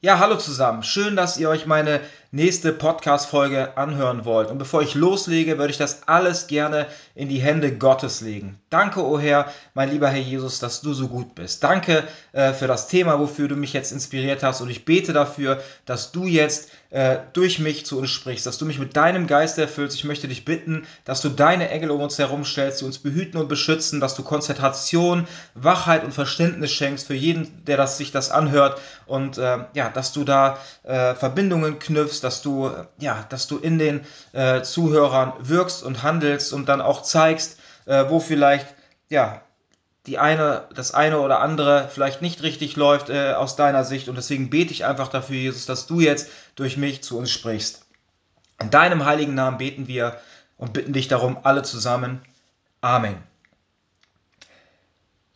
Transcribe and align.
Ja, 0.00 0.20
hallo 0.20 0.36
zusammen. 0.36 0.84
Schön, 0.84 1.16
dass 1.16 1.38
ihr 1.38 1.48
euch 1.48 1.66
meine 1.66 2.00
nächste 2.30 2.72
Podcast-Folge 2.72 3.76
anhören 3.78 4.24
wollt. 4.26 4.50
Und 4.50 4.58
bevor 4.58 4.82
ich 4.82 4.94
loslege, 4.94 5.58
würde 5.58 5.70
ich 5.70 5.78
das 5.78 6.06
alles 6.06 6.46
gerne 6.46 6.86
in 7.14 7.28
die 7.28 7.40
Hände 7.40 7.76
Gottes 7.76 8.20
legen. 8.20 8.60
Danke, 8.70 9.02
o 9.02 9.14
oh 9.14 9.18
Herr, 9.18 9.50
mein 9.72 9.90
lieber 9.90 10.08
Herr 10.08 10.20
Jesus, 10.20 10.58
dass 10.60 10.82
du 10.82 10.92
so 10.92 11.08
gut 11.08 11.34
bist. 11.34 11.64
Danke 11.64 12.04
äh, 12.32 12.52
für 12.52 12.66
das 12.66 12.86
Thema, 12.86 13.18
wofür 13.18 13.48
du 13.48 13.56
mich 13.56 13.72
jetzt 13.72 13.90
inspiriert 13.90 14.42
hast. 14.42 14.60
Und 14.60 14.68
ich 14.68 14.84
bete 14.84 15.14
dafür, 15.14 15.62
dass 15.86 16.12
du 16.12 16.26
jetzt 16.26 16.70
äh, 16.90 17.18
durch 17.32 17.58
mich 17.58 17.86
zu 17.86 17.98
uns 17.98 18.10
sprichst, 18.10 18.46
dass 18.46 18.58
du 18.58 18.66
mich 18.66 18.78
mit 18.78 18.94
deinem 18.94 19.26
Geist 19.26 19.58
erfüllst. 19.58 19.96
Ich 19.96 20.04
möchte 20.04 20.28
dich 20.28 20.44
bitten, 20.44 20.86
dass 21.06 21.22
du 21.22 21.30
deine 21.30 21.70
Engel 21.70 21.90
um 21.90 22.02
uns 22.02 22.18
herum 22.18 22.44
stellst, 22.44 22.82
die 22.82 22.84
uns 22.84 22.98
behüten 22.98 23.40
und 23.40 23.48
beschützen, 23.48 24.00
dass 24.00 24.14
du 24.14 24.22
Konzentration, 24.22 25.26
Wachheit 25.54 26.04
und 26.04 26.12
Verständnis 26.12 26.72
schenkst 26.72 27.06
für 27.06 27.14
jeden, 27.14 27.64
der 27.64 27.78
das, 27.78 27.96
sich 27.96 28.12
das 28.12 28.30
anhört. 28.30 28.80
Und 29.06 29.38
äh, 29.38 29.58
ja, 29.72 29.87
dass 29.88 30.12
du 30.12 30.24
da 30.24 30.58
äh, 30.82 31.14
Verbindungen 31.14 31.78
knüpfst 31.78 32.20
dass 32.22 32.42
du, 32.42 32.70
ja, 32.98 33.24
dass 33.28 33.46
du 33.46 33.58
in 33.58 33.78
den 33.78 34.04
äh, 34.32 34.62
Zuhörern 34.62 35.32
wirkst 35.38 35.82
und 35.82 36.02
handelst 36.02 36.52
und 36.52 36.68
dann 36.68 36.80
auch 36.80 37.02
zeigst, 37.02 37.58
äh, 37.86 38.04
wo 38.08 38.20
vielleicht, 38.20 38.66
ja, 39.08 39.42
die 40.06 40.18
eine, 40.18 40.66
das 40.74 40.94
eine 40.94 41.20
oder 41.20 41.40
andere 41.40 41.88
vielleicht 41.92 42.22
nicht 42.22 42.42
richtig 42.42 42.76
läuft 42.76 43.10
äh, 43.10 43.32
aus 43.32 43.56
deiner 43.56 43.84
Sicht. 43.84 44.08
Und 44.08 44.16
deswegen 44.16 44.48
bete 44.48 44.72
ich 44.72 44.84
einfach 44.84 45.08
dafür, 45.08 45.36
Jesus, 45.36 45.66
dass 45.66 45.86
du 45.86 46.00
jetzt 46.00 46.30
durch 46.56 46.76
mich 46.76 47.02
zu 47.02 47.18
uns 47.18 47.30
sprichst. 47.30 47.84
In 48.60 48.70
deinem 48.70 49.04
heiligen 49.04 49.34
Namen 49.34 49.58
beten 49.58 49.86
wir 49.86 50.18
und 50.56 50.72
bitten 50.72 50.92
dich 50.92 51.08
darum, 51.08 51.38
alle 51.42 51.62
zusammen. 51.62 52.22
Amen. 52.80 53.22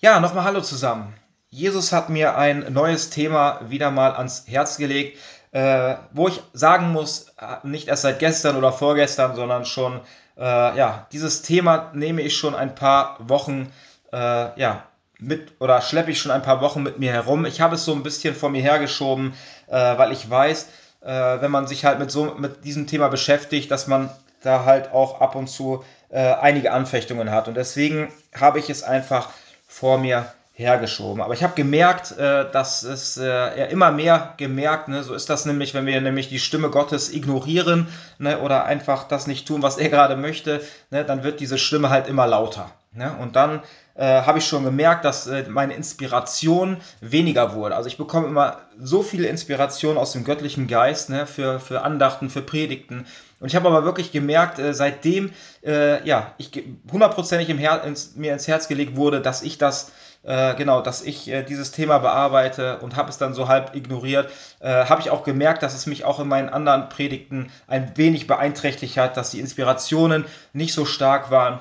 Ja, 0.01 0.19
nochmal 0.21 0.45
Hallo 0.45 0.61
zusammen. 0.63 1.15
Jesus 1.55 1.93
hat 1.93 2.09
mir 2.09 2.39
ein 2.39 2.73
neues 2.73 3.11
Thema 3.11 3.61
wieder 3.69 3.91
mal 3.91 4.13
ans 4.13 4.45
Herz 4.47 4.79
gelegt, 4.79 5.19
äh, 5.53 5.97
wo 6.13 6.29
ich 6.29 6.41
sagen 6.55 6.93
muss, 6.93 7.27
äh, 7.39 7.67
nicht 7.67 7.89
erst 7.89 8.03
seit 8.03 8.21
gestern 8.21 8.57
oder 8.57 8.73
vorgestern, 8.73 9.37
sondern 9.37 9.67
schon, 9.67 10.01
äh, 10.39 10.41
ja, 10.43 11.07
dieses 11.13 11.43
Thema 11.43 11.91
nehme 11.93 12.23
ich 12.23 12.39
schon 12.39 12.55
ein 12.55 12.75
paar 12.75 13.19
Wochen, 13.29 13.71
äh, 14.15 14.17
ja, 14.59 14.85
mit 15.19 15.61
oder 15.61 15.83
schleppe 15.83 16.11
ich 16.11 16.21
schon 16.21 16.33
ein 16.33 16.41
paar 16.41 16.63
Wochen 16.63 16.83
mit 16.83 16.99
mir 16.99 17.13
herum. 17.13 17.45
Ich 17.45 17.61
habe 17.61 17.75
es 17.75 17.85
so 17.85 17.93
ein 17.93 18.03
bisschen 18.03 18.35
vor 18.35 18.49
mir 18.49 18.63
hergeschoben, 18.63 19.35
äh, 19.67 19.75
weil 19.75 20.11
ich 20.13 20.31
weiß, 20.31 20.69
äh, 21.03 21.07
wenn 21.43 21.51
man 21.51 21.67
sich 21.67 21.85
halt 21.85 21.99
mit 21.99 22.11
so 22.11 22.35
mit 22.39 22.65
diesem 22.65 22.87
Thema 22.87 23.09
beschäftigt, 23.09 23.71
dass 23.71 23.87
man 23.87 24.09
da 24.43 24.65
halt 24.65 24.93
auch 24.93 25.21
ab 25.21 25.35
und 25.37 25.49
zu 25.49 25.85
einige 26.11 26.73
Anfechtungen 26.73 27.31
hat. 27.31 27.49
Und 27.49 27.55
deswegen 27.55 28.13
habe 28.39 28.59
ich 28.59 28.69
es 28.69 28.83
einfach 28.83 29.31
vor 29.67 29.97
mir 29.97 30.27
hergeschoben. 30.55 31.23
Aber 31.23 31.35
ich 31.35 31.43
habe 31.43 31.55
gemerkt, 31.55 32.13
äh, 32.19 32.51
dass 32.51 32.83
es 32.83 33.17
äh, 33.17 33.27
ja 33.27 33.65
immer 33.67 33.91
mehr 33.91 34.35
gemerkt, 34.37 34.89
ne, 34.89 35.03
so 35.03 35.15
ist 35.15 35.31
das 35.31 35.47
nämlich, 35.47 35.73
wenn 35.75 35.87
wir 35.87 36.01
nämlich 36.01 36.29
die 36.29 36.39
Stimme 36.39 36.69
Gottes 36.69 37.13
ignorieren 37.13 37.89
ne, 38.19 38.39
oder 38.39 38.65
einfach 38.65 39.05
das 39.09 39.27
nicht 39.27 39.49
tun, 39.49 39.63
was 39.63 39.79
er 39.79 39.89
gerade 39.89 40.17
möchte, 40.17 40.61
ne, 40.91 41.05
dann 41.05 41.25
wird 41.25 41.41
diese 41.41 41.59
Stimme 41.59 41.89
halt 41.89 42.07
immer 42.07 42.27
lauter. 42.27 42.71
Ne? 42.95 43.17
Und 43.19 43.37
dann 43.37 43.63
äh, 43.95 44.05
habe 44.05 44.39
ich 44.39 44.47
schon 44.47 44.65
gemerkt, 44.65 45.05
dass 45.07 45.27
äh, 45.27 45.45
meine 45.49 45.75
Inspiration 45.75 46.77
weniger 47.01 47.55
wurde. 47.55 47.75
Also 47.75 47.89
ich 47.89 47.97
bekomme 47.97 48.27
immer 48.27 48.59
so 48.79 49.03
viele 49.03 49.29
Inspiration 49.29 49.97
aus 49.97 50.13
dem 50.13 50.25
göttlichen 50.25 50.67
Geist 50.67 51.09
ne, 51.09 51.27
für, 51.27 51.61
für 51.61 51.83
Andachten, 51.83 52.29
für 52.29 52.43
Predigten. 52.43 53.07
Und 53.41 53.49
ich 53.49 53.57
habe 53.57 53.69
aber 53.69 53.85
wirklich 53.85 54.13
gemerkt, 54.13 54.59
äh, 54.59 54.75
seitdem 54.75 55.33
äh, 55.65 56.07
ja, 56.07 56.35
ich 56.37 56.51
hundertprozentig 56.91 57.49
im 57.49 57.59
ins, 57.59 58.15
mir 58.15 58.35
ins 58.35 58.47
Herz 58.47 58.69
gelegt 58.69 58.97
wurde, 58.97 59.23
dass 59.23 59.43
ich 59.43 59.57
das 59.57 59.91
äh, 60.25 60.55
genau, 60.55 60.81
dass 60.81 61.03
ich 61.03 61.29
äh, 61.29 61.43
dieses 61.43 61.73
Thema 61.73 61.99
bearbeite 61.99 62.79
und 62.79 62.97
habe 62.97 63.11
es 63.11 63.19
dann 63.19 63.35
so 63.35 63.49
halb 63.49 63.75
ignoriert, 63.75 64.31
äh, 64.61 64.87
habe 64.87 65.01
ich 65.01 65.11
auch 65.11 65.25
gemerkt, 65.25 65.63
dass 65.63 65.75
es 65.75 65.87
mich 65.87 66.05
auch 66.05 66.21
in 66.21 66.29
meinen 66.29 66.49
anderen 66.49 66.89
Predigten 66.89 67.51
ein 67.67 67.97
wenig 67.97 68.27
beeinträchtigt 68.27 68.97
hat, 68.97 69.17
dass 69.17 69.31
die 69.31 69.41
Inspirationen 69.41 70.25
nicht 70.53 70.75
so 70.75 70.85
stark 70.85 71.31
waren 71.31 71.61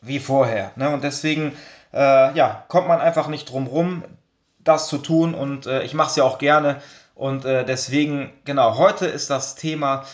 wie 0.00 0.18
vorher. 0.18 0.72
Ne? 0.76 0.90
Und 0.90 1.04
deswegen 1.04 1.52
äh, 1.92 2.34
ja, 2.34 2.64
kommt 2.68 2.88
man 2.88 3.00
einfach 3.00 3.28
nicht 3.28 3.50
drum 3.50 3.66
rum, 3.66 4.04
das 4.58 4.88
zu 4.88 4.98
tun 4.98 5.34
und 5.34 5.66
äh, 5.66 5.82
ich 5.82 5.94
mache 5.94 6.10
es 6.10 6.16
ja 6.16 6.24
auch 6.24 6.38
gerne. 6.38 6.82
Und 7.14 7.44
deswegen, 7.44 8.30
genau, 8.44 8.76
heute 8.76 9.06
ist 9.06 9.30
das 9.30 9.54
Thema 9.54 10.04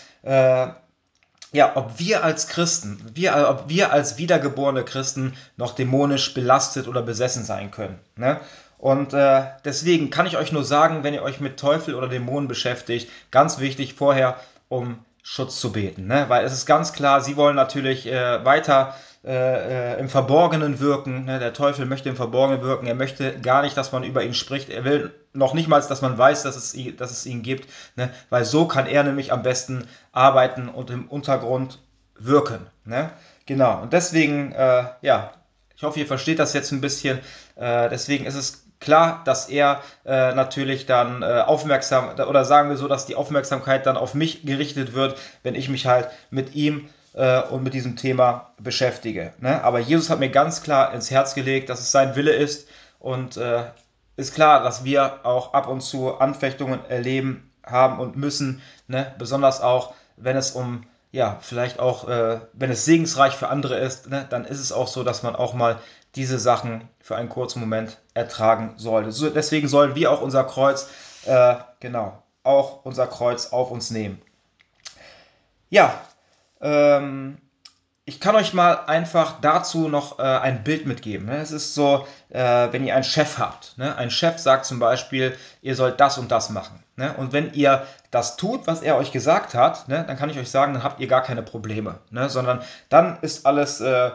ja, 1.52 1.76
ob 1.76 1.98
wir 1.98 2.24
als 2.24 2.48
Christen, 2.48 2.98
wir, 3.14 3.48
ob 3.48 3.68
wir 3.68 3.92
als 3.92 4.16
wiedergeborene 4.16 4.84
Christen 4.84 5.34
noch 5.56 5.74
dämonisch 5.74 6.32
belastet 6.34 6.88
oder 6.88 7.02
besessen 7.02 7.44
sein 7.44 7.70
können. 7.70 7.98
Ne? 8.16 8.40
Und 8.78 9.12
äh, 9.12 9.44
deswegen 9.64 10.10
kann 10.10 10.26
ich 10.26 10.36
euch 10.36 10.50
nur 10.50 10.64
sagen, 10.64 11.04
wenn 11.04 11.14
ihr 11.14 11.22
euch 11.22 11.40
mit 11.40 11.60
Teufel 11.60 11.94
oder 11.94 12.08
Dämonen 12.08 12.48
beschäftigt, 12.48 13.08
ganz 13.30 13.58
wichtig 13.60 13.94
vorher 13.94 14.36
um 14.68 14.98
Schutz 15.22 15.60
zu 15.60 15.70
beten. 15.70 16.06
Ne? 16.06 16.24
Weil 16.28 16.44
es 16.44 16.52
ist 16.52 16.66
ganz 16.66 16.92
klar, 16.92 17.20
sie 17.20 17.36
wollen 17.36 17.54
natürlich 17.54 18.06
äh, 18.06 18.44
weiter 18.44 18.96
äh, 19.24 19.94
äh, 19.94 20.00
im 20.00 20.08
Verborgenen 20.08 20.80
wirken. 20.80 21.26
Ne? 21.26 21.38
Der 21.38 21.52
Teufel 21.52 21.86
möchte 21.86 22.08
im 22.08 22.16
Verborgenen 22.16 22.62
wirken. 22.62 22.86
Er 22.86 22.96
möchte 22.96 23.38
gar 23.40 23.62
nicht, 23.62 23.76
dass 23.76 23.92
man 23.92 24.02
über 24.02 24.24
ihn 24.24 24.34
spricht. 24.34 24.68
Er 24.68 24.84
will 24.84 25.14
noch 25.32 25.54
nicht 25.54 25.68
mal, 25.68 25.80
dass 25.80 26.02
man 26.02 26.18
weiß, 26.18 26.42
dass 26.42 26.56
es, 26.56 26.76
dass 26.96 27.12
es 27.12 27.24
ihn 27.24 27.42
gibt. 27.42 27.68
Ne? 27.94 28.10
Weil 28.30 28.44
so 28.44 28.66
kann 28.66 28.86
er 28.86 29.04
nämlich 29.04 29.32
am 29.32 29.42
besten 29.44 29.86
arbeiten 30.10 30.68
und 30.68 30.90
im 30.90 31.06
Untergrund 31.08 31.78
wirken. 32.18 32.66
Ne? 32.84 33.10
Genau. 33.46 33.82
Und 33.82 33.92
deswegen, 33.92 34.52
äh, 34.52 34.86
ja, 35.02 35.32
ich 35.76 35.84
hoffe, 35.84 36.00
ihr 36.00 36.06
versteht 36.06 36.40
das 36.40 36.52
jetzt 36.52 36.72
ein 36.72 36.80
bisschen. 36.80 37.18
Äh, 37.54 37.88
deswegen 37.90 38.26
ist 38.26 38.34
es 38.34 38.64
klar, 38.80 39.22
dass 39.24 39.48
er 39.48 39.82
äh, 40.04 40.34
natürlich 40.34 40.86
dann 40.86 41.22
äh, 41.22 41.42
aufmerksam, 41.46 42.10
oder 42.18 42.44
sagen 42.44 42.70
wir 42.70 42.76
so, 42.76 42.88
dass 42.88 43.06
die 43.06 43.14
Aufmerksamkeit 43.14 43.86
dann 43.86 43.96
auf 43.96 44.14
mich 44.14 44.44
gerichtet 44.44 44.94
wird, 44.94 45.16
wenn 45.44 45.54
ich 45.54 45.68
mich 45.68 45.86
halt 45.86 46.08
mit 46.30 46.54
ihm 46.54 46.88
äh, 47.14 47.42
und 47.42 47.62
mit 47.62 47.74
diesem 47.74 47.96
Thema 47.96 48.52
beschäftige. 48.58 49.32
Ne? 49.40 49.62
Aber 49.62 49.78
Jesus 49.78 50.10
hat 50.10 50.20
mir 50.20 50.30
ganz 50.30 50.62
klar 50.62 50.92
ins 50.94 51.10
Herz 51.10 51.34
gelegt, 51.34 51.68
dass 51.68 51.80
es 51.80 51.90
sein 51.92 52.16
Wille 52.16 52.32
ist 52.32 52.68
und 52.98 53.36
äh, 53.36 53.64
ist 54.16 54.34
klar, 54.34 54.62
dass 54.62 54.84
wir 54.84 55.24
auch 55.24 55.54
ab 55.54 55.68
und 55.68 55.80
zu 55.80 56.14
Anfechtungen 56.18 56.84
erleben 56.88 57.50
haben 57.64 57.98
und 57.98 58.16
müssen, 58.16 58.62
ne? 58.86 59.14
besonders 59.18 59.60
auch, 59.60 59.94
wenn 60.16 60.36
es 60.36 60.52
um 60.52 60.84
ja, 61.12 61.38
vielleicht 61.42 61.78
auch, 61.78 62.08
äh, 62.08 62.40
wenn 62.54 62.70
es 62.70 62.86
segensreich 62.86 63.34
für 63.34 63.48
andere 63.48 63.76
ist, 63.76 64.08
ne, 64.08 64.26
dann 64.28 64.46
ist 64.46 64.60
es 64.60 64.72
auch 64.72 64.88
so, 64.88 65.04
dass 65.04 65.22
man 65.22 65.36
auch 65.36 65.52
mal 65.52 65.78
diese 66.14 66.38
Sachen 66.38 66.88
für 67.00 67.16
einen 67.16 67.28
kurzen 67.28 67.60
Moment 67.60 67.98
ertragen 68.14 68.74
sollte. 68.78 69.12
So, 69.12 69.28
deswegen 69.28 69.68
sollen 69.68 69.94
wir 69.94 70.10
auch 70.10 70.22
unser 70.22 70.42
Kreuz, 70.44 70.88
äh, 71.26 71.56
genau, 71.80 72.22
auch 72.44 72.84
unser 72.84 73.06
Kreuz 73.06 73.52
auf 73.52 73.70
uns 73.70 73.90
nehmen. 73.90 74.20
Ja, 75.68 75.94
ähm, 76.62 77.38
ich 78.04 78.18
kann 78.18 78.34
euch 78.34 78.52
mal 78.52 78.80
einfach 78.86 79.40
dazu 79.40 79.88
noch 79.88 80.18
äh, 80.18 80.22
ein 80.22 80.64
Bild 80.64 80.86
mitgeben. 80.86 81.26
Ne? 81.26 81.36
Es 81.36 81.52
ist 81.52 81.74
so, 81.74 82.06
äh, 82.30 82.68
wenn 82.72 82.84
ihr 82.84 82.94
einen 82.94 83.04
Chef 83.04 83.38
habt. 83.38 83.78
Ne? 83.78 83.96
Ein 83.96 84.10
Chef 84.10 84.38
sagt 84.38 84.66
zum 84.66 84.80
Beispiel, 84.80 85.36
ihr 85.60 85.76
sollt 85.76 86.00
das 86.00 86.18
und 86.18 86.32
das 86.32 86.50
machen. 86.50 86.82
Ne? 86.96 87.14
Und 87.16 87.32
wenn 87.32 87.52
ihr 87.52 87.86
das 88.10 88.36
tut, 88.36 88.66
was 88.66 88.82
er 88.82 88.96
euch 88.96 89.12
gesagt 89.12 89.54
hat, 89.54 89.88
ne, 89.88 90.04
dann 90.06 90.16
kann 90.16 90.30
ich 90.30 90.38
euch 90.38 90.50
sagen, 90.50 90.74
dann 90.74 90.82
habt 90.82 91.00
ihr 91.00 91.06
gar 91.06 91.22
keine 91.22 91.42
Probleme. 91.42 92.00
Ne? 92.10 92.28
Sondern 92.28 92.62
dann 92.88 93.18
ist 93.22 93.46
alles 93.46 93.80
äh, 93.80 94.10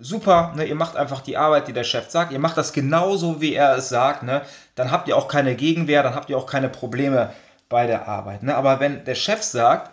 super. 0.00 0.52
Ne? 0.54 0.66
Ihr 0.66 0.74
macht 0.74 0.96
einfach 0.96 1.22
die 1.22 1.38
Arbeit, 1.38 1.66
die 1.66 1.72
der 1.72 1.84
Chef 1.84 2.10
sagt. 2.10 2.32
Ihr 2.32 2.38
macht 2.38 2.58
das 2.58 2.74
genauso, 2.74 3.40
wie 3.40 3.54
er 3.54 3.74
es 3.74 3.88
sagt. 3.88 4.22
Dann 4.74 4.90
habt 4.90 5.08
ihr 5.08 5.16
auch 5.16 5.28
keine 5.28 5.54
Gegenwehr, 5.54 6.02
dann 6.02 6.14
habt 6.14 6.28
ihr 6.28 6.36
auch 6.36 6.46
keine 6.46 6.68
Probleme 6.68 7.32
bei 7.70 7.86
der 7.86 8.06
Arbeit. 8.06 8.46
Aber 8.48 8.80
wenn 8.80 9.04
der 9.04 9.14
Chef 9.14 9.42
sagt, 9.42 9.90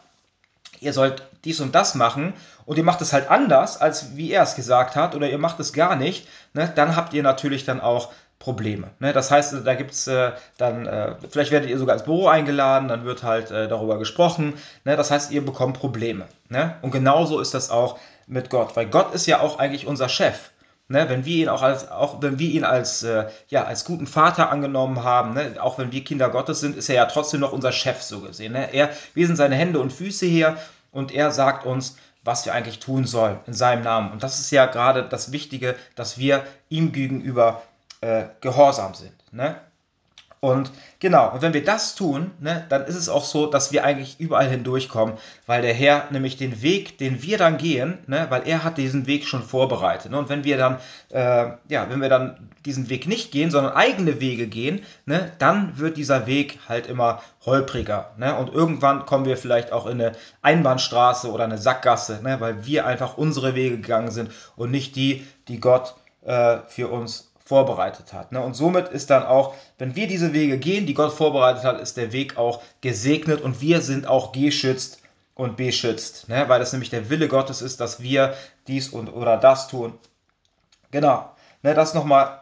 ihr 0.82 0.92
sollt 0.92 1.27
dies 1.48 1.62
und 1.62 1.74
das 1.74 1.96
machen 1.96 2.34
und 2.66 2.78
ihr 2.78 2.84
macht 2.84 3.02
es 3.02 3.14
halt 3.14 3.32
anders, 3.32 3.80
als 3.80 4.18
wie 4.18 4.32
er 4.32 4.44
es 4.44 4.56
gesagt 4.56 4.96
hat, 4.96 5.16
oder 5.16 5.30
ihr 5.30 5.38
macht 5.38 5.60
es 5.60 5.72
gar 5.72 5.96
nicht, 5.96 6.28
ne, 6.54 6.72
dann 6.76 6.96
habt 6.96 7.14
ihr 7.14 7.24
natürlich 7.24 7.64
dann 7.64 7.80
auch 7.80 8.12
Probleme. 8.40 8.90
Ne? 9.00 9.14
Das 9.14 9.32
heißt, 9.32 9.56
da 9.66 9.74
gibt 9.74 9.92
es 9.92 10.08
äh, 10.08 10.32
dann, 10.58 10.86
äh, 10.86 11.16
vielleicht 11.30 11.52
werdet 11.52 11.70
ihr 11.70 11.78
sogar 11.80 11.96
ins 11.96 12.06
Büro 12.06 12.28
eingeladen, 12.28 12.88
dann 12.88 13.04
wird 13.04 13.24
halt 13.24 13.50
äh, 13.50 13.68
darüber 13.68 13.98
gesprochen. 13.98 14.54
Ne? 14.86 14.96
Das 14.96 15.10
heißt, 15.10 15.32
ihr 15.32 15.44
bekommt 15.44 15.80
Probleme. 15.80 16.26
Ne? 16.50 16.76
Und 16.82 16.92
genauso 16.92 17.40
ist 17.40 17.54
das 17.54 17.72
auch 17.72 17.98
mit 18.28 18.50
Gott, 18.50 18.76
weil 18.76 18.86
Gott 18.86 19.14
ist 19.14 19.26
ja 19.26 19.40
auch 19.40 19.58
eigentlich 19.58 19.88
unser 19.88 20.10
Chef. 20.10 20.52
Ne, 20.90 21.10
wenn 21.10 21.26
wir 21.26 21.36
ihn 21.36 21.50
auch 21.50 21.64
als, 21.64 21.92
auch 21.92 22.22
wenn 22.22 22.40
wir 22.40 22.50
ihn 22.50 22.64
als, 22.64 23.04
äh, 23.04 23.26
ja, 23.50 23.66
als 23.66 23.84
guten 23.84 24.08
Vater 24.08 24.50
angenommen 24.50 25.04
haben, 25.04 25.34
ne, 25.34 25.58
auch 25.60 25.78
wenn 25.78 25.92
wir 25.92 26.02
Kinder 26.06 26.30
Gottes 26.30 26.62
sind, 26.62 26.78
ist 26.78 26.88
er 26.88 26.96
ja 26.96 27.06
trotzdem 27.08 27.42
noch 27.42 27.52
unser 27.52 27.74
Chef 27.74 28.02
so 28.02 28.22
gesehen. 28.22 28.54
Ne? 28.54 28.74
Er, 28.74 28.92
wir 29.14 29.28
sind 29.28 29.36
seine 29.36 29.56
Hände 29.56 29.82
und 29.82 29.92
Füße 29.92 30.26
hier 30.26 30.56
und 30.92 31.12
er 31.12 31.32
sagt 31.32 31.66
uns, 31.66 31.98
was 32.24 32.46
wir 32.46 32.54
eigentlich 32.54 32.80
tun 32.80 33.06
sollen 33.06 33.40
in 33.48 33.54
seinem 33.54 33.84
Namen. 33.84 34.12
Und 34.12 34.24
das 34.24 34.40
ist 34.40 34.52
ja 34.52 34.66
gerade 34.66 35.08
das 35.08 35.32
Wichtige, 35.32 35.76
dass 35.96 36.18
wir 36.18 36.46
ihm 36.68 36.92
gegenüber 36.92 37.62
äh, 38.02 38.26
gehorsam 38.42 38.94
sind. 38.94 39.14
Ne? 39.32 39.60
Und 40.40 40.72
genau, 41.00 41.34
und 41.34 41.42
wenn 41.42 41.54
wir 41.54 41.64
das 41.64 41.96
tun, 41.96 42.32
ne, 42.40 42.66
dann 42.70 42.86
ist 42.86 42.96
es 42.96 43.10
auch 43.10 43.24
so, 43.24 43.48
dass 43.48 43.72
wir 43.72 43.84
eigentlich 43.84 44.20
überall 44.20 44.48
hindurchkommen, 44.48 45.16
weil 45.48 45.64
der 45.64 45.74
Herr 45.74 46.06
nämlich 46.12 46.38
den 46.38 46.62
Weg, 46.62 47.00
den 47.00 47.24
wir 47.24 47.40
dann 47.40 47.58
gehen, 47.58 47.98
ne, 48.06 48.28
weil 48.30 48.48
er 48.48 48.64
hat 48.64 48.78
diesen 48.78 49.08
Weg 49.08 49.26
schon 49.26 49.42
vorbereitet. 49.42 50.12
Ne, 50.12 50.18
und 50.20 50.30
wenn 50.30 50.44
wir 50.44 50.58
dann, 50.58 50.78
äh, 51.10 51.52
ja, 51.70 51.90
wenn 51.90 52.02
wir 52.02 52.10
dann 52.10 52.50
diesen 52.66 52.90
Weg 52.90 53.08
nicht 53.08 53.32
gehen, 53.32 53.50
sondern 53.50 53.74
eigene 53.74 54.22
Wege 54.22 54.46
gehen, 54.48 54.82
ne, 55.06 55.32
dann 55.40 55.80
wird 55.80 55.98
dieser 55.98 56.28
Weg 56.28 56.60
halt 56.70 56.86
immer 56.86 57.24
holpriger. 57.44 58.12
Ne, 58.18 58.36
und 58.36 58.54
irgendwann 58.54 59.08
kommen 59.08 59.26
wir 59.26 59.38
vielleicht 59.38 59.72
auch 59.72 59.88
in 59.88 60.00
eine 60.00 60.12
Einbahnstraße 60.44 61.32
oder 61.32 61.46
eine 61.46 61.58
Sackgasse, 61.58 62.22
ne, 62.22 62.40
weil 62.40 62.66
wir 62.68 62.86
einfach 62.86 63.18
unsere 63.18 63.56
Wege 63.56 63.78
gegangen 63.78 64.12
sind 64.12 64.32
und 64.56 64.70
nicht 64.70 64.96
die, 64.96 65.26
die 65.48 65.60
Gott 65.60 65.96
äh, 66.26 66.58
für 66.68 66.90
uns 66.90 67.32
vorbereitet 67.48 68.12
hat. 68.12 68.34
Ne? 68.34 68.42
Und 68.42 68.56
somit 68.56 68.90
ist 68.90 69.10
dann 69.10 69.24
auch, 69.24 69.56
wenn 69.78 69.96
wir 69.96 70.08
diese 70.08 70.34
Wege 70.34 70.58
gehen, 70.58 70.86
die 70.86 70.94
Gott 70.94 71.14
vorbereitet 71.14 71.64
hat, 71.64 71.80
ist 71.80 71.96
der 71.96 72.12
Weg 72.12 72.38
auch 72.38 72.62
gesegnet 72.82 73.40
und 73.40 73.62
wir 73.62 73.82
sind 73.82 74.06
auch 74.06 74.34
geschützt 74.34 75.02
und 75.34 75.56
beschützt, 75.56 76.28
ne? 76.28 76.50
weil 76.50 76.60
das 76.60 76.74
nämlich 76.74 76.90
der 76.90 77.10
Wille 77.10 77.30
Gottes 77.30 77.62
ist, 77.62 77.80
dass 77.80 78.02
wir 78.02 78.34
dies 78.68 78.90
und 78.90 79.08
oder 79.08 79.38
das 79.38 79.70
tun. 79.70 79.98
Genau, 80.92 81.32
ne? 81.62 81.74
das, 81.74 81.94
noch 81.94 82.04
mal, 82.04 82.42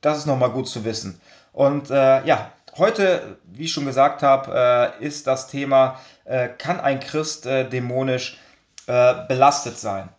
das 0.00 0.18
ist 0.18 0.26
nochmal 0.26 0.50
gut 0.50 0.68
zu 0.68 0.84
wissen. 0.84 1.20
Und 1.52 1.90
äh, 1.90 2.24
ja, 2.24 2.52
heute, 2.76 3.38
wie 3.44 3.64
ich 3.64 3.72
schon 3.72 3.86
gesagt 3.86 4.22
habe, 4.22 4.96
äh, 5.00 5.04
ist 5.04 5.26
das 5.26 5.48
Thema, 5.48 5.98
äh, 6.26 6.48
kann 6.48 6.78
ein 6.78 7.00
Christ 7.00 7.44
äh, 7.46 7.68
dämonisch 7.68 8.38
äh, 8.86 9.26
belastet 9.26 9.78
sein? 9.78 10.10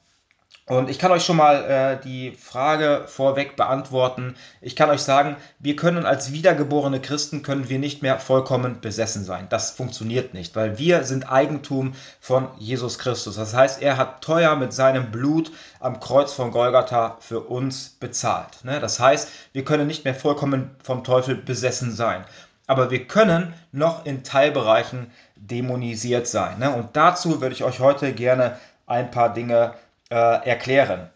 Und 0.71 0.89
ich 0.89 0.99
kann 0.99 1.11
euch 1.11 1.25
schon 1.25 1.35
mal 1.35 1.65
äh, 1.65 2.01
die 2.01 2.31
Frage 2.31 3.03
vorweg 3.05 3.57
beantworten. 3.57 4.35
Ich 4.61 4.77
kann 4.77 4.89
euch 4.89 5.01
sagen, 5.01 5.35
wir 5.59 5.75
können 5.75 6.05
als 6.05 6.31
wiedergeborene 6.31 7.01
Christen 7.01 7.43
können 7.43 7.67
wir 7.67 7.77
nicht 7.77 8.01
mehr 8.01 8.19
vollkommen 8.19 8.79
besessen 8.79 9.25
sein. 9.25 9.47
Das 9.49 9.71
funktioniert 9.71 10.33
nicht, 10.33 10.55
weil 10.55 10.77
wir 10.77 11.03
sind 11.03 11.29
Eigentum 11.29 11.91
von 12.21 12.47
Jesus 12.57 12.99
Christus. 12.99 13.35
Das 13.35 13.53
heißt, 13.53 13.81
er 13.81 13.97
hat 13.97 14.23
teuer 14.23 14.55
mit 14.55 14.71
seinem 14.71 15.11
Blut 15.11 15.51
am 15.81 15.99
Kreuz 15.99 16.31
von 16.31 16.51
Golgatha 16.51 17.17
für 17.19 17.41
uns 17.41 17.89
bezahlt. 17.99 18.63
Ne? 18.63 18.79
Das 18.79 18.97
heißt, 18.97 19.27
wir 19.51 19.65
können 19.65 19.87
nicht 19.87 20.05
mehr 20.05 20.15
vollkommen 20.15 20.71
vom 20.81 21.03
Teufel 21.03 21.35
besessen 21.35 21.91
sein. 21.91 22.23
Aber 22.67 22.91
wir 22.91 23.07
können 23.07 23.53
noch 23.73 24.05
in 24.05 24.23
Teilbereichen 24.23 25.11
dämonisiert 25.35 26.27
sein. 26.27 26.59
Ne? 26.59 26.71
Und 26.73 26.95
dazu 26.95 27.41
würde 27.41 27.55
ich 27.55 27.65
euch 27.65 27.81
heute 27.81 28.13
gerne 28.13 28.57
ein 28.87 29.11
paar 29.11 29.33
Dinge 29.33 29.73
äh, 30.11 30.47
erklären. 30.47 31.09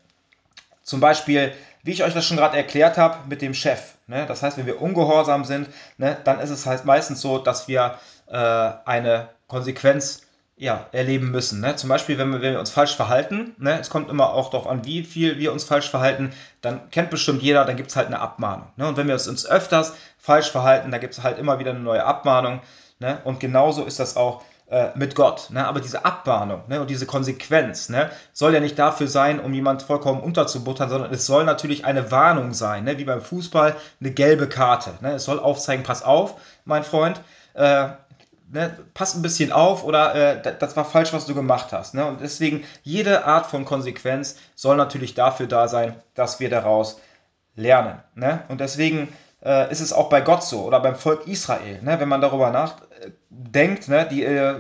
Zum 0.82 1.00
Beispiel, 1.00 1.54
wie 1.84 1.92
ich 1.92 2.04
euch 2.04 2.14
das 2.14 2.26
schon 2.26 2.38
gerade 2.38 2.58
erklärt 2.58 2.98
habe, 2.98 3.28
mit 3.28 3.42
dem 3.42 3.54
Chef. 3.54 3.94
Ne? 4.08 4.26
Das 4.28 4.42
heißt, 4.42 4.58
wenn 4.58 4.66
wir 4.66 4.82
ungehorsam 4.82 5.46
sind, 5.46 5.70
ne, 5.98 6.18
dann 6.24 6.40
ist 6.40 6.50
es 6.50 6.66
halt 6.66 6.86
meistens 6.86 7.22
so, 7.22 7.38
dass 7.38 7.68
wir 7.68 8.00
äh, 8.28 8.38
eine 8.38 9.30
Konsequenz 9.48 10.22
ja, 10.58 10.88
erleben 10.94 11.32
müssen. 11.32 11.60
Ne? 11.60 11.76
Zum 11.76 11.90
Beispiel, 11.90 12.18
wenn 12.18 12.32
wir, 12.32 12.42
wenn 12.42 12.54
wir 12.54 12.60
uns 12.60 12.70
falsch 12.70 12.96
verhalten, 12.96 13.56
ne? 13.58 13.78
es 13.80 13.90
kommt 13.90 14.10
immer 14.10 14.34
auch 14.34 14.50
darauf 14.50 14.68
an, 14.68 14.86
wie 14.86 15.04
viel 15.04 15.38
wir 15.38 15.52
uns 15.52 15.66
falsch 15.66 15.90
verhalten, 15.90 16.32
dann 16.62 16.90
kennt 16.92 17.10
bestimmt 17.10 17.42
jeder, 17.42 17.66
dann 17.66 17.76
gibt 17.76 17.90
es 17.90 17.96
halt 17.98 18.08
eine 18.08 18.20
Abmahnung. 18.20 18.68
Ne? 18.78 18.88
Und 18.88 18.96
wenn 18.96 19.08
wir 19.08 19.16
uns 19.16 19.46
öfters 19.46 19.94
falsch 20.18 20.50
verhalten, 20.50 20.92
dann 20.92 21.02
gibt 21.02 21.14
es 21.14 21.24
halt 21.24 21.38
immer 21.40 21.60
wieder 21.60 21.72
eine 21.72 21.82
neue 21.82 22.06
Abmahnung. 22.06 22.62
Ne? 23.00 23.20
Und 23.26 23.42
genauso 23.42 23.84
ist 23.84 24.00
das 24.00 24.16
auch 24.16 24.44
äh, 24.68 24.90
mit 24.96 25.16
Gott. 25.16 25.50
Ne? 25.52 25.66
Aber 25.68 25.80
diese 25.80 26.06
Abmahnung 26.06 26.64
ne? 26.68 26.82
und 26.82 26.90
diese 26.90 27.06
Konsequenz 27.06 27.90
ne? 27.90 28.10
soll 28.34 28.54
ja 28.54 28.60
nicht 28.60 28.80
dafür 28.80 29.08
sein, 29.08 29.40
um 29.40 29.54
jemand 29.54 29.84
vollkommen 29.84 30.22
unterzubuttern, 30.22 30.90
sondern 30.90 31.14
es 31.14 31.26
soll 31.26 31.44
natürlich 31.44 31.86
eine 31.86 32.12
Warnung 32.12 32.54
sein, 32.54 32.84
ne? 32.84 32.98
wie 32.98 33.04
beim 33.04 33.22
Fußball 33.22 33.76
eine 34.00 34.12
gelbe 34.12 34.50
Karte. 34.50 34.94
Ne? 35.02 35.14
Es 35.14 35.26
soll 35.26 35.40
aufzeigen, 35.40 35.84
pass 35.84 36.04
auf, 36.04 36.36
mein 36.66 36.84
Freund, 36.84 37.22
äh, 37.54 37.90
ne, 38.52 38.78
pass 38.94 39.16
ein 39.16 39.22
bisschen 39.22 39.52
auf 39.52 39.84
oder 39.84 40.16
äh, 40.16 40.56
das 40.60 40.76
war 40.76 40.86
falsch, 40.86 41.14
was 41.14 41.26
du 41.26 41.36
gemacht 41.36 41.72
hast. 41.72 41.94
Ne? 41.94 42.06
Und 42.06 42.22
deswegen, 42.22 42.64
jede 42.84 43.26
Art 43.26 43.46
von 43.46 43.66
Konsequenz 43.66 44.38
soll 44.56 44.78
natürlich 44.78 45.14
dafür 45.14 45.48
da 45.48 45.68
sein, 45.68 45.96
dass 46.16 46.40
wir 46.40 46.50
daraus 46.50 47.00
lernen. 47.56 48.00
Ne? 48.16 48.44
Und 48.48 48.62
deswegen 48.62 49.10
äh, 49.46 49.72
ist 49.72 49.80
es 49.80 49.94
auch 49.94 50.10
bei 50.10 50.22
Gott 50.22 50.44
so 50.44 50.64
oder 50.64 50.80
beim 50.80 50.96
Volk 50.96 51.28
Israel. 51.28 51.82
Ne? 51.82 52.00
Wenn 52.00 52.10
man 52.10 52.22
darüber 52.22 52.50
nachdenkt, 52.50 53.88
ne? 53.88 54.08
die, 54.10 54.24
äh, 54.24 54.56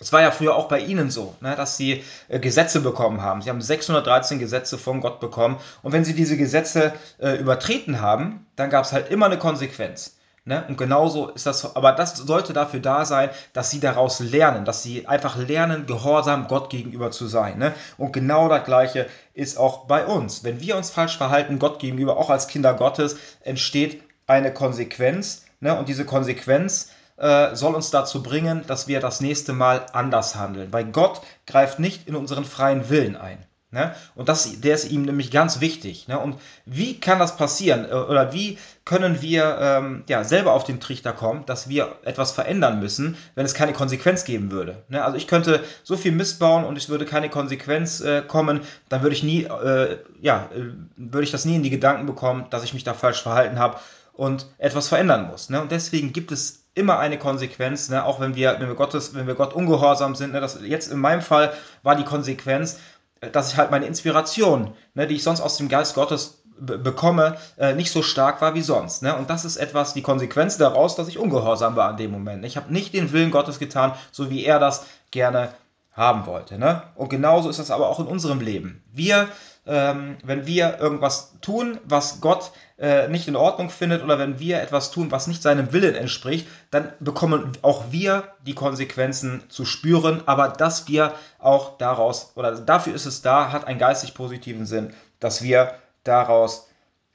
es 0.00 0.12
war 0.12 0.20
ja 0.20 0.30
früher 0.30 0.54
auch 0.54 0.68
bei 0.68 0.78
ihnen 0.78 1.10
so, 1.10 1.34
ne, 1.40 1.56
dass 1.56 1.76
sie 1.76 2.04
äh, 2.28 2.38
Gesetze 2.38 2.80
bekommen 2.80 3.22
haben. 3.22 3.42
Sie 3.42 3.50
haben 3.50 3.60
613 3.60 4.38
Gesetze 4.38 4.78
von 4.78 5.00
Gott 5.00 5.18
bekommen. 5.18 5.58
Und 5.82 5.92
wenn 5.92 6.04
sie 6.04 6.14
diese 6.14 6.36
Gesetze 6.36 6.92
äh, 7.18 7.36
übertreten 7.36 8.00
haben, 8.00 8.46
dann 8.54 8.70
gab 8.70 8.84
es 8.84 8.92
halt 8.92 9.10
immer 9.10 9.26
eine 9.26 9.38
Konsequenz. 9.38 10.17
Ne? 10.48 10.64
Und 10.66 10.78
genauso 10.78 11.28
ist 11.28 11.44
das, 11.44 11.76
aber 11.76 11.92
das 11.92 12.16
sollte 12.16 12.54
dafür 12.54 12.80
da 12.80 13.04
sein, 13.04 13.28
dass 13.52 13.70
sie 13.70 13.80
daraus 13.80 14.18
lernen, 14.18 14.64
dass 14.64 14.82
sie 14.82 15.06
einfach 15.06 15.36
lernen, 15.36 15.84
gehorsam 15.84 16.48
Gott 16.48 16.70
gegenüber 16.70 17.10
zu 17.10 17.26
sein. 17.26 17.58
Ne? 17.58 17.74
Und 17.98 18.14
genau 18.14 18.48
das 18.48 18.64
Gleiche 18.64 19.06
ist 19.34 19.58
auch 19.58 19.84
bei 19.84 20.06
uns. 20.06 20.44
Wenn 20.44 20.58
wir 20.62 20.78
uns 20.78 20.88
falsch 20.88 21.18
verhalten, 21.18 21.58
Gott 21.58 21.80
gegenüber, 21.80 22.16
auch 22.16 22.30
als 22.30 22.48
Kinder 22.48 22.72
Gottes, 22.72 23.18
entsteht 23.42 24.02
eine 24.26 24.50
Konsequenz. 24.54 25.44
Ne? 25.60 25.78
Und 25.78 25.86
diese 25.86 26.06
Konsequenz 26.06 26.92
äh, 27.18 27.54
soll 27.54 27.74
uns 27.74 27.90
dazu 27.90 28.22
bringen, 28.22 28.64
dass 28.66 28.88
wir 28.88 29.00
das 29.00 29.20
nächste 29.20 29.52
Mal 29.52 29.84
anders 29.92 30.34
handeln. 30.34 30.72
Weil 30.72 30.86
Gott 30.86 31.20
greift 31.46 31.78
nicht 31.78 32.08
in 32.08 32.16
unseren 32.16 32.46
freien 32.46 32.88
Willen 32.88 33.16
ein. 33.16 33.44
Ne? 33.70 33.94
Und 34.14 34.30
das, 34.30 34.60
der 34.62 34.74
ist 34.74 34.90
ihm 34.90 35.02
nämlich 35.02 35.30
ganz 35.30 35.60
wichtig. 35.60 36.08
Ne? 36.08 36.18
Und 36.18 36.36
wie 36.64 36.98
kann 36.98 37.18
das 37.18 37.36
passieren? 37.36 37.84
Äh, 37.84 37.92
oder 37.92 38.32
wie 38.32 38.56
können 38.86 39.20
wir 39.20 39.58
ähm, 39.60 40.04
ja, 40.08 40.24
selber 40.24 40.54
auf 40.54 40.64
den 40.64 40.80
Trichter 40.80 41.12
kommen, 41.12 41.44
dass 41.44 41.68
wir 41.68 41.96
etwas 42.04 42.32
verändern 42.32 42.80
müssen, 42.80 43.18
wenn 43.34 43.44
es 43.44 43.52
keine 43.52 43.74
Konsequenz 43.74 44.24
geben 44.24 44.50
würde? 44.50 44.82
Ne? 44.88 45.04
Also 45.04 45.18
ich 45.18 45.26
könnte 45.26 45.62
so 45.84 45.98
viel 45.98 46.12
Mist 46.12 46.38
bauen 46.38 46.64
und 46.64 46.78
es 46.78 46.88
würde 46.88 47.04
keine 47.04 47.28
Konsequenz 47.28 48.00
äh, 48.00 48.22
kommen, 48.22 48.62
dann 48.88 49.02
würde 49.02 49.14
ich 49.14 49.22
nie, 49.22 49.42
äh, 49.42 49.98
ja, 50.22 50.48
äh, 50.54 50.72
würde 50.96 51.24
ich 51.24 51.30
das 51.30 51.44
nie 51.44 51.56
in 51.56 51.62
die 51.62 51.68
Gedanken 51.68 52.06
bekommen, 52.06 52.46
dass 52.48 52.64
ich 52.64 52.72
mich 52.72 52.84
da 52.84 52.94
falsch 52.94 53.22
verhalten 53.22 53.58
habe 53.58 53.78
und 54.14 54.46
etwas 54.56 54.88
verändern 54.88 55.28
muss. 55.30 55.50
Ne? 55.50 55.60
Und 55.60 55.72
deswegen 55.72 56.14
gibt 56.14 56.32
es 56.32 56.64
immer 56.74 56.98
eine 56.98 57.18
Konsequenz, 57.18 57.90
ne? 57.90 58.04
auch 58.04 58.18
wenn 58.18 58.34
wir, 58.34 58.56
wenn 58.58 58.68
wir 58.68 58.76
Gottes, 58.76 59.14
wenn 59.14 59.26
wir 59.26 59.34
Gott 59.34 59.52
ungehorsam 59.52 60.14
sind. 60.14 60.32
Ne? 60.32 60.40
Das, 60.40 60.58
jetzt 60.62 60.90
in 60.90 60.98
meinem 60.98 61.20
Fall 61.20 61.52
war 61.82 61.96
die 61.96 62.04
Konsequenz, 62.04 62.78
dass 63.32 63.52
ich 63.52 63.58
halt 63.58 63.70
meine 63.70 63.86
Inspiration, 63.86 64.74
ne, 64.94 65.06
die 65.06 65.16
ich 65.16 65.22
sonst 65.22 65.40
aus 65.40 65.56
dem 65.56 65.68
Geist 65.68 65.94
Gottes 65.94 66.42
bekomme, 66.60 67.36
äh, 67.56 67.74
nicht 67.74 67.92
so 67.92 68.02
stark 68.02 68.40
war 68.40 68.54
wie 68.54 68.62
sonst. 68.62 69.02
Ne? 69.02 69.16
Und 69.16 69.30
das 69.30 69.44
ist 69.44 69.56
etwas, 69.56 69.94
die 69.94 70.02
Konsequenz 70.02 70.56
daraus, 70.56 70.96
dass 70.96 71.08
ich 71.08 71.18
ungehorsam 71.18 71.76
war 71.76 71.88
an 71.88 71.96
dem 71.96 72.10
Moment. 72.10 72.44
Ich 72.44 72.56
habe 72.56 72.72
nicht 72.72 72.94
den 72.94 73.12
Willen 73.12 73.30
Gottes 73.30 73.58
getan, 73.58 73.92
so 74.10 74.30
wie 74.30 74.44
er 74.44 74.58
das 74.58 74.86
gerne 75.10 75.50
haben 75.92 76.26
wollte. 76.26 76.58
Ne? 76.58 76.82
Und 76.94 77.10
genauso 77.10 77.48
ist 77.48 77.58
das 77.58 77.70
aber 77.70 77.88
auch 77.88 78.00
in 78.00 78.06
unserem 78.06 78.40
Leben. 78.40 78.82
Wir, 78.92 79.28
ähm, 79.68 80.16
wenn 80.24 80.46
wir 80.46 80.78
irgendwas 80.80 81.34
tun, 81.42 81.78
was 81.84 82.20
Gott 82.20 82.52
äh, 82.78 83.08
nicht 83.08 83.28
in 83.28 83.36
Ordnung 83.36 83.70
findet 83.70 84.02
oder 84.02 84.18
wenn 84.18 84.38
wir 84.38 84.62
etwas 84.62 84.90
tun, 84.90 85.10
was 85.10 85.26
nicht 85.26 85.42
seinem 85.42 85.72
Willen 85.72 85.94
entspricht, 85.94 86.48
dann 86.70 86.92
bekommen 87.00 87.52
auch 87.62 87.84
wir 87.90 88.32
die 88.46 88.54
Konsequenzen 88.54 89.42
zu 89.48 89.66
spüren, 89.66 90.22
aber 90.26 90.48
dass 90.48 90.88
wir 90.88 91.14
auch 91.38 91.76
daraus, 91.76 92.32
oder 92.34 92.52
dafür 92.52 92.94
ist 92.94 93.06
es 93.06 93.20
da, 93.20 93.52
hat 93.52 93.66
einen 93.66 93.78
geistig 93.78 94.14
positiven 94.14 94.64
Sinn, 94.64 94.94
dass 95.20 95.42
wir 95.42 95.74
daraus 96.02 96.68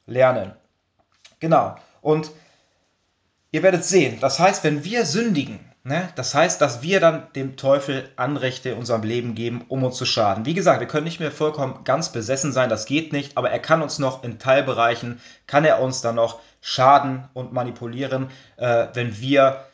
lernen. 0.06 0.54
Genau. 1.40 1.76
Und 2.02 2.30
ihr 3.52 3.64
werdet 3.64 3.84
sehen, 3.84 4.20
das 4.22 4.40
heißt, 4.40 4.64
wenn 4.64 4.84
wir 4.84 5.06
sündigen, 5.06 5.60
Ne? 5.86 6.08
Das 6.16 6.34
heißt, 6.34 6.62
dass 6.62 6.82
wir 6.82 7.02
dann 7.02 7.28
dem 7.36 7.58
Teufel 7.58 8.10
Anrechte 8.16 8.70
in 8.70 8.78
unserem 8.78 9.04
Leben 9.04 9.36
geben, 9.36 9.66
um 9.68 9.84
uns 9.84 9.98
zu 9.98 10.06
schaden. 10.06 10.46
Wie 10.46 10.54
gesagt, 10.54 10.80
wir 10.80 10.88
können 10.88 11.04
nicht 11.04 11.20
mehr 11.20 11.32
vollkommen 11.32 11.84
ganz 11.84 12.10
besessen 12.14 12.54
sein, 12.54 12.70
das 12.70 12.86
geht 12.86 13.12
nicht, 13.12 13.38
aber 13.38 13.52
er 13.52 13.60
kann 13.60 13.82
uns 13.82 14.00
noch 14.00 14.24
in 14.24 14.40
Teilbereichen, 14.40 15.20
kann 15.46 15.66
er 15.66 15.82
uns 15.82 16.00
dann 16.00 16.16
noch 16.16 16.40
schaden 16.62 17.28
und 17.34 17.52
manipulieren, 17.52 18.30
äh, 18.56 18.88
wenn 18.94 19.20
wir 19.20 19.66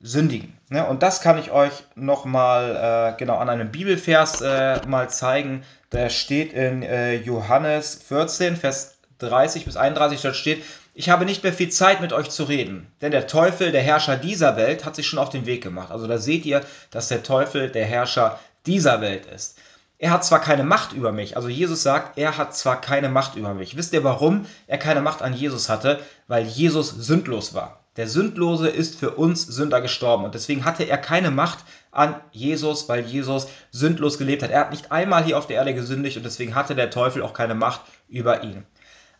sündigen. 0.00 0.56
Ne? 0.70 0.86
Und 0.86 1.02
das 1.02 1.20
kann 1.20 1.38
ich 1.38 1.50
euch 1.50 1.84
nochmal 1.94 3.12
äh, 3.12 3.18
genau 3.18 3.36
an 3.36 3.50
einem 3.50 3.70
Bibelvers 3.70 4.40
äh, 4.40 4.80
mal 4.86 5.10
zeigen. 5.10 5.64
Der 5.92 6.08
steht 6.08 6.54
in 6.54 6.82
äh, 6.82 7.16
Johannes 7.16 7.94
14, 8.08 8.56
Vers 8.56 8.96
30 9.18 9.66
bis 9.66 9.76
31, 9.76 10.22
dort 10.22 10.34
steht, 10.34 10.64
ich 10.94 11.08
habe 11.08 11.24
nicht 11.24 11.42
mehr 11.42 11.52
viel 11.54 11.70
Zeit 11.70 12.00
mit 12.02 12.12
euch 12.12 12.28
zu 12.28 12.44
reden, 12.44 12.86
denn 13.00 13.12
der 13.12 13.26
Teufel, 13.26 13.72
der 13.72 13.80
Herrscher 13.80 14.16
dieser 14.16 14.56
Welt, 14.56 14.84
hat 14.84 14.94
sich 14.94 15.06
schon 15.06 15.18
auf 15.18 15.30
den 15.30 15.46
Weg 15.46 15.62
gemacht. 15.62 15.90
Also 15.90 16.06
da 16.06 16.18
seht 16.18 16.44
ihr, 16.44 16.60
dass 16.90 17.08
der 17.08 17.22
Teufel 17.22 17.70
der 17.70 17.86
Herrscher 17.86 18.38
dieser 18.66 19.00
Welt 19.00 19.26
ist. 19.26 19.58
Er 19.98 20.10
hat 20.10 20.24
zwar 20.24 20.40
keine 20.40 20.64
Macht 20.64 20.92
über 20.92 21.12
mich, 21.12 21.36
also 21.36 21.48
Jesus 21.48 21.82
sagt, 21.82 22.18
er 22.18 22.36
hat 22.36 22.56
zwar 22.56 22.80
keine 22.80 23.08
Macht 23.08 23.36
über 23.36 23.54
mich. 23.54 23.76
Wisst 23.76 23.92
ihr, 23.92 24.04
warum 24.04 24.46
er 24.66 24.76
keine 24.76 25.00
Macht 25.00 25.22
an 25.22 25.32
Jesus 25.32 25.68
hatte? 25.68 26.00
Weil 26.26 26.44
Jesus 26.44 26.90
sündlos 26.90 27.54
war. 27.54 27.80
Der 27.96 28.08
Sündlose 28.08 28.68
ist 28.68 28.98
für 28.98 29.12
uns 29.12 29.42
Sünder 29.42 29.80
gestorben 29.80 30.24
und 30.24 30.34
deswegen 30.34 30.64
hatte 30.64 30.84
er 30.84 30.98
keine 30.98 31.30
Macht 31.30 31.58
an 31.90 32.16
Jesus, 32.32 32.88
weil 32.88 33.04
Jesus 33.04 33.48
sündlos 33.70 34.18
gelebt 34.18 34.42
hat. 34.42 34.50
Er 34.50 34.60
hat 34.60 34.70
nicht 34.70 34.90
einmal 34.90 35.24
hier 35.24 35.38
auf 35.38 35.46
der 35.46 35.56
Erde 35.56 35.74
gesündigt 35.74 36.16
und 36.16 36.24
deswegen 36.24 36.54
hatte 36.54 36.74
der 36.74 36.90
Teufel 36.90 37.22
auch 37.22 37.34
keine 37.34 37.54
Macht 37.54 37.82
über 38.08 38.42
ihn. 38.42 38.66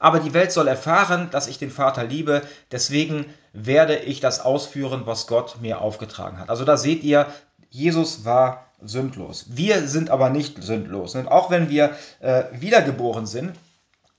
Aber 0.03 0.19
die 0.19 0.35
Welt 0.35 0.51
soll 0.51 0.67
erfahren, 0.67 1.29
dass 1.31 1.47
ich 1.47 1.59
den 1.59 1.71
Vater 1.71 2.03
liebe, 2.03 2.43
deswegen 2.73 3.27
werde 3.53 3.97
ich 3.97 4.19
das 4.19 4.41
ausführen, 4.41 5.03
was 5.05 5.29
Gott 5.29 5.61
mir 5.61 5.81
aufgetragen 5.81 6.41
hat. 6.41 6.51
Also 6.51 6.65
da 6.65 6.77
seht 6.77 7.05
ihr, 7.05 7.27
Jesus 7.71 8.25
war 8.25 8.67
sündlos. 8.85 9.47
Wir 9.51 9.87
sind 9.87 10.11
aber 10.11 10.29
nicht 10.29 10.61
sündlos. 10.61 11.15
Und 11.15 11.29
auch 11.29 11.51
wenn 11.51 11.71
wir 11.71 11.97
äh, 12.19 12.45
wiedergeboren 12.51 13.27
sind, 13.27 13.53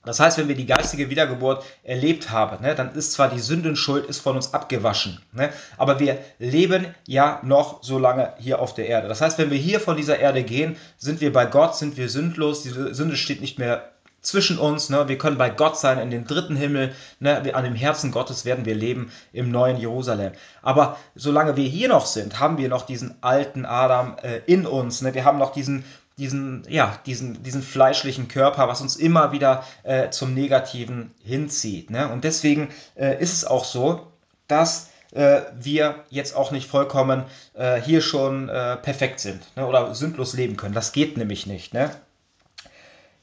das 0.06 0.20
heißt, 0.20 0.38
wenn 0.38 0.48
wir 0.48 0.54
die 0.54 0.66
geistige 0.66 1.10
Wiedergeburt 1.10 1.64
erlebt 1.82 2.30
haben, 2.30 2.62
ne, 2.62 2.74
dann 2.74 2.94
ist 2.94 3.12
zwar 3.12 3.28
die 3.28 3.40
Sündenschuld 3.40 4.06
ist 4.06 4.20
von 4.20 4.36
uns 4.36 4.54
abgewaschen, 4.54 5.20
ne, 5.32 5.50
aber 5.76 5.98
wir 5.98 6.18
leben 6.38 6.94
ja 7.06 7.40
noch 7.42 7.82
so 7.82 7.98
lange 7.98 8.32
hier 8.38 8.58
auf 8.60 8.74
der 8.74 8.86
Erde. 8.86 9.08
Das 9.08 9.20
heißt, 9.20 9.38
wenn 9.38 9.50
wir 9.50 9.58
hier 9.58 9.80
von 9.80 9.96
dieser 9.96 10.18
Erde 10.18 10.44
gehen, 10.44 10.76
sind 10.98 11.20
wir 11.22 11.32
bei 11.32 11.46
Gott, 11.46 11.76
sind 11.76 11.96
wir 11.96 12.10
sündlos, 12.10 12.62
die 12.62 12.70
Sünde 12.70 13.16
steht 13.16 13.40
nicht 13.40 13.58
mehr 13.58 13.93
zwischen 14.24 14.58
uns. 14.58 14.90
Ne? 14.90 15.08
Wir 15.08 15.18
können 15.18 15.38
bei 15.38 15.50
Gott 15.50 15.78
sein 15.78 15.98
in 15.98 16.10
den 16.10 16.26
dritten 16.26 16.56
Himmel. 16.56 16.94
Ne? 17.20 17.54
An 17.54 17.64
dem 17.64 17.74
Herzen 17.74 18.10
Gottes 18.10 18.44
werden 18.44 18.64
wir 18.64 18.74
leben 18.74 19.12
im 19.32 19.50
neuen 19.50 19.76
Jerusalem. 19.76 20.32
Aber 20.62 20.98
solange 21.14 21.56
wir 21.56 21.68
hier 21.68 21.88
noch 21.88 22.06
sind, 22.06 22.40
haben 22.40 22.58
wir 22.58 22.68
noch 22.68 22.82
diesen 22.86 23.14
alten 23.20 23.64
Adam 23.64 24.16
äh, 24.22 24.40
in 24.46 24.66
uns. 24.66 25.02
Ne? 25.02 25.14
Wir 25.14 25.24
haben 25.24 25.38
noch 25.38 25.52
diesen 25.52 25.84
diesen, 26.16 26.64
ja, 26.68 26.96
diesen, 27.06 27.42
diesen 27.42 27.62
fleischlichen 27.62 28.28
Körper, 28.28 28.68
was 28.68 28.80
uns 28.80 28.94
immer 28.94 29.32
wieder 29.32 29.64
äh, 29.82 30.10
zum 30.10 30.32
Negativen 30.32 31.12
hinzieht. 31.24 31.90
Ne? 31.90 32.08
Und 32.08 32.22
deswegen 32.22 32.68
äh, 32.94 33.20
ist 33.20 33.32
es 33.32 33.44
auch 33.44 33.64
so, 33.64 34.06
dass 34.46 34.90
äh, 35.12 35.42
wir 35.58 36.04
jetzt 36.10 36.36
auch 36.36 36.50
nicht 36.50 36.68
vollkommen 36.68 37.24
äh, 37.54 37.80
hier 37.80 38.00
schon 38.00 38.48
äh, 38.48 38.76
perfekt 38.76 39.20
sind 39.20 39.42
ne? 39.56 39.66
oder 39.66 39.94
sündlos 39.94 40.34
leben 40.34 40.56
können. 40.56 40.74
Das 40.74 40.92
geht 40.92 41.16
nämlich 41.16 41.46
nicht. 41.46 41.74
Ne? 41.74 41.90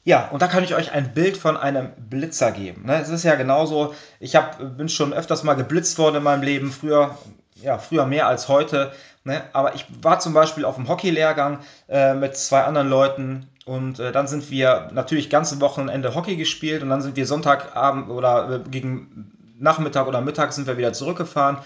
Ja, 0.04 0.30
und 0.30 0.42
da 0.42 0.48
kann 0.48 0.64
ich 0.64 0.74
euch 0.74 0.92
ein 0.92 1.14
Bild 1.14 1.38
von 1.38 1.58
einem 1.58 1.92
Blitzer 2.10 2.52
geben. 2.52 2.86
Ne? 2.86 3.00
Es 3.00 3.10
ist 3.10 3.24
ja 3.24 3.36
genauso, 3.36 3.94
ich 4.20 4.36
hab, 4.36 4.78
bin 4.78 4.90
schon 4.90 5.14
öfters 5.14 5.44
mal 5.44 5.54
geblitzt 5.54 6.00
worden 6.00 6.18
in 6.18 6.24
meinem 6.24 6.42
Leben, 6.42 6.72
früher, 6.72 7.18
ja, 7.62 7.78
früher 7.78 8.08
mehr 8.08 8.28
als 8.28 8.48
heute. 8.48 8.92
Ne? 9.24 9.44
Aber 9.54 9.76
ich 9.76 9.86
war 10.02 10.20
zum 10.20 10.34
Beispiel 10.34 10.66
auf 10.66 10.76
dem 10.76 10.88
Hockeylehrgang 10.88 11.60
äh, 11.88 12.16
mit 12.16 12.36
zwei 12.36 12.64
anderen 12.64 12.90
Leuten 12.90 13.48
und 13.66 14.00
äh, 14.00 14.12
dann 14.12 14.28
sind 14.28 14.50
wir 14.50 14.90
natürlich 14.92 15.30
ganze 15.30 15.62
Wochenende 15.62 16.16
Hockey 16.16 16.36
gespielt 16.36 16.82
und 16.82 16.90
dann 16.90 17.02
sind 17.02 17.16
wir 17.16 17.28
Sonntagabend 17.28 18.10
oder 18.10 18.50
äh, 18.50 18.70
gegen 18.70 19.32
Nachmittag 19.60 20.08
oder 20.08 20.22
Mittag 20.22 20.54
sind 20.54 20.66
wir 20.66 20.78
wieder 20.78 20.94
zurückgefahren. 20.94 21.58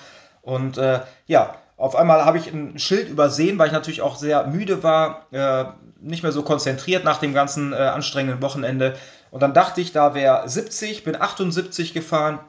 Und 0.42 0.78
äh, 0.78 1.00
ja, 1.26 1.56
auf 1.78 1.96
einmal 1.96 2.24
habe 2.24 2.38
ich 2.38 2.48
ein 2.48 2.80
Schild 2.80 3.10
übersehen, 3.10 3.60
weil 3.60 3.68
ich 3.68 3.74
natürlich 3.74 4.02
auch 4.02 4.16
sehr 4.16 4.48
müde 4.48 4.84
war, 4.84 5.26
äh, 5.32 5.66
nicht 6.00 6.24
mehr 6.24 6.32
so 6.32 6.44
konzentriert 6.44 7.04
nach 7.04 7.18
dem 7.18 7.34
ganzen 7.34 7.74
äh, 7.74 7.78
anstrengenden 7.78 8.42
Wochenende. 8.42 8.96
Und 9.32 9.42
dann 9.42 9.54
dachte 9.54 9.82
ich, 9.82 9.92
da 9.92 10.14
wäre 10.14 10.48
70, 10.48 11.04
bin 11.04 11.20
78 11.20 11.94
gefahren 11.94 12.40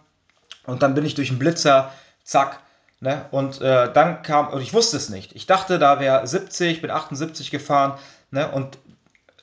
und 0.66 0.83
dann 0.83 0.95
bin 0.95 1.04
ich 1.04 1.14
durch 1.14 1.28
den 1.28 1.38
Blitzer, 1.38 1.92
zack. 2.23 2.61
Ne? 3.00 3.26
Und 3.30 3.61
äh, 3.61 3.92
dann 3.92 4.23
kam, 4.23 4.49
und 4.49 4.62
ich 4.62 4.73
wusste 4.73 4.97
es 4.97 5.09
nicht. 5.09 5.35
Ich 5.35 5.47
dachte, 5.47 5.78
da 5.78 6.00
wäre 6.00 6.26
70, 6.26 6.80
bin 6.80 6.90
78 6.90 7.50
gefahren 7.50 7.99
ne? 8.30 8.49
und 8.50 8.78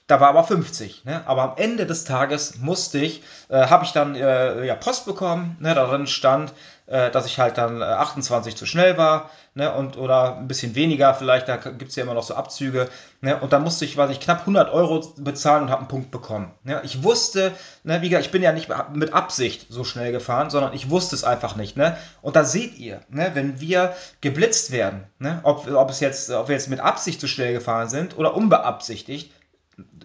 da 0.07 0.19
war 0.19 0.29
aber 0.29 0.43
50. 0.43 1.05
Ne? 1.05 1.21
Aber 1.25 1.43
am 1.43 1.53
Ende 1.57 1.85
des 1.85 2.03
Tages 2.03 2.57
musste 2.59 2.99
ich, 2.99 3.23
äh, 3.49 3.67
habe 3.67 3.85
ich 3.85 3.91
dann 3.91 4.15
äh, 4.15 4.65
ja, 4.65 4.75
Post 4.75 5.05
bekommen. 5.05 5.57
Ne? 5.59 5.75
Darin 5.75 6.07
stand, 6.07 6.53
äh, 6.93 7.09
dass 7.09 7.25
ich 7.25 7.39
halt 7.39 7.57
dann 7.57 7.81
28 7.81 8.53
äh, 8.53 8.55
zu 8.55 8.67
schnell 8.67 8.97
war. 8.97 9.31
Ne? 9.55 9.73
Und, 9.73 9.97
oder 9.97 10.37
ein 10.37 10.47
bisschen 10.47 10.75
weniger 10.75 11.15
vielleicht, 11.15 11.49
da 11.49 11.57
gibt 11.57 11.89
es 11.89 11.95
ja 11.95 12.03
immer 12.03 12.13
noch 12.13 12.21
so 12.21 12.35
Abzüge. 12.35 12.87
Ne? 13.21 13.39
Und 13.39 13.51
dann 13.51 13.63
musste 13.63 13.83
ich, 13.83 13.97
weiß 13.97 14.11
ich, 14.11 14.19
knapp 14.19 14.41
100 14.41 14.71
Euro 14.71 14.99
bezahlen 15.17 15.63
und 15.63 15.69
habe 15.71 15.79
einen 15.79 15.87
Punkt 15.87 16.11
bekommen. 16.11 16.51
Ne? 16.63 16.81
Ich 16.83 17.03
wusste, 17.03 17.51
ne, 17.83 18.03
wie 18.03 18.09
gesagt, 18.09 18.27
ich 18.27 18.31
bin 18.31 18.43
ja 18.43 18.51
nicht 18.51 18.69
mit 18.93 19.11
Absicht 19.11 19.65
so 19.69 19.83
schnell 19.83 20.11
gefahren, 20.11 20.51
sondern 20.51 20.73
ich 20.73 20.91
wusste 20.91 21.15
es 21.15 21.23
einfach 21.23 21.55
nicht. 21.55 21.77
Ne? 21.77 21.97
Und 22.21 22.35
da 22.35 22.43
seht 22.43 22.77
ihr, 22.77 23.01
ne, 23.09 23.31
wenn 23.33 23.59
wir 23.59 23.95
geblitzt 24.21 24.71
werden, 24.71 25.05
ne, 25.17 25.39
ob, 25.41 25.67
ob, 25.71 25.89
es 25.89 25.99
jetzt, 25.99 26.29
ob 26.29 26.47
wir 26.47 26.55
jetzt 26.55 26.69
mit 26.69 26.79
Absicht 26.79 27.19
zu 27.19 27.27
schnell 27.27 27.53
gefahren 27.53 27.89
sind 27.89 28.19
oder 28.19 28.35
unbeabsichtigt, 28.35 29.31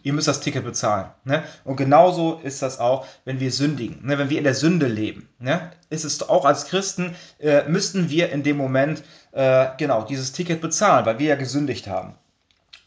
ihr 0.03 0.13
müsst 0.13 0.29
das 0.29 0.41
Ticket 0.41 0.65
bezahlen. 0.65 1.11
Ne? 1.25 1.43
Und 1.65 1.77
genauso 1.77 2.41
ist 2.43 2.63
das 2.63 2.79
auch, 2.79 3.07
wenn 3.25 3.41
wir 3.41 3.53
sündigen, 3.53 4.07
ne? 4.07 4.19
wenn 4.19 4.31
wir 4.31 4.39
in 4.39 4.45
der 4.45 4.55
Sünde 4.55 4.87
leben. 4.87 5.29
Ne? 5.39 5.71
Ist 5.91 6.05
es 6.05 6.29
auch 6.29 6.45
als 6.45 6.67
Christen, 6.67 7.15
äh, 7.39 7.69
müssten 7.69 8.09
wir 8.11 8.31
in 8.31 8.43
dem 8.43 8.57
Moment 8.57 9.03
äh, 9.33 9.69
genau 9.77 10.03
dieses 10.03 10.33
Ticket 10.33 10.61
bezahlen, 10.61 11.07
weil 11.07 11.19
wir 11.19 11.29
ja 11.29 11.37
gesündigt 11.37 11.87
haben. 11.87 12.15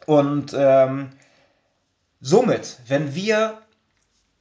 Und 0.05 0.53
ähm, 0.57 1.09
somit, 2.19 2.79
wenn 2.88 3.13
wir 3.13 3.59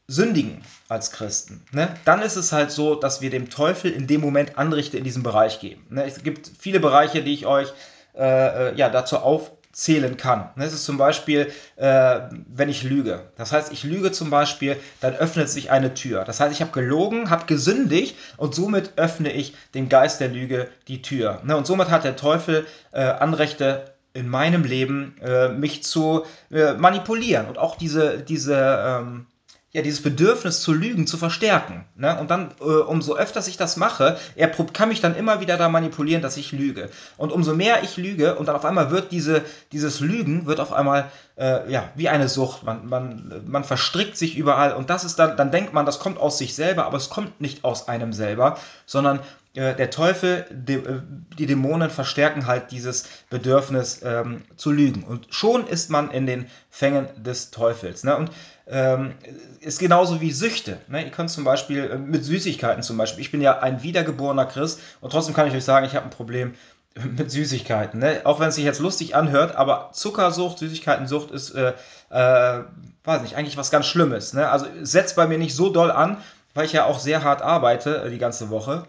sündigen 0.06 0.62
als 0.88 1.12
Christen, 1.12 1.64
ne, 1.70 1.94
dann 2.04 2.22
ist 2.22 2.36
es 2.36 2.50
halt 2.50 2.72
so, 2.72 2.94
dass 2.94 3.20
wir 3.20 3.30
dem 3.30 3.50
Teufel 3.50 3.92
in 3.92 4.06
dem 4.06 4.20
Moment 4.20 4.58
Anrichte 4.58 4.98
in 4.98 5.04
diesem 5.04 5.22
Bereich 5.22 5.60
geben. 5.60 5.86
Ne, 5.90 6.04
es 6.04 6.22
gibt 6.22 6.50
viele 6.58 6.80
Bereiche, 6.80 7.22
die 7.22 7.34
ich 7.34 7.46
euch 7.46 7.72
äh, 8.14 8.70
äh 8.70 8.74
ja, 8.74 8.88
dazu 8.88 9.18
auf, 9.18 9.52
zählen 9.80 10.18
kann. 10.18 10.50
Das 10.56 10.74
ist 10.74 10.84
zum 10.84 10.98
Beispiel, 10.98 11.50
äh, 11.76 12.20
wenn 12.46 12.68
ich 12.68 12.82
lüge. 12.82 13.22
Das 13.38 13.50
heißt, 13.50 13.72
ich 13.72 13.82
lüge 13.82 14.12
zum 14.12 14.28
Beispiel, 14.28 14.76
dann 15.00 15.14
öffnet 15.14 15.48
sich 15.48 15.70
eine 15.70 15.94
Tür. 15.94 16.24
Das 16.24 16.38
heißt, 16.38 16.52
ich 16.52 16.60
habe 16.60 16.72
gelogen, 16.72 17.30
habe 17.30 17.46
gesündigt 17.46 18.14
und 18.36 18.54
somit 18.54 18.92
öffne 18.96 19.32
ich 19.32 19.54
dem 19.74 19.88
Geist 19.88 20.20
der 20.20 20.28
Lüge 20.28 20.68
die 20.86 21.00
Tür. 21.00 21.40
Ne? 21.44 21.56
Und 21.56 21.66
somit 21.66 21.88
hat 21.88 22.04
der 22.04 22.16
Teufel 22.16 22.66
äh, 22.92 23.00
Anrechte 23.00 23.94
in 24.12 24.28
meinem 24.28 24.64
Leben, 24.64 25.16
äh, 25.22 25.48
mich 25.48 25.82
zu 25.82 26.26
äh, 26.50 26.74
manipulieren 26.74 27.46
und 27.46 27.56
auch 27.56 27.76
diese, 27.76 28.18
diese 28.18 28.84
ähm, 28.86 29.26
ja, 29.72 29.82
dieses 29.82 30.02
Bedürfnis 30.02 30.62
zu 30.62 30.72
lügen 30.72 31.06
zu 31.06 31.16
verstärken. 31.16 31.84
Ne? 31.94 32.18
Und 32.18 32.30
dann, 32.30 32.50
äh, 32.60 32.64
umso 32.64 33.14
öfter 33.14 33.40
ich 33.46 33.56
das 33.56 33.76
mache, 33.76 34.18
er 34.34 34.48
kann 34.48 34.88
mich 34.88 35.00
dann 35.00 35.14
immer 35.14 35.40
wieder 35.40 35.56
da 35.56 35.68
manipulieren, 35.68 36.22
dass 36.22 36.36
ich 36.36 36.50
lüge. 36.50 36.90
Und 37.16 37.30
umso 37.30 37.54
mehr 37.54 37.84
ich 37.84 37.96
lüge 37.96 38.34
und 38.34 38.46
dann 38.46 38.56
auf 38.56 38.64
einmal 38.64 38.90
wird 38.90 39.12
diese, 39.12 39.42
dieses 39.70 40.00
Lügen, 40.00 40.46
wird 40.46 40.58
auf 40.58 40.72
einmal 40.72 41.08
äh, 41.36 41.70
ja, 41.70 41.88
wie 41.94 42.08
eine 42.08 42.28
Sucht. 42.28 42.64
Man, 42.64 42.86
man, 42.88 43.42
man 43.46 43.62
verstrickt 43.62 44.16
sich 44.16 44.36
überall 44.36 44.74
und 44.74 44.90
das 44.90 45.04
ist 45.04 45.20
dann, 45.20 45.36
dann 45.36 45.52
denkt 45.52 45.72
man, 45.72 45.86
das 45.86 46.00
kommt 46.00 46.18
aus 46.18 46.38
sich 46.38 46.56
selber, 46.56 46.84
aber 46.86 46.96
es 46.96 47.08
kommt 47.08 47.40
nicht 47.40 47.64
aus 47.64 47.86
einem 47.86 48.12
selber, 48.12 48.58
sondern 48.86 49.20
der 49.54 49.90
Teufel, 49.90 50.46
die, 50.50 50.74
äh, 50.74 51.00
die, 51.36 51.46
Dämonen 51.46 51.90
verstärken 51.90 52.46
halt 52.46 52.70
dieses 52.70 53.06
Bedürfnis 53.30 54.00
ähm, 54.04 54.42
zu 54.56 54.70
lügen. 54.70 55.02
Und 55.02 55.26
schon 55.30 55.66
ist 55.66 55.90
man 55.90 56.10
in 56.12 56.26
den 56.26 56.46
Fängen 56.70 57.08
des 57.16 57.50
Teufels. 57.50 58.04
Ne? 58.04 58.16
Und 58.16 58.30
ähm, 58.68 59.14
ist 59.60 59.80
genauso 59.80 60.20
wie 60.20 60.30
Süchte. 60.30 60.78
Ne? 60.86 61.04
Ihr 61.04 61.10
könnt 61.10 61.30
zum 61.30 61.42
Beispiel 61.42 61.90
äh, 61.90 61.98
mit 61.98 62.24
Süßigkeiten 62.24 62.84
zum 62.84 62.96
Beispiel. 62.96 63.22
Ich 63.22 63.32
bin 63.32 63.40
ja 63.40 63.58
ein 63.58 63.82
wiedergeborener 63.82 64.46
Christ 64.46 64.80
und 65.00 65.10
trotzdem 65.10 65.34
kann 65.34 65.48
ich 65.48 65.54
euch 65.54 65.64
sagen, 65.64 65.84
ich 65.84 65.96
habe 65.96 66.06
ein 66.06 66.10
Problem 66.10 66.54
mit 67.16 67.32
Süßigkeiten. 67.32 67.98
Ne? 67.98 68.20
Auch 68.22 68.38
wenn 68.38 68.50
es 68.50 68.54
sich 68.54 68.64
jetzt 68.64 68.80
lustig 68.80 69.16
anhört, 69.16 69.56
aber 69.56 69.90
Zuckersucht, 69.92 70.58
Süßigkeitensucht 70.58 71.32
ist, 71.32 71.50
äh, 71.50 71.72
äh, 72.10 72.62
weiß 73.02 73.22
nicht, 73.22 73.34
eigentlich 73.34 73.56
was 73.56 73.72
ganz 73.72 73.86
Schlimmes. 73.86 74.32
Ne? 74.32 74.48
Also 74.48 74.66
setzt 74.82 75.16
bei 75.16 75.26
mir 75.26 75.38
nicht 75.38 75.56
so 75.56 75.70
doll 75.70 75.90
an, 75.90 76.18
weil 76.54 76.66
ich 76.66 76.72
ja 76.72 76.84
auch 76.84 77.00
sehr 77.00 77.24
hart 77.24 77.42
arbeite 77.42 78.04
äh, 78.04 78.10
die 78.10 78.18
ganze 78.18 78.50
Woche. 78.50 78.84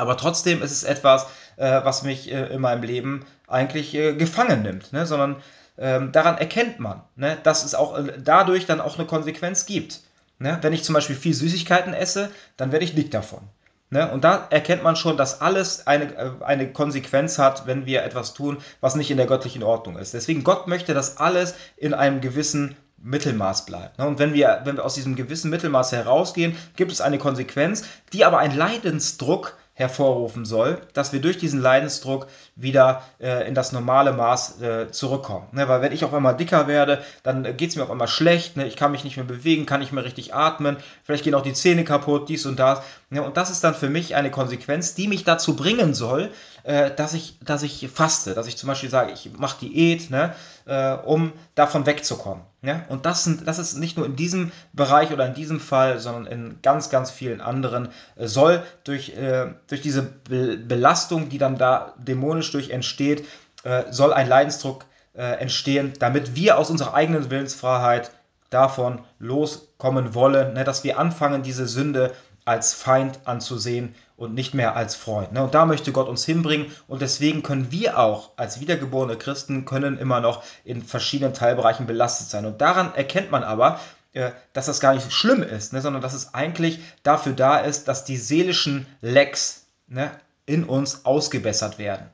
Aber 0.00 0.16
trotzdem 0.16 0.62
ist 0.62 0.72
es 0.72 0.84
etwas, 0.84 1.26
äh, 1.56 1.80
was 1.84 2.02
mich 2.02 2.32
äh, 2.32 2.46
in 2.46 2.60
meinem 2.60 2.82
Leben 2.82 3.24
eigentlich 3.46 3.92
gefangen 3.92 4.62
nimmt, 4.62 4.92
ne? 4.92 5.06
sondern 5.06 5.42
ähm, 5.80 6.12
daran 6.12 6.36
erkennt 6.36 6.78
man, 6.78 7.02
ne, 7.16 7.38
dass 7.42 7.64
es 7.64 7.74
auch 7.74 7.96
äh, 7.98 8.12
dadurch 8.22 8.66
dann 8.66 8.80
auch 8.80 8.98
eine 8.98 9.06
Konsequenz 9.06 9.64
gibt. 9.64 10.00
Ne? 10.38 10.58
Wenn 10.60 10.74
ich 10.74 10.84
zum 10.84 10.94
Beispiel 10.94 11.16
viel 11.16 11.34
Süßigkeiten 11.34 11.94
esse, 11.94 12.30
dann 12.58 12.70
werde 12.70 12.84
ich 12.84 12.94
dick 12.94 13.10
davon. 13.10 13.40
Ne? 13.88 14.10
Und 14.10 14.22
da 14.22 14.46
erkennt 14.50 14.82
man 14.82 14.94
schon, 14.94 15.16
dass 15.16 15.40
alles 15.40 15.86
eine, 15.86 16.14
äh, 16.14 16.30
eine 16.44 16.70
Konsequenz 16.72 17.38
hat, 17.38 17.66
wenn 17.66 17.86
wir 17.86 18.04
etwas 18.04 18.34
tun, 18.34 18.58
was 18.82 18.94
nicht 18.94 19.10
in 19.10 19.16
der 19.16 19.26
göttlichen 19.26 19.62
Ordnung 19.62 19.96
ist. 19.96 20.12
Deswegen 20.12 20.44
Gott 20.44 20.66
möchte, 20.68 20.92
dass 20.92 21.16
alles 21.16 21.54
in 21.78 21.94
einem 21.94 22.20
gewissen 22.20 22.76
Mittelmaß 23.02 23.64
bleibt. 23.64 23.98
Ne? 23.98 24.06
Und 24.06 24.18
wenn 24.18 24.34
wir, 24.34 24.60
wenn 24.64 24.76
wir 24.76 24.84
aus 24.84 24.94
diesem 24.94 25.16
gewissen 25.16 25.50
Mittelmaß 25.50 25.92
herausgehen, 25.92 26.56
gibt 26.76 26.92
es 26.92 27.00
eine 27.00 27.18
Konsequenz, 27.18 27.84
die 28.12 28.26
aber 28.26 28.38
ein 28.38 28.54
Leidensdruck 28.54 29.56
hervorrufen 29.80 30.44
soll, 30.44 30.80
dass 30.92 31.12
wir 31.12 31.20
durch 31.20 31.38
diesen 31.38 31.60
Leidensdruck 31.60 32.26
wieder 32.54 33.02
äh, 33.20 33.48
in 33.48 33.54
das 33.54 33.72
normale 33.72 34.12
Maß 34.12 34.60
äh, 34.60 34.90
zurückkommen. 34.90 35.48
Ne? 35.52 35.68
Weil 35.68 35.82
wenn 35.82 35.92
ich 35.92 36.04
auf 36.04 36.14
einmal 36.14 36.36
dicker 36.36 36.68
werde, 36.68 37.02
dann 37.22 37.56
geht 37.56 37.70
es 37.70 37.76
mir 37.76 37.82
auf 37.82 37.90
einmal 37.90 38.08
schlecht, 38.08 38.56
ne? 38.56 38.66
ich 38.66 38.76
kann 38.76 38.92
mich 38.92 39.04
nicht 39.04 39.16
mehr 39.16 39.26
bewegen, 39.26 39.66
kann 39.66 39.80
nicht 39.80 39.92
mehr 39.92 40.04
richtig 40.04 40.34
atmen, 40.34 40.76
vielleicht 41.04 41.24
gehen 41.24 41.34
auch 41.34 41.42
die 41.42 41.54
Zähne 41.54 41.84
kaputt, 41.84 42.28
dies 42.28 42.46
und 42.46 42.58
das. 42.58 42.82
Ne? 43.08 43.22
Und 43.22 43.36
das 43.36 43.50
ist 43.50 43.64
dann 43.64 43.74
für 43.74 43.88
mich 43.88 44.14
eine 44.14 44.30
Konsequenz, 44.30 44.94
die 44.94 45.08
mich 45.08 45.24
dazu 45.24 45.56
bringen 45.56 45.94
soll, 45.94 46.30
äh, 46.62 46.90
dass, 46.90 47.14
ich, 47.14 47.38
dass 47.40 47.62
ich 47.62 47.88
faste, 47.88 48.34
dass 48.34 48.46
ich 48.46 48.56
zum 48.56 48.68
Beispiel 48.68 48.90
sage, 48.90 49.12
ich 49.12 49.30
mache 49.36 49.58
Diät, 49.60 50.10
ne? 50.10 50.34
Äh, 50.66 50.92
um 50.92 51.32
davon 51.54 51.86
wegzukommen. 51.86 52.44
Ne? 52.62 52.84
Und 52.88 53.06
das, 53.06 53.24
sind, 53.24 53.48
das 53.48 53.58
ist 53.58 53.78
nicht 53.78 53.96
nur 53.96 54.06
in 54.06 54.16
diesem 54.16 54.52
Bereich 54.72 55.12
oder 55.12 55.26
in 55.26 55.34
diesem 55.34 55.58
Fall, 55.58 55.98
sondern 55.98 56.26
in 56.26 56.62
ganz, 56.62 56.90
ganz 56.90 57.10
vielen 57.10 57.40
anderen, 57.40 57.88
äh, 58.16 58.26
soll 58.26 58.62
durch, 58.84 59.16
äh, 59.16 59.54
durch 59.66 59.80
diese 59.80 60.02
Be 60.02 60.58
Belastung, 60.58 61.28
die 61.28 61.38
dann 61.38 61.56
da 61.56 61.94
dämonisch 61.98 62.52
durch 62.52 62.70
entsteht, 62.70 63.26
äh, 63.64 63.84
soll 63.90 64.12
ein 64.12 64.28
Leidensdruck 64.28 64.84
entstehen, 65.12 65.92
damit 65.98 66.36
wir 66.36 66.56
aus 66.56 66.70
unserer 66.70 66.94
eigenen 66.94 67.30
Willensfreiheit 67.30 68.12
davon 68.48 69.00
loskommen 69.18 70.14
wollen, 70.14 70.54
ne, 70.54 70.62
dass 70.62 70.84
wir 70.84 71.00
anfangen, 71.00 71.42
diese 71.42 71.66
Sünde 71.66 72.14
als 72.50 72.74
Feind 72.74 73.20
anzusehen 73.26 73.94
und 74.16 74.34
nicht 74.34 74.54
mehr 74.54 74.74
als 74.74 74.96
Freund. 74.96 75.32
Ne? 75.32 75.44
Und 75.44 75.54
da 75.54 75.66
möchte 75.66 75.92
Gott 75.92 76.08
uns 76.08 76.24
hinbringen 76.24 76.66
und 76.88 77.00
deswegen 77.00 77.44
können 77.44 77.70
wir 77.70 77.96
auch 78.00 78.30
als 78.34 78.58
wiedergeborene 78.58 79.16
Christen 79.16 79.64
können 79.64 79.96
immer 79.98 80.20
noch 80.20 80.42
in 80.64 80.82
verschiedenen 80.82 81.32
Teilbereichen 81.32 81.86
belastet 81.86 82.28
sein. 82.28 82.46
Und 82.46 82.60
daran 82.60 82.92
erkennt 82.96 83.30
man 83.30 83.44
aber, 83.44 83.78
äh, 84.14 84.32
dass 84.52 84.66
das 84.66 84.80
gar 84.80 84.94
nicht 84.94 85.12
schlimm 85.12 85.44
ist, 85.44 85.72
ne? 85.72 85.80
sondern 85.80 86.02
dass 86.02 86.12
es 86.12 86.34
eigentlich 86.34 86.80
dafür 87.04 87.34
da 87.34 87.58
ist, 87.58 87.86
dass 87.86 88.04
die 88.04 88.16
seelischen 88.16 88.84
Lecks 89.00 89.66
ne, 89.86 90.10
in 90.44 90.64
uns 90.64 91.04
ausgebessert 91.04 91.78
werden. 91.78 92.10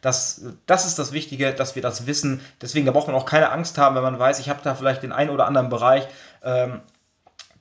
Das, 0.00 0.42
das 0.66 0.86
ist 0.86 1.00
das 1.00 1.10
Wichtige, 1.10 1.52
dass 1.52 1.74
wir 1.74 1.82
das 1.82 2.06
wissen. 2.06 2.40
Deswegen, 2.60 2.86
da 2.86 2.92
braucht 2.92 3.08
man 3.08 3.16
auch 3.16 3.26
keine 3.26 3.50
Angst 3.50 3.78
haben, 3.78 3.96
wenn 3.96 4.04
man 4.04 4.20
weiß, 4.20 4.38
ich 4.38 4.48
habe 4.48 4.60
da 4.62 4.76
vielleicht 4.76 5.02
den 5.02 5.10
einen 5.10 5.30
oder 5.30 5.48
anderen 5.48 5.70
Bereich, 5.70 6.06
ähm, 6.44 6.82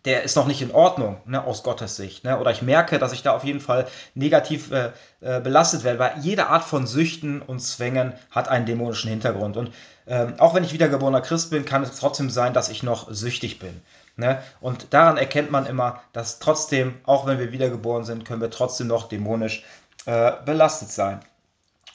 der 0.06 0.24
ist 0.24 0.36
noch 0.36 0.48
nicht 0.48 0.62
in 0.62 0.72
Ordnung, 0.72 1.18
ne, 1.26 1.44
aus 1.44 1.64
Gottes 1.64 1.96
Sicht. 1.96 2.24
Ne? 2.24 2.40
Oder 2.40 2.52
ich 2.52 2.62
merke, 2.62 2.98
dass 2.98 3.14
ich 3.14 3.22
da 3.22 3.34
auf 3.34 3.44
jeden 3.44 3.60
Fall 3.60 3.88
negativ 4.16 4.72
äh, 4.72 4.92
äh, 5.22 5.40
belastet 5.40 5.84
werde, 5.84 6.00
weil 6.00 6.14
jede 6.22 6.48
Art 6.48 6.64
von 6.64 6.88
Süchten 6.88 7.42
und 7.42 7.60
Zwängen 7.60 8.14
hat 8.32 8.48
einen 8.48 8.66
dämonischen 8.66 9.10
Hintergrund. 9.10 9.58
Und 9.58 9.72
ähm, 10.08 10.34
auch 10.40 10.56
wenn 10.56 10.64
ich 10.64 10.74
wiedergeborener 10.74 11.22
Christ 11.22 11.52
bin, 11.52 11.66
kann 11.66 11.84
es 11.84 12.00
trotzdem 12.00 12.30
sein, 12.30 12.54
dass 12.54 12.70
ich 12.70 12.82
noch 12.82 13.12
süchtig 13.12 13.60
bin. 13.60 13.82
Ne? 14.16 14.42
Und 14.60 14.88
daran 14.94 15.18
erkennt 15.18 15.52
man 15.52 15.68
immer, 15.68 16.02
dass 16.14 16.40
trotzdem, 16.40 16.96
auch 17.06 17.28
wenn 17.28 17.40
wir 17.40 17.52
wiedergeboren 17.52 18.04
sind, 18.04 18.26
können 18.26 18.42
wir 18.42 18.50
trotzdem 18.50 18.88
noch 18.88 19.08
dämonisch 19.08 19.64
äh, 20.08 20.32
belastet 20.46 20.90
sein. 20.90 21.20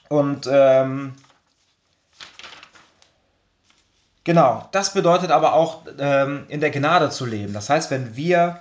Und 0.09 0.49
ähm, 0.49 1.15
genau, 4.27 4.69
das 4.73 4.93
bedeutet 4.93 5.31
aber 5.31 5.55
auch 5.55 5.83
ähm, 5.99 6.45
in 6.49 6.61
der 6.61 6.71
Gnade 6.71 7.09
zu 7.09 7.25
leben. 7.25 7.55
Das 7.55 7.71
heißt, 7.71 7.91
wenn 7.91 8.17
wir 8.17 8.61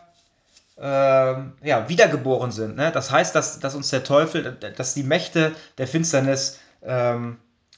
ähm, 0.78 1.54
ja, 1.64 1.90
wiedergeboren 1.90 2.52
sind, 2.52 2.78
ne? 2.78 2.92
das 2.94 3.12
heißt, 3.12 3.36
dass, 3.36 3.60
dass 3.60 3.76
uns 3.76 3.90
der 3.90 4.04
Teufel, 4.04 4.58
dass 4.78 4.94
die 4.94 5.04
Mächte 5.04 5.54
der 5.78 5.88
Finsternis 5.88 6.60
ähm, 6.84 7.38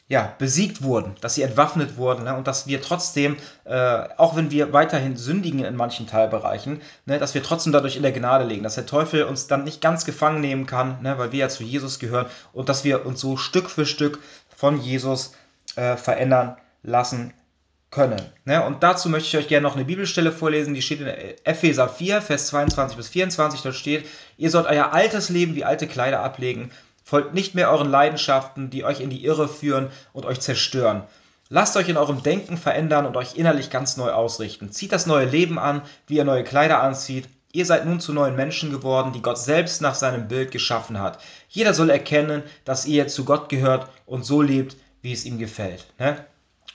ja, 0.10 0.34
besiegt 0.38 0.84
wurden, 0.84 1.16
dass 1.22 1.36
sie 1.36 1.42
entwaffnet 1.42 1.98
wurden 1.98 2.24
ne, 2.24 2.36
und 2.36 2.48
dass 2.48 2.66
wir 2.66 2.82
trotzdem, 2.82 3.36
äh, 3.66 4.04
auch 4.18 4.38
wenn 4.38 4.52
wir 4.52 4.72
weiterhin 4.72 5.18
sündigen 5.18 5.66
in 5.66 5.76
manchen 5.76 6.08
Teilbereichen, 6.08 6.82
ne, 7.06 7.20
dass 7.20 7.34
wir 7.34 7.44
trotzdem 7.44 7.74
dadurch 7.74 7.98
in 7.98 8.04
der 8.04 8.14
Gnade 8.14 8.46
liegen, 8.46 8.64
dass 8.64 8.76
der 8.76 8.86
Teufel 8.86 9.24
uns 9.24 9.48
dann 9.48 9.66
nicht 9.66 9.82
ganz 9.82 10.06
gefangen 10.06 10.40
nehmen 10.40 10.66
kann, 10.66 11.02
ne, 11.02 11.18
weil 11.18 11.34
wir 11.34 11.40
ja 11.40 11.50
zu 11.50 11.64
Jesus 11.64 12.00
gehören 12.00 12.28
und 12.54 12.70
dass 12.70 12.86
wir 12.86 13.06
uns 13.06 13.20
so 13.20 13.36
Stück 13.36 13.70
für 13.70 13.86
Stück 13.86 14.20
von 14.56 14.80
Jesus 14.80 15.34
äh, 15.76 15.98
verändern 15.98 16.56
lassen 16.84 17.34
können. 17.90 18.22
Ne? 18.46 18.66
Und 18.66 18.84
dazu 18.84 19.10
möchte 19.10 19.28
ich 19.30 19.38
euch 19.44 19.48
gerne 19.48 19.66
noch 19.66 19.76
eine 19.76 19.86
Bibelstelle 19.86 20.32
vorlesen, 20.32 20.74
die 20.74 20.82
steht 20.82 21.02
in 21.02 21.08
Epheser 21.08 21.88
4, 21.88 22.22
Vers 22.22 22.48
22 22.48 22.98
bis 22.98 23.10
24. 23.10 23.62
Dort 23.62 23.76
steht, 23.76 24.06
ihr 24.38 24.50
sollt 24.50 24.68
euer 24.68 24.94
altes 24.94 25.30
Leben 25.30 25.56
wie 25.56 25.64
alte 25.64 25.88
Kleider 25.88 26.22
ablegen 26.22 26.72
Folgt 27.08 27.34
nicht 27.34 27.56
mehr 27.56 27.72
euren 27.72 27.90
Leidenschaften, 27.90 28.70
die 28.70 28.84
euch 28.84 29.00
in 29.00 29.10
die 29.10 29.24
Irre 29.24 29.48
führen 29.48 29.88
und 30.12 30.26
euch 30.26 30.42
zerstören. 30.42 31.04
Lasst 31.48 31.78
euch 31.78 31.88
in 31.88 31.96
eurem 31.96 32.22
Denken 32.22 32.58
verändern 32.58 33.06
und 33.06 33.16
euch 33.16 33.38
innerlich 33.38 33.70
ganz 33.70 33.96
neu 33.96 34.12
ausrichten. 34.12 34.74
Zieht 34.74 34.92
das 34.92 35.06
neue 35.06 35.26
Leben 35.26 35.58
an, 35.58 35.84
wie 36.08 36.18
ihr 36.18 36.26
neue 36.26 36.44
Kleider 36.44 36.84
anzieht. 36.84 37.30
Ihr 37.54 37.66
seid 37.66 37.86
nun 37.86 38.02
zu 38.02 38.12
neuen 38.12 38.36
Menschen 38.36 38.72
geworden, 38.72 39.14
die 39.14 39.22
Gott 39.22 39.38
selbst 39.38 39.82
nach 39.82 39.96
seinem 39.96 40.28
Bild 40.28 40.52
geschaffen 40.52 41.00
hat. 41.00 41.20
Jeder 41.48 41.74
soll 41.74 41.90
erkennen, 41.92 42.44
dass 42.66 42.86
ihr 42.86 43.08
zu 43.08 43.24
Gott 43.24 43.48
gehört 43.48 43.88
und 44.06 44.26
so 44.26 44.42
lebt, 44.42 44.76
wie 45.02 45.14
es 45.14 45.24
ihm 45.24 45.40
gefällt. 45.40 45.86
Ne? 46.00 46.26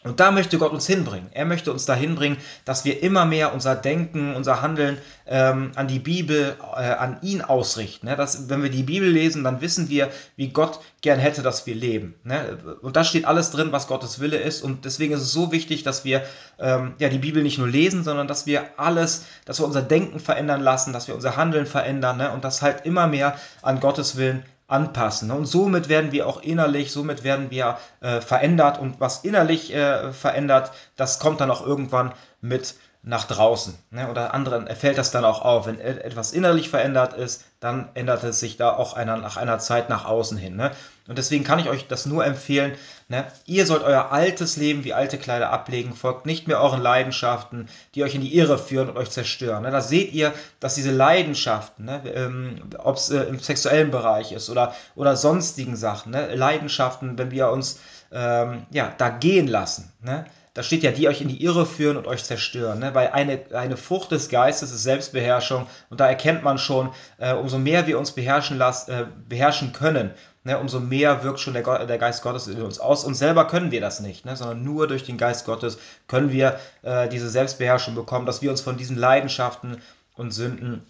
Und 0.05 0.19
da 0.19 0.33
möchte 0.33 0.59
Gott 0.59 0.73
uns 0.73 0.87
hinbringen. 0.87 1.29
Er 1.33 1.45
möchte 1.45 1.73
uns 1.73 1.85
dahin 1.85 2.17
bringen, 2.17 2.37
dass 2.65 2.85
wir 2.85 3.03
immer 3.03 3.25
mehr 3.25 3.55
unser 3.55 3.77
Denken, 3.77 4.35
unser 4.35 4.61
Handeln 4.61 4.99
ähm, 5.27 5.73
an 5.77 5.87
die 5.87 6.01
Bibel, 6.01 6.57
äh, 6.77 6.81
an 6.81 7.19
ihn 7.23 7.41
ausrichten. 7.41 8.07
Ne? 8.07 8.17
Dass, 8.17 8.49
wenn 8.49 8.63
wir 8.63 8.71
die 8.71 8.83
Bibel 8.83 9.09
lesen, 9.09 9.45
dann 9.45 9.61
wissen 9.61 9.89
wir, 9.89 10.11
wie 10.35 10.49
Gott 10.49 10.81
gern 11.03 11.21
hätte, 11.21 11.43
dass 11.43 11.67
wir 11.67 11.77
leben. 11.77 12.15
Ne? 12.25 12.59
Und 12.83 12.97
da 12.97 13.05
steht 13.05 13.27
alles 13.27 13.53
drin, 13.53 13.71
was 13.71 13.87
Gottes 13.87 14.19
Wille 14.19 14.39
ist. 14.39 14.63
Und 14.63 14.85
deswegen 14.85 15.15
ist 15.15 15.23
es 15.23 15.33
so 15.33 15.53
wichtig, 15.53 15.85
dass 15.85 16.05
wir 16.05 16.23
ähm, 16.59 16.95
ja, 16.99 17.09
die 17.09 17.19
Bibel 17.19 17.43
nicht 17.43 17.59
nur 17.59 17.69
lesen, 17.69 18.03
sondern 18.03 18.27
dass 18.27 18.45
wir 18.45 18.79
alles, 18.79 19.25
dass 19.45 19.61
wir 19.61 19.67
unser 19.67 19.83
Denken 19.83 20.19
verändern 20.19 20.63
lassen, 20.63 20.93
dass 20.93 21.07
wir 21.07 21.15
unser 21.15 21.37
Handeln 21.37 21.67
verändern 21.67 22.17
ne? 22.17 22.33
und 22.33 22.43
das 22.43 22.61
halt 22.61 22.85
immer 22.85 23.07
mehr 23.07 23.37
an 23.63 23.79
Gottes 23.79 24.17
Willen 24.17 24.45
anpassen. 24.73 25.31
Und 25.31 25.47
somit 25.47 25.89
werden 25.89 26.13
wir 26.13 26.27
auch 26.27 26.43
innerlich, 26.43 26.93
somit 26.93 27.23
werden 27.23 27.51
wir 27.51 27.79
äh, 28.01 28.21
verändert 28.21 28.81
und 28.81 29.01
was 29.01 29.25
innerlich 29.25 29.73
äh, 29.75 30.13
verändert, 30.13 30.73
das 30.97 31.19
kommt 31.19 31.41
dann 31.41 31.51
auch 31.51 31.65
irgendwann 31.65 32.13
mit 32.41 32.75
nach 33.05 33.25
draußen. 33.25 33.75
Ne? 33.91 34.09
Oder 34.09 34.33
anderen 34.33 34.69
fällt 34.69 34.97
das 34.97 35.11
dann 35.11 35.25
auch 35.25 35.43
auf. 35.43 35.67
Wenn 35.67 35.81
etwas 35.81 36.33
innerlich 36.33 36.69
verändert 36.69 37.15
ist, 37.15 37.45
dann 37.59 37.89
ändert 37.95 38.23
es 38.23 38.39
sich 38.39 38.57
da 38.57 38.71
auch 38.73 38.95
einer, 38.95 39.17
nach 39.17 39.37
einer 39.37 39.59
Zeit 39.59 39.89
nach 39.89 40.05
außen 40.05 40.39
hin. 40.39 40.55
Ne? 40.55 40.71
Und 41.09 41.19
deswegen 41.19 41.43
kann 41.43 41.59
ich 41.59 41.69
euch 41.69 41.89
das 41.89 42.07
nur 42.07 42.25
empfehlen. 42.25 42.75
Ne? 43.09 43.27
Ihr 43.45 43.67
sollt 43.67 43.83
euer 43.83 44.13
altes 44.13 44.57
Leben 44.57 44.85
wie 44.85 44.95
alte 44.95 45.19
Kleider 45.19 45.51
ablegen, 45.51 45.97
folgt 45.97 46.27
nicht 46.27 46.47
mehr 46.47 46.61
euren 46.61 46.81
Leidenschaften, 46.81 47.69
die 47.97 48.05
euch 48.05 48.15
in 48.15 48.21
die 48.21 48.37
Irre 48.37 48.57
führen 48.57 48.89
und 48.89 48.97
euch 48.97 49.11
zerstören. 49.11 49.65
Ne? 49.65 49.73
Da 49.73 49.81
seht 49.81 50.13
ihr, 50.13 50.33
dass 50.61 50.77
diese 50.77 50.93
Leidenschaften, 50.93 51.87
ne? 51.87 52.03
ähm, 52.15 52.71
ob 52.79 52.97
es 52.97 53.11
äh, 53.11 53.25
im 53.25 53.41
sexuellen 53.41 53.91
Bereich 53.91 54.31
ist 54.31 54.49
oder, 54.49 54.77
oder 54.95 55.17
sonstigen 55.17 55.75
Sachen, 55.75 56.13
ne? 56.13 56.33
Leidenschaften, 56.37 57.19
wenn 57.19 57.33
wir 57.33 57.51
uns 57.51 57.81
ähm, 58.13 58.67
ja, 58.71 58.93
da 58.97 59.09
gehen 59.09 59.49
lassen, 59.49 59.93
ne? 60.03 60.25
Da 60.55 60.63
steht 60.63 60.83
ja, 60.83 60.91
die 60.91 61.09
euch 61.09 61.23
in 61.23 61.29
die 61.29 61.43
Irre 61.43 61.65
führen 61.65 61.97
und 61.97 62.07
euch 62.07 62.25
zerstören. 62.25 62.79
Ne? 62.79 62.95
Weil 62.95 63.09
eine, 63.09 63.41
eine 63.55 63.77
Frucht 63.77 64.11
des 64.11 64.29
Geistes 64.29 64.71
ist 64.71 64.83
Selbstbeherrschung 64.83 65.67
und 65.89 66.01
da 66.01 66.07
erkennt 66.07 66.43
man 66.43 66.59
schon, 66.59 66.91
äh, 67.19 67.33
umso 67.33 67.59
mehr 67.59 67.87
wir 67.87 67.99
uns 67.99 68.13
beherrschen, 68.13 68.59
las, 68.59 68.89
äh, 68.89 69.07
beherrschen 69.29 69.73
können, 69.73 70.11
ne? 70.45 70.59
umso 70.59 70.79
mehr 70.79 71.25
wirkt 71.25 71.41
schon 71.41 71.55
der, 71.55 71.87
der, 71.87 71.99
Geist 71.99 72.23
Gottes 72.23 72.49
in 72.49 72.61
uns 72.61 72.79
aus. 72.79 73.05
Und 73.05 73.15
selber 73.15 73.47
können 73.47 73.71
wir 73.71 73.81
das 73.81 74.01
nicht, 74.01 74.27
ne? 74.27 74.37
sondern 74.37 74.63
nur 74.63 74.89
durch 74.89 75.05
den 75.05 75.17
Geist 75.17 75.47
Gottes 75.47 75.79
können 76.07 76.31
wir 76.31 76.59
äh, 76.83 77.09
diese 77.09 77.31
Selbstbeherrschung 77.31 77.95
bekommen, 77.95 78.27
dass 78.27 78.43
wir 78.43 78.51
uns 78.51 78.61
von 78.61 78.77
diesen 78.77 78.99
Leidenschaften 78.99 79.81
und 80.17 80.33
Sünden 80.33 80.83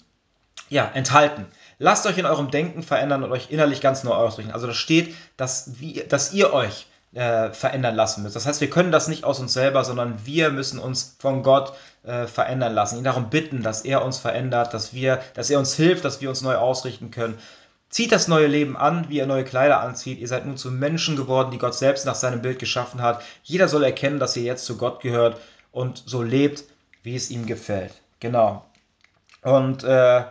ja, 0.71 0.91
enthalten. 0.93 1.47
Lasst 1.79 2.07
euch 2.07 2.19
in 2.19 2.27
eurem 2.27 2.51
Denken 2.51 2.83
verändern 2.83 3.23
und 3.23 3.31
euch 3.31 3.51
innerlich 3.51 3.81
ganz 3.81 4.03
neu 4.03 4.13
ausrichten. 4.13 4.53
Also 4.53 4.67
da 4.67 4.75
steht, 4.75 5.15
dass, 5.37 5.79
wie, 5.79 6.03
dass 6.09 6.33
ihr 6.33 6.53
euch 6.53 6.87
äh, 7.15 7.51
verändern 7.51 7.95
lassen 7.95 8.23
müssen. 8.23 8.35
Das 8.35 8.47
heißt, 8.47 8.61
wir 8.61 8.71
können 8.71 8.93
das 8.93 9.09
nicht 9.09 9.25
aus 9.25 9.39
uns 9.39 9.53
selber, 9.53 9.85
sondern 9.85 10.25
wir 10.25 10.51
müssen 10.51 10.79
uns 10.79 11.17
von 11.19 11.43
Gott 11.43 11.75
äh, 12.05 12.27
verändern 12.27 12.75
lassen. 12.75 12.99
Ihn 12.99 13.05
darum 13.05 13.31
bitten, 13.31 13.63
dass 13.63 13.83
er 13.83 14.05
uns 14.05 14.19
verändert, 14.19 14.73
dass 14.75 14.95
wir, 14.95 15.21
dass 15.35 15.51
er 15.51 15.59
uns 15.59 15.75
hilft, 15.75 16.05
dass 16.05 16.21
wir 16.21 16.29
uns 16.29 16.43
neu 16.43 16.57
ausrichten 16.57 17.11
können. 17.11 17.39
Zieht 17.91 18.13
das 18.13 18.29
neue 18.29 18.47
Leben 18.47 18.77
an, 18.79 19.11
wie 19.11 19.19
ihr 19.19 19.27
neue 19.27 19.45
Kleider 19.45 19.81
anzieht. 19.81 20.19
Ihr 20.19 20.29
seid 20.29 20.47
nun 20.47 20.57
zu 20.57 20.71
Menschen 20.71 21.17
geworden, 21.17 21.51
die 21.51 21.59
Gott 21.59 21.75
selbst 21.75 22.07
nach 22.07 22.15
seinem 22.15 22.41
Bild 22.41 22.59
geschaffen 22.59 23.03
hat. 23.03 23.23
Jeder 23.43 23.69
soll 23.69 23.85
erkennen, 23.85 24.19
dass 24.19 24.37
ihr 24.37 24.45
jetzt 24.45 24.65
zu 24.65 24.79
Gott 24.79 25.03
gehört 25.03 25.39
und 25.73 26.03
so 26.07 26.23
lebt, 26.23 26.65
wie 27.03 27.15
es 27.15 27.31
ihm 27.31 27.45
gefällt. 27.45 27.93
Genau. 28.21 28.65
Und 29.43 29.85
äh, 29.85 30.23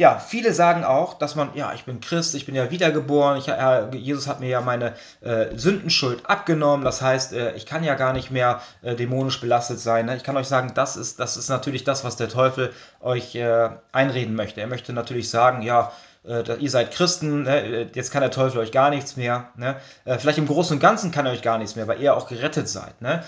ja, 0.00 0.18
viele 0.18 0.54
sagen 0.54 0.82
auch, 0.82 1.12
dass 1.12 1.34
man, 1.34 1.50
ja, 1.52 1.74
ich 1.74 1.84
bin 1.84 2.00
Christ, 2.00 2.34
ich 2.34 2.46
bin 2.46 2.54
ja 2.54 2.70
wiedergeboren, 2.70 3.36
ich, 3.36 3.48
äh, 3.48 3.94
Jesus 3.94 4.28
hat 4.28 4.40
mir 4.40 4.48
ja 4.48 4.62
meine 4.62 4.94
äh, 5.20 5.54
Sündenschuld 5.54 6.24
abgenommen, 6.24 6.86
das 6.86 7.02
heißt, 7.02 7.34
äh, 7.34 7.52
ich 7.52 7.66
kann 7.66 7.84
ja 7.84 7.96
gar 7.96 8.14
nicht 8.14 8.30
mehr 8.30 8.62
äh, 8.80 8.94
dämonisch 8.96 9.42
belastet 9.42 9.78
sein. 9.78 10.06
Ne? 10.06 10.16
Ich 10.16 10.24
kann 10.24 10.38
euch 10.38 10.46
sagen, 10.46 10.72
das 10.74 10.96
ist, 10.96 11.20
das 11.20 11.36
ist 11.36 11.50
natürlich 11.50 11.84
das, 11.84 12.02
was 12.02 12.16
der 12.16 12.30
Teufel 12.30 12.72
euch 13.02 13.34
äh, 13.34 13.68
einreden 13.92 14.36
möchte. 14.36 14.62
Er 14.62 14.68
möchte 14.68 14.94
natürlich 14.94 15.28
sagen, 15.28 15.60
ja, 15.60 15.92
äh, 16.24 16.50
ihr 16.58 16.70
seid 16.70 16.92
Christen, 16.92 17.42
ne? 17.42 17.90
jetzt 17.94 18.10
kann 18.10 18.22
der 18.22 18.30
Teufel 18.30 18.58
euch 18.60 18.72
gar 18.72 18.88
nichts 18.88 19.18
mehr. 19.18 19.50
Ne? 19.56 19.76
vielleicht 20.18 20.38
im 20.38 20.46
Großen 20.46 20.76
und 20.76 20.80
Ganzen 20.80 21.10
kann 21.10 21.26
er 21.26 21.32
euch 21.32 21.42
gar 21.42 21.58
nichts 21.58 21.76
mehr, 21.76 21.86
weil 21.88 22.00
ihr 22.00 22.16
auch 22.16 22.26
gerettet 22.26 22.70
seid 22.70 23.02
ne? 23.02 23.22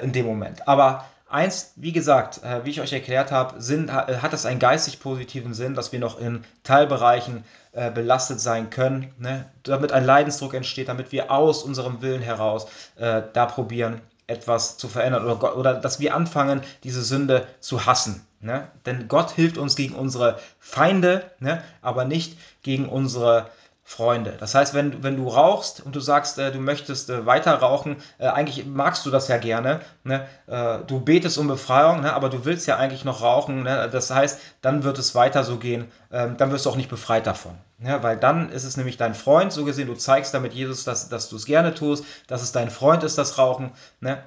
in 0.00 0.12
dem 0.12 0.24
Moment. 0.24 0.66
Aber 0.66 1.04
Eins, 1.28 1.72
wie 1.74 1.92
gesagt, 1.92 2.42
äh, 2.44 2.64
wie 2.64 2.70
ich 2.70 2.80
euch 2.80 2.92
erklärt 2.92 3.32
habe, 3.32 3.60
Sinn, 3.60 3.88
äh, 3.88 4.18
hat 4.18 4.32
es 4.32 4.46
einen 4.46 4.60
geistig 4.60 5.00
positiven 5.00 5.54
Sinn, 5.54 5.74
dass 5.74 5.90
wir 5.90 5.98
noch 5.98 6.20
in 6.20 6.44
Teilbereichen 6.62 7.42
äh, 7.72 7.90
belastet 7.90 8.40
sein 8.40 8.70
können, 8.70 9.12
ne? 9.18 9.50
damit 9.64 9.90
ein 9.90 10.04
Leidensdruck 10.04 10.54
entsteht, 10.54 10.88
damit 10.88 11.10
wir 11.10 11.32
aus 11.32 11.64
unserem 11.64 12.00
Willen 12.00 12.22
heraus 12.22 12.68
äh, 12.94 13.22
da 13.32 13.46
probieren, 13.46 14.00
etwas 14.28 14.78
zu 14.78 14.88
verändern 14.88 15.24
oder, 15.24 15.56
oder 15.56 15.74
dass 15.74 15.98
wir 15.98 16.14
anfangen, 16.14 16.62
diese 16.84 17.02
Sünde 17.02 17.46
zu 17.58 17.86
hassen. 17.86 18.24
Ne? 18.40 18.68
Denn 18.86 19.08
Gott 19.08 19.32
hilft 19.32 19.58
uns 19.58 19.74
gegen 19.74 19.96
unsere 19.96 20.38
Feinde, 20.60 21.28
ne? 21.40 21.62
aber 21.82 22.04
nicht 22.04 22.38
gegen 22.62 22.88
unsere 22.88 23.50
Freunde. 23.88 24.36
Das 24.40 24.52
heißt, 24.56 24.74
wenn, 24.74 25.04
wenn 25.04 25.16
du 25.16 25.28
rauchst 25.28 25.80
und 25.80 25.94
du 25.94 26.00
sagst, 26.00 26.40
äh, 26.40 26.50
du 26.50 26.58
möchtest 26.58 27.08
äh, 27.08 27.24
weiter 27.24 27.54
rauchen, 27.54 27.98
äh, 28.18 28.26
eigentlich 28.26 28.66
magst 28.66 29.06
du 29.06 29.10
das 29.12 29.28
ja 29.28 29.36
gerne, 29.38 29.78
ne? 30.02 30.26
Äh, 30.48 30.80
du 30.88 30.98
betest 30.98 31.38
um 31.38 31.46
Befreiung, 31.46 32.00
ne? 32.00 32.12
aber 32.12 32.28
du 32.28 32.44
willst 32.44 32.66
ja 32.66 32.78
eigentlich 32.78 33.04
noch 33.04 33.22
rauchen. 33.22 33.62
Ne? 33.62 33.88
Das 33.90 34.10
heißt, 34.10 34.40
dann 34.60 34.82
wird 34.82 34.98
es 34.98 35.14
weiter 35.14 35.44
so 35.44 35.58
gehen, 35.58 35.88
ähm, 36.10 36.36
dann 36.36 36.50
wirst 36.50 36.66
du 36.66 36.70
auch 36.70 36.76
nicht 36.76 36.90
befreit 36.90 37.28
davon. 37.28 37.56
Ne? 37.78 38.02
Weil 38.02 38.16
dann 38.16 38.50
ist 38.50 38.64
es 38.64 38.76
nämlich 38.76 38.96
dein 38.96 39.14
Freund, 39.14 39.52
so 39.52 39.64
gesehen, 39.64 39.86
du 39.86 39.94
zeigst 39.94 40.34
damit 40.34 40.52
Jesus, 40.52 40.82
dass, 40.82 41.08
dass 41.08 41.28
du 41.28 41.36
es 41.36 41.46
gerne 41.46 41.72
tust, 41.72 42.04
dass 42.26 42.42
es 42.42 42.50
dein 42.50 42.70
Freund 42.70 43.04
ist, 43.04 43.18
das 43.18 43.38
Rauchen. 43.38 43.70
Ne? 44.00 44.18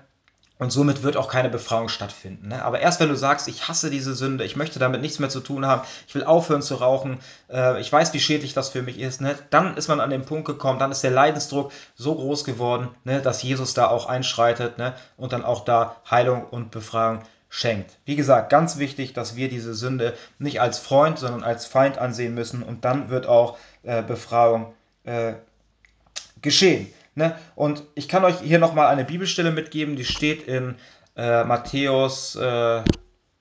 Und 0.60 0.72
somit 0.72 1.04
wird 1.04 1.15
auch 1.15 1.30
keine 1.30 1.48
Befreiung 1.48 1.88
stattfinden. 1.88 2.50
Ne? 2.50 2.63
Aber 2.65 2.82
erst 2.82 3.00
wenn 3.00 3.08
du 3.08 3.15
sagst, 3.15 3.48
ich 3.48 3.69
hasse 3.69 3.89
diese 3.89 4.13
Sünde, 4.13 4.43
ich 4.43 4.58
möchte 4.58 4.78
damit 4.78 5.02
nichts 5.02 5.17
mehr 5.17 5.30
zu 5.30 5.39
tun 5.39 5.65
haben, 5.65 5.88
ich 6.06 6.13
will 6.13 6.26
aufhören 6.26 6.62
zu 6.62 6.76
rauchen, 6.76 7.19
äh, 7.50 7.80
ich 7.80 7.91
weiß, 7.91 8.13
wie 8.13 8.19
schädlich 8.19 8.54
das 8.54 8.67
für 8.67 8.82
mich 8.82 9.00
ist, 9.00 9.22
ne? 9.22 9.36
dann 9.52 9.78
ist 9.78 9.88
man 9.88 10.02
an 10.02 10.10
den 10.10 10.26
Punkt 10.26 10.45
gekommen, 10.45 10.78
dann 10.78 10.91
ist 10.91 11.02
der 11.02 11.12
Leidensdruck 11.12 11.72
so 11.95 12.13
groß 12.13 12.43
geworden, 12.43 12.89
ne, 13.06 13.22
dass 13.22 13.41
Jesus 13.41 13.74
da 13.74 13.88
auch 13.88 14.08
einschreitet 14.08 14.78
ne? 14.78 14.95
und 15.15 15.32
dann 15.32 15.45
auch 15.45 15.63
da 15.63 15.95
Heilung 16.12 16.43
und 16.43 16.72
Befreiung 16.72 17.22
schenkt. 17.48 17.98
Wie 18.04 18.17
gesagt, 18.17 18.50
ganz 18.50 18.78
wichtig, 18.78 19.13
dass 19.13 19.38
wir 19.38 19.48
diese 19.48 19.74
Sünde 19.74 20.13
nicht 20.39 20.60
als 20.60 20.78
Freund, 20.78 21.19
sondern 21.19 21.45
als 21.45 21.67
Feind 21.67 21.98
ansehen 21.98 22.36
müssen 22.36 22.63
und 22.63 22.84
dann 22.84 23.10
wird 23.10 23.28
auch 23.28 23.58
äh, 23.84 24.04
Befreiung 24.04 24.74
äh, 25.06 25.36
geschehen. 26.41 26.93
Ne? 27.19 27.36
Und 27.55 27.84
ich 27.95 28.08
kann 28.08 28.23
euch 28.23 28.39
hier 28.39 28.60
nochmal 28.60 28.88
eine 28.88 29.03
Bibelstelle 29.03 29.51
mitgeben, 29.51 29.97
die 29.97 30.05
steht 30.05 30.47
in 30.47 30.75
äh, 31.17 31.43
Matthäus, 31.43 32.36
äh, 32.36 32.82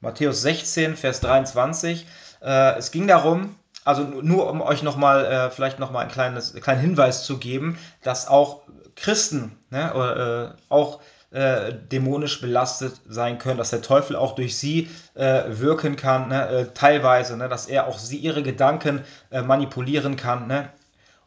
Matthäus 0.00 0.42
16, 0.42 0.96
Vers 0.96 1.20
23. 1.20 2.06
Äh, 2.42 2.76
es 2.76 2.90
ging 2.90 3.06
darum, 3.06 3.54
also 3.84 4.02
nur 4.02 4.50
um 4.50 4.60
euch 4.60 4.82
nochmal, 4.82 5.24
äh, 5.24 5.50
vielleicht 5.50 5.78
nochmal 5.78 6.04
ein 6.04 6.10
kleines, 6.10 6.54
kleinen 6.54 6.80
Hinweis 6.80 7.24
zu 7.24 7.38
geben, 7.38 7.78
dass 8.02 8.26
auch 8.26 8.62
Christen 8.96 9.56
ne, 9.70 9.94
oder, 9.94 10.44
äh, 10.44 10.50
auch 10.68 11.00
äh, 11.30 11.72
dämonisch 11.72 12.40
belastet 12.40 13.00
sein 13.08 13.38
können, 13.38 13.58
dass 13.58 13.70
der 13.70 13.82
Teufel 13.82 14.16
auch 14.16 14.34
durch 14.34 14.56
sie 14.56 14.88
äh, 15.14 15.44
wirken 15.46 15.94
kann, 15.94 16.30
ne, 16.30 16.48
äh, 16.48 16.66
teilweise, 16.74 17.36
ne, 17.36 17.48
dass 17.48 17.68
er 17.68 17.86
auch 17.86 17.98
sie 17.98 18.16
ihre 18.16 18.42
Gedanken 18.42 19.04
äh, 19.30 19.42
manipulieren 19.42 20.16
kann. 20.16 20.48
Ne? 20.48 20.68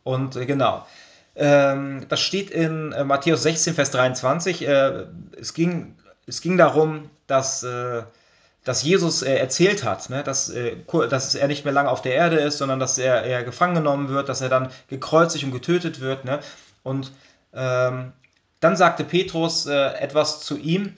Und 0.04 0.36
äh, 0.36 0.46
genau. 0.46 0.86
Ähm, 1.36 2.06
das 2.10 2.20
steht 2.20 2.50
in 2.50 2.92
äh, 2.92 3.04
Matthäus 3.04 3.44
16, 3.44 3.74
Vers 3.74 3.92
23. 3.92 4.68
Äh, 4.68 5.06
es, 5.40 5.54
ging, 5.54 5.96
es 6.28 6.42
ging 6.42 6.58
darum, 6.58 7.10
dass, 7.28 7.64
äh, 7.64 8.04
dass 8.64 8.84
Jesus 8.84 9.22
äh, 9.22 9.36
erzählt 9.36 9.84
hat, 9.84 10.10
ne, 10.10 10.24
dass, 10.24 10.50
äh, 10.50 10.76
dass 11.10 11.36
er 11.36 11.48
nicht 11.48 11.64
mehr 11.64 11.74
lange 11.74 11.90
auf 11.90 12.02
der 12.02 12.16
Erde 12.16 12.38
ist, 12.38 12.58
sondern 12.58 12.80
dass 12.80 12.98
er, 12.98 13.24
er 13.24 13.44
gefangen 13.44 13.76
genommen 13.76 14.10
wird, 14.10 14.28
dass 14.30 14.42
er 14.42 14.50
dann 14.50 14.72
gekreuzigt 14.90 15.44
und 15.46 15.52
getötet 15.52 16.02
wird. 16.02 16.26
Ne? 16.26 16.40
Und 16.84 17.12
ähm, 17.54 18.12
dann 18.60 18.76
sagte 18.76 19.04
Petrus 19.04 19.66
äh, 19.66 19.94
etwas 20.00 20.42
zu 20.42 20.58
ihm, 20.58 20.96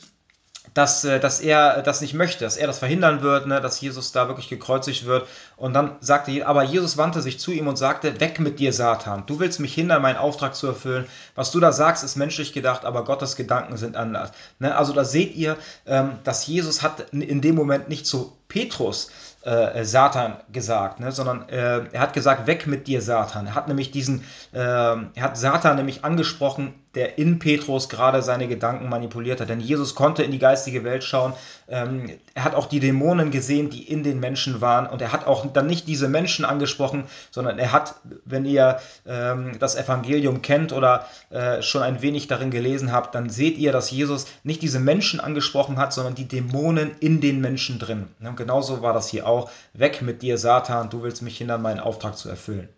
dass, 0.73 1.04
äh, 1.04 1.19
dass 1.19 1.39
er 1.39 1.82
das 1.82 2.02
nicht 2.02 2.13
möchte, 2.13 2.43
dass 2.43 2.58
er 2.58 2.67
das 2.67 2.80
verhindern 2.80 3.21
wird, 3.21 3.47
ne, 3.47 3.62
dass 3.62 3.80
Jesus 3.82 4.12
da 4.12 4.28
wirklich 4.28 4.49
gekreuzigt 4.49 5.06
wird. 5.06 5.28
Und 5.58 5.73
dann 5.73 5.95
sagte, 5.99 6.45
aber 6.47 6.63
Jesus 6.63 6.97
wandte 6.97 7.21
sich 7.21 7.39
zu 7.39 7.52
ihm 7.52 7.67
und 7.67 7.78
sagte, 7.78 8.19
weg 8.19 8.39
mit 8.39 8.60
dir, 8.60 8.73
Satan. 8.73 9.26
Du 9.26 9.39
willst 9.39 9.60
mich 9.60 9.73
hindern, 9.73 10.02
meinen 10.02 10.17
Auftrag 10.17 10.56
zu 10.56 10.67
erfüllen. 10.67 11.06
Was 11.36 11.52
du 11.52 11.60
da 11.60 11.71
sagst, 11.71 12.04
ist 12.04 12.15
menschlich 12.15 12.54
gedacht, 12.54 12.86
aber 12.86 13.04
Gottes 13.04 13.36
Gedanken 13.36 13.78
sind 13.78 13.95
anders. 13.95 14.32
Ne, 14.60 14.76
also 14.76 14.93
da 14.93 15.04
seht 15.04 15.36
ihr, 15.36 15.58
ähm, 15.86 16.13
dass 16.23 16.47
Jesus 16.47 16.82
hat 16.82 17.12
in 17.12 17.41
dem 17.41 17.56
Moment 17.56 17.89
nicht 17.89 18.08
zu 18.08 18.38
Petrus 18.47 19.10
äh, 19.43 19.84
Satan 19.84 20.38
gesagt, 20.52 20.99
ne? 20.99 21.12
sondern 21.12 21.49
äh, 21.49 21.86
er 21.91 21.99
hat 21.99 22.13
gesagt, 22.13 22.47
weg 22.47 22.67
mit 22.67 22.88
dir, 22.88 23.02
Satan. 23.02 23.47
Er 23.47 23.56
hat 23.56 23.67
nämlich 23.67 23.91
diesen, 23.91 24.23
äh, 24.54 24.60
er 24.60 25.12
hat 25.17 25.38
Satan 25.38 25.76
nämlich 25.76 26.06
angesprochen, 26.06 26.73
der 26.96 27.18
in 27.18 27.40
Petrus 27.40 27.90
gerade 27.90 28.22
seine 28.22 28.48
Gedanken 28.48 28.90
manipuliert 28.90 29.42
hat. 29.42 29.50
Denn 29.50 29.60
Jesus 29.60 29.96
konnte 29.96 30.24
in 30.24 30.32
die 30.32 30.40
geistige 30.40 30.84
Welt 30.84 31.04
schauen. 31.04 31.34
Ähm, 31.68 32.12
er 32.36 32.44
hat 32.44 32.56
auch 32.56 32.68
die 32.68 32.80
Dämonen 32.80 33.32
gesehen, 33.32 33.70
die 33.70 33.84
in 33.84 34.04
den 34.04 34.20
Menschen 34.20 34.62
waren. 34.62 34.86
Und 34.86 35.02
er 35.02 35.12
hat 35.12 35.26
auch 35.26 35.46
dann 35.52 35.68
nicht 35.68 35.88
diese 35.88 36.08
Menschen 36.08 36.46
angesprochen, 36.46 37.06
sondern 37.32 37.58
er 37.58 37.72
hat, 37.72 37.96
wenn 38.26 38.46
ihr 38.46 38.80
ähm, 39.08 39.58
das 39.60 39.76
Evangelium 39.76 40.42
kennt 40.42 40.72
oder 40.72 41.08
äh, 41.30 41.62
schon 41.62 41.82
ein 41.82 42.02
wenig 42.02 42.28
darin 42.28 42.52
gelesen 42.52 42.92
habt, 42.92 43.16
dann 43.16 43.30
seht 43.30 43.58
ihr, 43.58 43.72
dass 43.72 43.90
Jesus 43.90 44.26
nicht 44.44 44.62
diese 44.62 44.80
Menschen 44.80 45.20
angesprochen 45.20 45.78
hat, 45.78 45.94
sondern 45.94 46.16
die 46.16 46.28
Dämonen 46.28 46.92
in 47.00 47.22
den 47.22 47.42
Menschen 47.42 47.80
drin. 47.80 48.08
Ne? 48.20 48.34
Genauso 48.36 48.82
war 48.82 48.94
das 48.94 49.10
hier 49.10 49.28
auch. 49.28 49.50
Weg 49.74 50.02
mit 50.02 50.22
dir, 50.22 50.38
Satan, 50.38 50.90
du 50.90 51.02
willst 51.02 51.22
mich 51.22 51.38
hindern, 51.38 51.62
meinen 51.62 51.80
Auftrag 51.80 52.18
zu 52.18 52.30
erfüllen. 52.30 52.70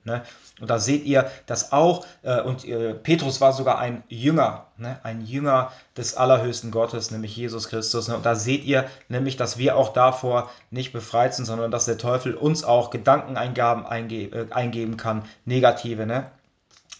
Und 0.62 0.70
da 0.70 0.80
seht 0.80 1.04
ihr, 1.06 1.30
dass 1.48 1.74
auch, 1.74 2.06
äh, 2.24 2.42
und 2.42 2.66
äh, 2.66 2.94
Petrus 2.94 3.42
war 3.42 3.52
sogar 3.52 3.78
ein 3.78 4.04
Jünger, 4.08 4.68
ne? 4.78 5.00
ein 5.04 5.26
Jünger 5.26 5.72
des 5.98 6.16
allerhöchsten 6.16 6.72
Gottes, 6.72 7.12
nämlich 7.12 7.36
Jesus 7.36 7.68
Christus. 7.68 8.08
Ne? 8.08 8.16
Und 8.16 8.26
da 8.26 8.36
seht 8.36 8.64
ihr 8.64 8.86
nämlich, 9.10 9.36
dass 9.36 9.58
wir 9.58 9.76
auch 9.76 9.92
davor 9.92 10.50
nicht 10.72 10.94
befreit 10.94 11.36
sind, 11.36 11.44
sondern 11.46 11.72
dass 11.72 11.86
der 11.86 11.98
Teufel 11.98 12.36
uns 12.36 12.64
auch 12.64 12.90
Gedankeneingaben 12.90 13.86
äh, 14.10 14.46
eingeben 14.52 14.96
kann, 14.96 15.24
negative, 15.44 16.06
ne? 16.06 16.32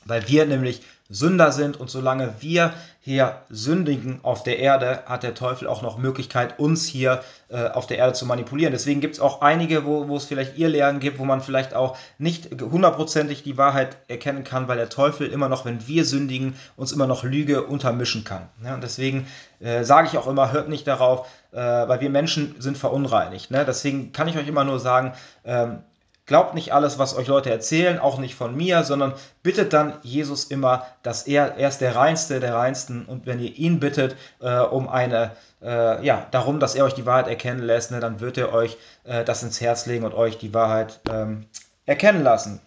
weil 0.04 0.28
wir 0.28 0.46
nämlich 0.46 0.82
Sünder 1.10 1.52
sind 1.52 1.80
und 1.80 1.90
solange 1.90 2.34
wir 2.40 2.74
hier 3.00 3.42
sündigen 3.52 4.20
auf 4.24 4.42
der 4.42 4.58
Erde, 4.58 5.04
hat 5.06 5.22
der 5.22 5.36
Teufel 5.36 5.68
auch 5.68 5.84
noch 5.84 6.00
Möglichkeit, 6.00 6.58
uns 6.58 6.88
hier 6.88 7.22
äh, 7.50 7.68
auf 7.68 7.86
der 7.86 8.00
Erde 8.00 8.14
zu 8.14 8.26
manipulieren. 8.26 8.72
Deswegen 8.72 9.02
gibt 9.02 9.14
es 9.14 9.20
auch 9.20 9.42
einige, 9.42 9.86
wo, 9.86 10.08
wo 10.08 10.18
es 10.18 10.26
vielleicht 10.26 10.58
Irrlehren 10.58 11.00
gibt, 11.00 11.20
wo 11.20 11.26
man 11.26 11.42
vielleicht 11.42 11.76
auch 11.76 11.96
nicht 12.18 12.50
hundertprozentig 12.60 13.44
die 13.44 13.58
Wahrheit 13.58 13.98
erkennen 14.08 14.44
kann, 14.44 14.68
weil 14.68 14.78
der 14.78 14.90
Teufel 14.90 15.28
immer 15.28 15.48
noch, 15.48 15.66
wenn 15.66 15.88
wir 15.88 16.06
sündigen, 16.06 16.56
uns 16.76 16.92
immer 16.92 17.06
noch 17.06 17.24
Lüge 17.24 17.64
untermischen 17.64 18.24
kann. 18.24 18.50
Ja, 18.64 18.74
und 18.74 18.82
deswegen 18.82 19.28
äh, 19.60 19.84
sage 19.84 20.08
ich 20.12 20.18
auch 20.18 20.26
immer, 20.26 20.52
hört 20.52 20.70
nicht 20.70 20.88
darauf, 20.88 21.28
äh, 21.52 21.58
weil 21.58 22.02
wir 22.02 22.10
Menschen 22.10 22.56
sind 22.58 22.80
verunreinigt. 22.80 23.52
Ne? 23.52 23.64
Deswegen 23.64 24.12
kann 24.12 24.28
ich 24.28 24.38
euch 24.38 24.48
immer 24.48 24.64
nur 24.64 24.80
sagen, 24.80 25.14
ähm, 25.44 25.84
Glaubt 26.26 26.56
nicht 26.56 26.74
alles, 26.74 26.98
was 26.98 27.16
euch 27.16 27.28
Leute 27.28 27.52
erzählen, 27.52 28.00
auch 28.00 28.18
nicht 28.18 28.34
von 28.34 28.56
mir, 28.56 28.84
sondern 28.84 29.14
bittet 29.44 29.74
dann 29.74 30.00
Jesus 30.02 30.46
immer, 30.46 30.88
dass 31.04 31.28
er, 31.28 31.58
er 31.58 31.70
ist 31.70 31.82
der 31.82 31.96
Reinste 31.96 32.40
der 32.40 32.56
Reinsten 32.56 33.06
und 33.06 33.28
wenn 33.28 33.40
ihr 33.40 33.56
ihn 33.56 33.80
bittet 33.80 34.16
äh, 34.42 34.58
um 34.58 34.90
eine, 34.90 35.32
äh, 35.62 36.04
ja, 36.04 36.26
darum, 36.32 36.60
dass 36.60 36.74
er 36.74 36.86
euch 36.86 36.96
die 36.96 37.06
Wahrheit 37.06 37.28
erkennen 37.28 37.62
lässt, 37.62 37.92
ne, 37.92 38.00
dann 38.00 38.22
wird 38.22 38.40
er 38.40 38.52
euch 38.54 38.78
äh, 39.04 39.24
das 39.24 39.44
ins 39.44 39.62
Herz 39.62 39.86
legen 39.86 40.04
und 40.04 40.16
euch 40.16 40.40
die 40.40 40.54
Wahrheit 40.54 41.00
ähm, 41.12 41.46
erkennen 41.86 42.24
lassen. 42.24 42.60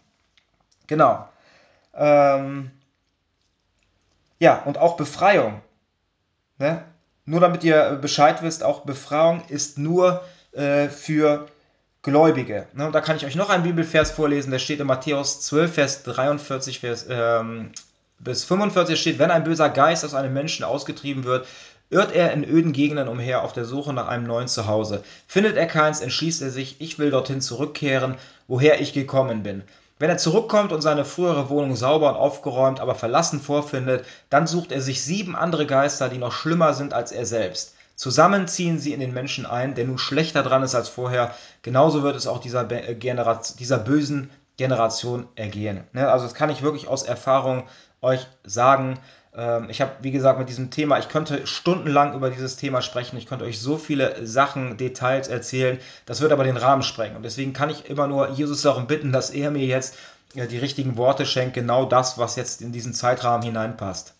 Genau. 0.86 1.28
Ähm, 1.94 2.70
ja, 4.38 4.62
und 4.64 4.78
auch 4.78 4.96
Befreiung. 4.96 5.60
Ne? 6.58 6.84
Nur 7.24 7.40
damit 7.40 7.64
ihr 7.64 7.98
Bescheid 8.00 8.40
wisst, 8.42 8.62
auch 8.62 8.82
Befreiung 8.82 9.42
ist 9.48 9.78
nur 9.78 10.22
äh, 10.52 10.88
für 10.88 11.48
Gläubige. 12.08 12.66
Ne, 12.74 12.86
und 12.86 12.94
da 12.94 13.00
kann 13.00 13.16
ich 13.16 13.26
euch 13.26 13.36
noch 13.36 13.50
einen 13.50 13.62
Bibelvers 13.62 14.10
vorlesen, 14.10 14.50
der 14.50 14.58
steht 14.58 14.80
in 14.80 14.86
Matthäus 14.86 15.40
12, 15.42 15.72
Vers 15.72 16.02
43 16.02 16.80
Vers, 16.80 17.06
ähm, 17.08 17.70
bis 18.18 18.44
45 18.44 19.00
steht, 19.00 19.18
wenn 19.18 19.30
ein 19.30 19.44
böser 19.44 19.68
Geist 19.68 20.04
aus 20.04 20.14
einem 20.14 20.32
Menschen 20.32 20.64
ausgetrieben 20.64 21.24
wird, 21.24 21.46
irrt 21.90 22.12
er 22.12 22.32
in 22.32 22.44
öden 22.44 22.72
Gegenden 22.72 23.08
umher 23.08 23.42
auf 23.42 23.52
der 23.52 23.64
Suche 23.64 23.92
nach 23.92 24.08
einem 24.08 24.26
neuen 24.26 24.48
Zuhause. 24.48 25.02
Findet 25.26 25.56
er 25.56 25.66
keins, 25.66 26.00
entschließt 26.00 26.42
er 26.42 26.50
sich, 26.50 26.80
ich 26.80 26.98
will 26.98 27.10
dorthin 27.10 27.40
zurückkehren, 27.40 28.16
woher 28.46 28.80
ich 28.80 28.92
gekommen 28.92 29.42
bin. 29.42 29.62
Wenn 29.98 30.10
er 30.10 30.18
zurückkommt 30.18 30.72
und 30.72 30.80
seine 30.80 31.04
frühere 31.04 31.48
Wohnung 31.48 31.74
sauber 31.74 32.10
und 32.10 32.16
aufgeräumt, 32.16 32.78
aber 32.78 32.94
verlassen 32.94 33.40
vorfindet, 33.40 34.04
dann 34.30 34.46
sucht 34.46 34.70
er 34.70 34.80
sich 34.80 35.02
sieben 35.02 35.34
andere 35.34 35.66
Geister, 35.66 36.08
die 36.08 36.18
noch 36.18 36.32
schlimmer 36.32 36.72
sind 36.74 36.92
als 36.92 37.10
er 37.10 37.26
selbst. 37.26 37.74
Zusammen 37.98 38.46
ziehen 38.46 38.78
sie 38.78 38.92
in 38.92 39.00
den 39.00 39.12
Menschen 39.12 39.44
ein, 39.44 39.74
der 39.74 39.84
nun 39.84 39.98
schlechter 39.98 40.44
dran 40.44 40.62
ist 40.62 40.76
als 40.76 40.88
vorher. 40.88 41.34
Genauso 41.62 42.04
wird 42.04 42.14
es 42.14 42.28
auch 42.28 42.38
dieser, 42.38 42.70
äh, 42.70 42.94
Generation, 42.94 43.56
dieser 43.58 43.78
bösen 43.78 44.30
Generation 44.56 45.26
ergehen. 45.34 45.82
Ne? 45.92 46.08
Also 46.08 46.24
das 46.24 46.34
kann 46.34 46.48
ich 46.48 46.62
wirklich 46.62 46.86
aus 46.86 47.02
Erfahrung 47.02 47.64
euch 48.00 48.24
sagen. 48.44 49.00
Ähm, 49.34 49.68
ich 49.68 49.80
habe, 49.80 49.90
wie 50.00 50.12
gesagt, 50.12 50.38
mit 50.38 50.48
diesem 50.48 50.70
Thema, 50.70 51.00
ich 51.00 51.08
könnte 51.08 51.44
stundenlang 51.48 52.14
über 52.14 52.30
dieses 52.30 52.54
Thema 52.54 52.82
sprechen. 52.82 53.16
Ich 53.16 53.26
könnte 53.26 53.44
euch 53.44 53.58
so 53.60 53.76
viele 53.76 54.24
Sachen, 54.24 54.76
Details 54.76 55.26
erzählen. 55.26 55.80
Das 56.06 56.20
wird 56.20 56.30
aber 56.30 56.44
den 56.44 56.56
Rahmen 56.56 56.84
sprengen. 56.84 57.16
Und 57.16 57.24
deswegen 57.24 57.52
kann 57.52 57.68
ich 57.68 57.90
immer 57.90 58.06
nur 58.06 58.30
Jesus 58.30 58.62
darum 58.62 58.86
bitten, 58.86 59.10
dass 59.10 59.30
er 59.30 59.50
mir 59.50 59.66
jetzt 59.66 59.96
die 60.34 60.58
richtigen 60.58 60.96
Worte 60.96 61.26
schenkt. 61.26 61.54
Genau 61.54 61.84
das, 61.84 62.16
was 62.16 62.36
jetzt 62.36 62.62
in 62.62 62.70
diesen 62.70 62.94
Zeitrahmen 62.94 63.42
hineinpasst. 63.42 64.14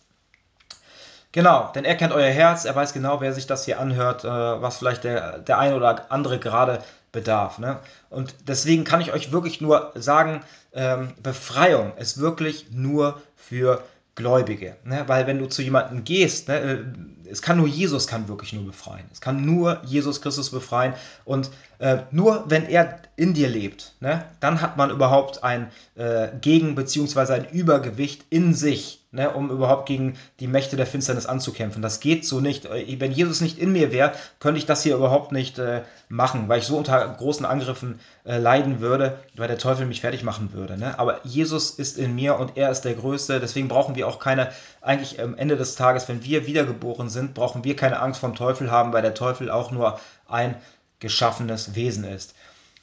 Genau, 1.31 1.71
denn 1.75 1.85
er 1.85 1.95
kennt 1.95 2.11
euer 2.11 2.31
Herz, 2.31 2.65
er 2.65 2.75
weiß 2.75 2.93
genau, 2.93 3.21
wer 3.21 3.33
sich 3.33 3.45
das 3.45 3.65
hier 3.65 3.79
anhört, 3.79 4.23
äh, 4.23 4.27
was 4.27 4.77
vielleicht 4.77 5.03
der, 5.03 5.39
der 5.39 5.59
eine 5.59 5.75
oder 5.75 6.11
andere 6.11 6.39
gerade 6.39 6.81
bedarf. 7.11 7.59
Ne? 7.59 7.79
Und 8.09 8.33
deswegen 8.47 8.83
kann 8.83 9.01
ich 9.01 9.13
euch 9.13 9.31
wirklich 9.31 9.61
nur 9.61 9.91
sagen, 9.95 10.41
ähm, 10.73 11.13
Befreiung 11.21 11.95
ist 11.97 12.19
wirklich 12.19 12.71
nur 12.71 13.21
für 13.35 13.83
Gläubige. 14.15 14.75
Ne? 14.83 15.03
Weil 15.07 15.27
wenn 15.27 15.39
du 15.39 15.47
zu 15.47 15.61
jemandem 15.61 16.03
gehst, 16.03 16.47
ne, 16.47 16.59
äh, 16.59 16.83
es 17.29 17.41
kann 17.41 17.57
nur 17.57 17.67
Jesus 17.67 18.07
kann 18.07 18.27
wirklich 18.27 18.53
nur 18.53 18.65
befreien. 18.65 19.05
Es 19.11 19.21
kann 19.21 19.45
nur 19.45 19.81
Jesus 19.85 20.21
Christus 20.21 20.49
befreien. 20.49 20.93
Und 21.25 21.51
äh, 21.79 21.97
nur 22.11 22.45
wenn 22.47 22.67
er 22.67 22.99
in 23.15 23.33
dir 23.33 23.49
lebt, 23.49 23.93
ne, 23.99 24.23
dann 24.39 24.61
hat 24.61 24.77
man 24.77 24.89
überhaupt 24.89 25.43
ein 25.43 25.71
äh, 25.95 26.29
Gegen- 26.39 26.75
bzw. 26.75 27.33
ein 27.33 27.49
Übergewicht 27.49 28.25
in 28.29 28.53
sich 28.53 28.99
ne, 29.11 29.31
um 29.31 29.49
überhaupt 29.49 29.87
gegen 29.87 30.17
die 30.39 30.47
Mächte 30.47 30.77
der 30.77 30.85
Finsternis 30.85 31.25
anzukämpfen. 31.25 31.81
Das 31.81 31.99
geht 31.99 32.25
so 32.25 32.39
nicht. 32.39 32.65
Äh, 32.65 32.99
wenn 32.99 33.11
Jesus 33.11 33.41
nicht 33.41 33.57
in 33.57 33.71
mir 33.71 33.91
wäre, 33.91 34.13
könnte 34.39 34.59
ich 34.59 34.65
das 34.65 34.83
hier 34.83 34.95
überhaupt 34.95 35.31
nicht 35.31 35.59
äh, 35.59 35.81
machen, 36.07 36.47
weil 36.47 36.59
ich 36.59 36.65
so 36.65 36.77
unter 36.77 37.05
großen 37.07 37.45
Angriffen 37.45 37.99
äh, 38.23 38.37
leiden 38.37 38.79
würde, 38.79 39.19
weil 39.35 39.47
der 39.47 39.57
Teufel 39.57 39.85
mich 39.85 40.01
fertig 40.01 40.23
machen 40.23 40.53
würde. 40.53 40.77
Ne? 40.77 40.97
Aber 40.97 41.25
Jesus 41.25 41.71
ist 41.71 41.97
in 41.97 42.15
mir 42.15 42.37
und 42.37 42.55
er 42.55 42.71
ist 42.71 42.81
der 42.81 42.93
Größte. 42.93 43.39
Deswegen 43.39 43.67
brauchen 43.67 43.95
wir 43.95 44.07
auch 44.07 44.19
keine, 44.19 44.49
eigentlich 44.81 45.21
am 45.21 45.35
Ende 45.35 45.57
des 45.57 45.75
Tages, 45.75 46.07
wenn 46.07 46.23
wir 46.23 46.47
wiedergeboren 46.47 47.09
sind, 47.09 47.19
sind, 47.19 47.33
brauchen 47.33 47.63
wir 47.63 47.75
keine 47.75 47.99
Angst 47.99 48.19
vom 48.19 48.35
Teufel 48.35 48.71
haben, 48.71 48.93
weil 48.93 49.01
der 49.01 49.13
Teufel 49.13 49.51
auch 49.51 49.71
nur 49.71 49.99
ein 50.27 50.55
geschaffenes 50.99 51.75
Wesen 51.75 52.03
ist. 52.03 52.35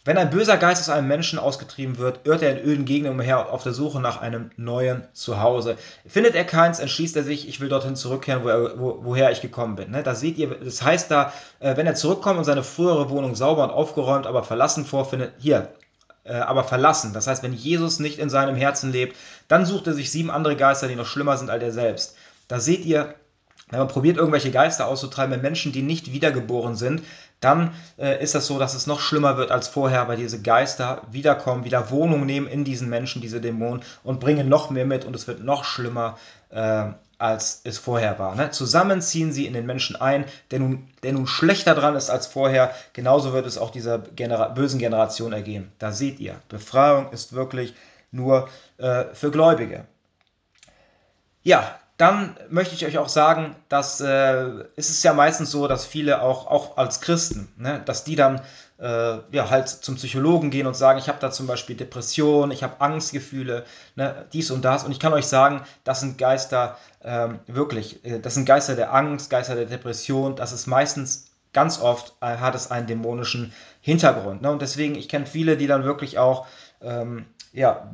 Wenn 0.06 0.18
ein 0.18 0.30
böser 0.30 0.56
Geist 0.56 0.82
aus 0.82 0.88
einem 0.88 1.08
Menschen 1.08 1.36
ausgetrieben 1.40 1.98
wird, 1.98 2.20
irrt 2.26 2.40
er 2.40 2.56
in 2.56 2.64
öden 2.64 2.84
Gegenden 2.84 3.14
umher 3.14 3.50
auf 3.52 3.64
der 3.64 3.72
Suche 3.72 3.98
nach 3.98 4.20
einem 4.20 4.52
neuen 4.56 5.02
Zuhause. 5.14 5.76
Findet 6.06 6.36
er 6.36 6.44
keins, 6.44 6.78
entschließt 6.78 7.16
er 7.16 7.24
sich, 7.24 7.48
ich 7.48 7.58
will 7.58 7.68
dorthin 7.68 7.96
zurückkehren, 7.96 8.44
wo 8.44 8.48
er, 8.48 8.78
wo, 8.78 9.00
woher 9.02 9.32
ich 9.32 9.40
gekommen 9.40 9.74
bin. 9.74 9.90
Ne? 9.90 10.04
Da 10.04 10.14
seht 10.14 10.38
ihr, 10.38 10.48
das 10.48 10.80
heißt 10.80 11.10
da, 11.10 11.32
äh, 11.58 11.76
wenn 11.76 11.88
er 11.88 11.96
zurückkommt 11.96 12.38
und 12.38 12.44
seine 12.44 12.62
frühere 12.62 13.10
Wohnung 13.10 13.34
sauber 13.34 13.64
und 13.64 13.70
aufgeräumt, 13.70 14.28
aber 14.28 14.44
verlassen 14.44 14.86
vorfindet, 14.86 15.32
hier, 15.38 15.74
äh, 16.22 16.34
aber 16.34 16.62
verlassen. 16.62 17.12
Das 17.12 17.26
heißt, 17.26 17.42
wenn 17.42 17.52
Jesus 17.52 17.98
nicht 17.98 18.20
in 18.20 18.30
seinem 18.30 18.54
Herzen 18.54 18.92
lebt, 18.92 19.16
dann 19.48 19.66
sucht 19.66 19.88
er 19.88 19.94
sich 19.94 20.12
sieben 20.12 20.30
andere 20.30 20.54
Geister, 20.54 20.86
die 20.86 20.94
noch 20.94 21.06
schlimmer 21.06 21.36
sind 21.36 21.50
als 21.50 21.64
er 21.64 21.72
selbst. 21.72 22.14
Da 22.46 22.60
seht 22.60 22.84
ihr, 22.84 23.16
wenn 23.70 23.80
man 23.80 23.88
probiert, 23.88 24.16
irgendwelche 24.16 24.52
Geister 24.52 24.86
auszutreiben 24.86 25.34
bei 25.34 25.42
Menschen, 25.42 25.72
die 25.72 25.82
nicht 25.82 26.12
wiedergeboren 26.12 26.76
sind, 26.76 27.02
dann 27.40 27.74
äh, 27.98 28.22
ist 28.22 28.34
das 28.34 28.46
so, 28.46 28.58
dass 28.58 28.74
es 28.74 28.86
noch 28.86 29.00
schlimmer 29.00 29.36
wird 29.36 29.50
als 29.50 29.68
vorher, 29.68 30.08
weil 30.08 30.16
diese 30.16 30.40
Geister 30.40 31.02
wiederkommen, 31.10 31.64
wieder 31.64 31.90
Wohnung 31.90 32.24
nehmen 32.24 32.46
in 32.46 32.64
diesen 32.64 32.88
Menschen, 32.88 33.20
diese 33.20 33.40
Dämonen, 33.40 33.82
und 34.02 34.20
bringen 34.20 34.48
noch 34.48 34.70
mehr 34.70 34.86
mit 34.86 35.04
und 35.04 35.14
es 35.14 35.26
wird 35.26 35.44
noch 35.44 35.64
schlimmer, 35.64 36.16
äh, 36.50 36.86
als 37.18 37.60
es 37.64 37.78
vorher 37.78 38.18
war. 38.18 38.34
Ne? 38.34 38.50
Zusammen 38.50 39.00
ziehen 39.00 39.32
sie 39.32 39.46
in 39.46 39.54
den 39.54 39.66
Menschen 39.66 39.96
ein, 39.96 40.24
der 40.50 40.60
nun, 40.60 40.88
der 41.02 41.12
nun 41.12 41.26
schlechter 41.26 41.74
dran 41.74 41.96
ist 41.96 42.10
als 42.10 42.26
vorher. 42.26 42.74
Genauso 42.92 43.32
wird 43.32 43.46
es 43.46 43.58
auch 43.58 43.70
dieser 43.70 43.98
Genera 43.98 44.48
bösen 44.48 44.78
Generation 44.78 45.32
ergehen. 45.32 45.72
Da 45.78 45.92
seht 45.92 46.20
ihr, 46.20 46.36
Befreiung 46.48 47.10
ist 47.12 47.32
wirklich 47.32 47.74
nur 48.12 48.48
äh, 48.78 49.04
für 49.12 49.30
Gläubige. 49.30 49.86
Ja, 51.42 51.78
dann 51.96 52.36
möchte 52.50 52.74
ich 52.74 52.84
euch 52.84 52.98
auch 52.98 53.08
sagen, 53.08 53.56
dass 53.68 54.00
äh, 54.00 54.64
es 54.76 54.90
ist 54.90 55.02
ja 55.02 55.14
meistens 55.14 55.50
so, 55.50 55.66
dass 55.66 55.86
viele 55.86 56.20
auch, 56.20 56.46
auch 56.46 56.76
als 56.76 57.00
Christen, 57.00 57.48
ne, 57.56 57.80
dass 57.84 58.04
die 58.04 58.16
dann 58.16 58.42
äh, 58.78 59.18
ja, 59.30 59.48
halt 59.48 59.68
zum 59.68 59.94
Psychologen 59.94 60.50
gehen 60.50 60.66
und 60.66 60.76
sagen, 60.76 60.98
ich 60.98 61.08
habe 61.08 61.18
da 61.20 61.30
zum 61.30 61.46
Beispiel 61.46 61.76
Depression, 61.76 62.50
ich 62.50 62.62
habe 62.62 62.80
Angstgefühle, 62.80 63.64
ne, 63.94 64.26
dies 64.32 64.50
und 64.50 64.64
das. 64.64 64.84
Und 64.84 64.92
ich 64.92 65.00
kann 65.00 65.14
euch 65.14 65.26
sagen, 65.26 65.62
das 65.84 66.00
sind 66.00 66.18
Geister 66.18 66.76
ähm, 67.02 67.38
wirklich, 67.46 68.04
äh, 68.04 68.20
das 68.20 68.34
sind 68.34 68.44
Geister 68.44 68.74
der 68.76 68.92
Angst, 68.92 69.30
Geister 69.30 69.54
der 69.54 69.64
Depression. 69.66 70.36
Das 70.36 70.52
ist 70.52 70.66
meistens 70.66 71.30
ganz 71.54 71.80
oft, 71.80 72.14
äh, 72.20 72.36
hat 72.36 72.54
es 72.54 72.70
einen 72.70 72.86
dämonischen 72.86 73.54
Hintergrund. 73.80 74.42
Ne? 74.42 74.50
Und 74.50 74.60
deswegen, 74.60 74.94
ich 74.94 75.08
kenne 75.08 75.24
viele, 75.24 75.56
die 75.56 75.66
dann 75.66 75.84
wirklich 75.84 76.18
auch 76.18 76.46
ähm, 76.82 77.26
ja, 77.52 77.90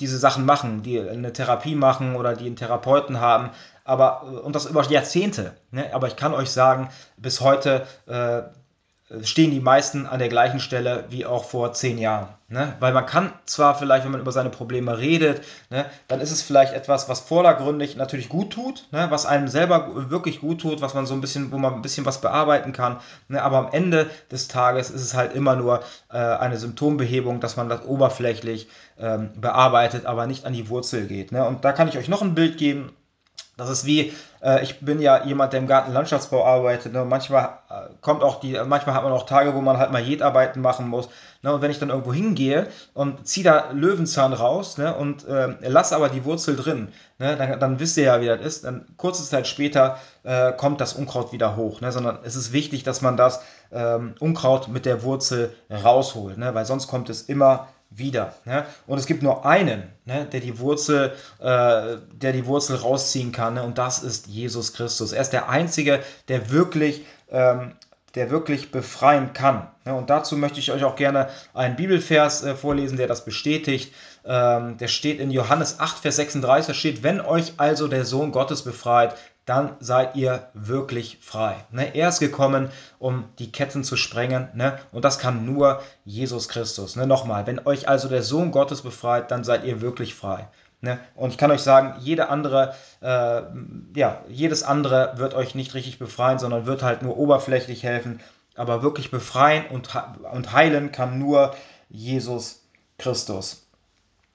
diese 0.00 0.18
Sachen 0.18 0.44
machen, 0.44 0.82
die 0.82 1.00
eine 1.00 1.32
Therapie 1.32 1.76
machen 1.76 2.16
oder 2.16 2.34
die 2.34 2.46
einen 2.46 2.56
Therapeuten 2.56 3.20
haben, 3.20 3.50
aber 3.84 4.24
und 4.44 4.56
das 4.56 4.66
über 4.66 4.82
Jahrzehnte. 4.84 5.54
Ne? 5.70 5.94
Aber 5.94 6.08
ich 6.08 6.16
kann 6.16 6.34
euch 6.34 6.50
sagen, 6.50 6.88
bis 7.16 7.40
heute 7.40 7.86
äh, 8.06 8.42
stehen 9.22 9.50
die 9.50 9.60
meisten 9.60 10.06
an 10.06 10.18
der 10.18 10.30
gleichen 10.30 10.60
Stelle 10.60 11.04
wie 11.10 11.26
auch 11.26 11.44
vor 11.44 11.74
zehn 11.74 11.98
Jahren. 11.98 12.28
Ne? 12.48 12.74
Weil 12.80 12.94
man 12.94 13.04
kann 13.04 13.32
zwar 13.44 13.74
vielleicht, 13.74 14.04
wenn 14.04 14.12
man 14.12 14.20
über 14.20 14.32
seine 14.32 14.48
Probleme 14.48 14.98
redet, 14.98 15.42
ne, 15.68 15.84
dann 16.08 16.20
ist 16.20 16.30
es 16.30 16.40
vielleicht 16.40 16.72
etwas, 16.72 17.08
was 17.08 17.20
vordergründig 17.20 17.96
natürlich 17.96 18.30
gut 18.30 18.52
tut, 18.52 18.88
ne, 18.92 19.06
was 19.10 19.26
einem 19.26 19.48
selber 19.48 20.10
wirklich 20.10 20.40
gut 20.40 20.62
tut, 20.62 20.80
was 20.80 20.94
man 20.94 21.04
so 21.04 21.12
ein 21.12 21.20
bisschen, 21.20 21.52
wo 21.52 21.58
man 21.58 21.74
ein 21.74 21.82
bisschen 21.82 22.06
was 22.06 22.22
bearbeiten 22.22 22.72
kann. 22.72 22.98
Ne? 23.28 23.42
Aber 23.42 23.58
am 23.58 23.68
Ende 23.72 24.08
des 24.30 24.48
Tages 24.48 24.88
ist 24.90 25.02
es 25.02 25.14
halt 25.14 25.34
immer 25.34 25.54
nur 25.54 25.80
äh, 26.10 26.16
eine 26.16 26.56
Symptombehebung, 26.56 27.40
dass 27.40 27.56
man 27.56 27.68
das 27.68 27.84
oberflächlich 27.84 28.68
ähm, 28.98 29.30
bearbeitet, 29.36 30.06
aber 30.06 30.26
nicht 30.26 30.46
an 30.46 30.54
die 30.54 30.68
Wurzel 30.70 31.06
geht. 31.06 31.30
Ne? 31.30 31.46
Und 31.46 31.64
da 31.64 31.72
kann 31.72 31.88
ich 31.88 31.98
euch 31.98 32.08
noch 32.08 32.22
ein 32.22 32.34
Bild 32.34 32.56
geben 32.56 32.92
das 33.56 33.70
ist 33.70 33.86
wie, 33.86 34.12
äh, 34.42 34.62
ich 34.64 34.80
bin 34.80 35.00
ja 35.00 35.24
jemand, 35.24 35.52
der 35.52 35.60
im 35.60 35.68
Gartenlandschaftsbau 35.68 36.44
arbeitet. 36.44 36.92
Ne? 36.92 37.04
Manchmal 37.04 37.58
äh, 37.70 37.88
kommt 38.00 38.22
auch 38.22 38.40
die, 38.40 38.58
manchmal 38.66 38.94
hat 38.94 39.04
man 39.04 39.12
auch 39.12 39.26
Tage, 39.26 39.54
wo 39.54 39.60
man 39.60 39.78
halt 39.78 39.92
mal 39.92 40.02
Jedarbeiten 40.02 40.60
machen 40.60 40.88
muss. 40.88 41.08
Ne? 41.42 41.54
Und 41.54 41.62
wenn 41.62 41.70
ich 41.70 41.78
dann 41.78 41.90
irgendwo 41.90 42.12
hingehe 42.12 42.66
und 42.94 43.28
ziehe 43.28 43.44
da 43.44 43.70
Löwenzahn 43.72 44.32
raus 44.32 44.76
ne? 44.76 44.94
und 44.94 45.26
äh, 45.28 45.54
lasse 45.68 45.94
aber 45.94 46.08
die 46.08 46.24
Wurzel 46.24 46.56
drin, 46.56 46.88
ne? 47.18 47.36
dann, 47.36 47.60
dann 47.60 47.78
wisst 47.78 47.96
ihr 47.96 48.04
ja, 48.04 48.20
wie 48.20 48.26
das 48.26 48.40
ist. 48.40 48.64
Dann 48.64 48.86
kurze 48.96 49.22
Zeit 49.24 49.46
später 49.46 49.98
äh, 50.24 50.52
kommt 50.52 50.80
das 50.80 50.94
Unkraut 50.94 51.32
wieder 51.32 51.54
hoch. 51.54 51.80
Ne? 51.80 51.92
Sondern 51.92 52.18
es 52.24 52.34
ist 52.34 52.52
wichtig, 52.52 52.82
dass 52.82 53.02
man 53.02 53.16
das 53.16 53.40
ähm, 53.70 54.14
Unkraut 54.18 54.66
mit 54.66 54.84
der 54.84 55.04
Wurzel 55.04 55.54
rausholt, 55.70 56.38
ne? 56.38 56.54
weil 56.54 56.64
sonst 56.64 56.88
kommt 56.88 57.08
es 57.08 57.22
immer 57.22 57.68
wieder. 57.96 58.34
Ne? 58.44 58.66
Und 58.86 58.98
es 58.98 59.06
gibt 59.06 59.22
nur 59.22 59.46
einen, 59.46 59.84
ne, 60.04 60.26
der, 60.26 60.40
die 60.40 60.58
Wurzel, 60.58 61.12
äh, 61.38 61.96
der 62.12 62.32
die 62.32 62.46
Wurzel 62.46 62.76
rausziehen 62.76 63.32
kann, 63.32 63.54
ne? 63.54 63.62
und 63.62 63.78
das 63.78 64.02
ist 64.02 64.26
Jesus 64.26 64.72
Christus. 64.72 65.12
Er 65.12 65.22
ist 65.22 65.30
der 65.30 65.48
Einzige, 65.48 66.00
der 66.28 66.50
wirklich, 66.50 67.04
ähm, 67.30 67.72
der 68.14 68.30
wirklich 68.30 68.70
befreien 68.70 69.32
kann. 69.32 69.68
Ne? 69.84 69.94
Und 69.94 70.10
dazu 70.10 70.36
möchte 70.36 70.60
ich 70.60 70.72
euch 70.72 70.84
auch 70.84 70.96
gerne 70.96 71.28
einen 71.52 71.76
Bibelvers 71.76 72.44
äh, 72.44 72.54
vorlesen, 72.54 72.96
der 72.96 73.06
das 73.06 73.24
bestätigt. 73.24 73.92
Ähm, 74.24 74.76
der 74.78 74.88
steht 74.88 75.20
in 75.20 75.30
Johannes 75.30 75.80
8, 75.80 75.98
Vers 75.98 76.16
36, 76.16 76.66
da 76.66 76.74
steht, 76.74 77.02
wenn 77.02 77.20
euch 77.20 77.54
also 77.58 77.88
der 77.88 78.04
Sohn 78.04 78.32
Gottes 78.32 78.62
befreit, 78.62 79.14
dann 79.44 79.76
seid 79.80 80.16
ihr 80.16 80.48
wirklich 80.54 81.18
frei. 81.20 81.56
Ne? 81.70 81.94
Er 81.94 82.08
ist 82.08 82.20
gekommen, 82.20 82.70
um 82.98 83.24
die 83.38 83.52
Ketten 83.52 83.84
zu 83.84 83.96
sprengen. 83.96 84.48
Ne? 84.54 84.78
Und 84.90 85.04
das 85.04 85.18
kann 85.18 85.44
nur 85.44 85.82
Jesus 86.04 86.48
Christus. 86.48 86.96
Ne? 86.96 87.06
Nochmal, 87.06 87.46
wenn 87.46 87.66
euch 87.66 87.88
also 87.88 88.08
der 88.08 88.22
Sohn 88.22 88.52
Gottes 88.52 88.82
befreit, 88.82 89.30
dann 89.30 89.44
seid 89.44 89.64
ihr 89.64 89.82
wirklich 89.82 90.14
frei. 90.14 90.48
Ne? 90.80 90.98
Und 91.14 91.30
ich 91.30 91.38
kann 91.38 91.50
euch 91.50 91.62
sagen, 91.62 91.94
jede 92.00 92.30
andere, 92.30 92.74
äh, 93.00 93.42
ja, 93.94 94.22
jedes 94.28 94.62
andere 94.62 95.14
wird 95.16 95.34
euch 95.34 95.54
nicht 95.54 95.74
richtig 95.74 95.98
befreien, 95.98 96.38
sondern 96.38 96.66
wird 96.66 96.82
halt 96.82 97.02
nur 97.02 97.16
oberflächlich 97.18 97.82
helfen. 97.82 98.20
Aber 98.56 98.82
wirklich 98.82 99.10
befreien 99.10 99.66
und, 99.66 99.90
und 100.32 100.52
heilen 100.52 100.92
kann 100.92 101.18
nur 101.18 101.54
Jesus 101.90 102.62
Christus. 102.98 103.66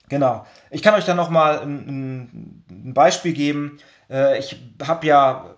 Genau. 0.10 0.46
Ich 0.72 0.82
kann 0.82 0.96
euch 0.96 1.06
dann 1.06 1.18
nochmal 1.18 1.62
ein, 1.62 2.64
ein 2.70 2.94
Beispiel 2.94 3.34
geben 3.34 3.80
ich 4.10 4.56
habe 4.82 5.06
ja 5.06 5.56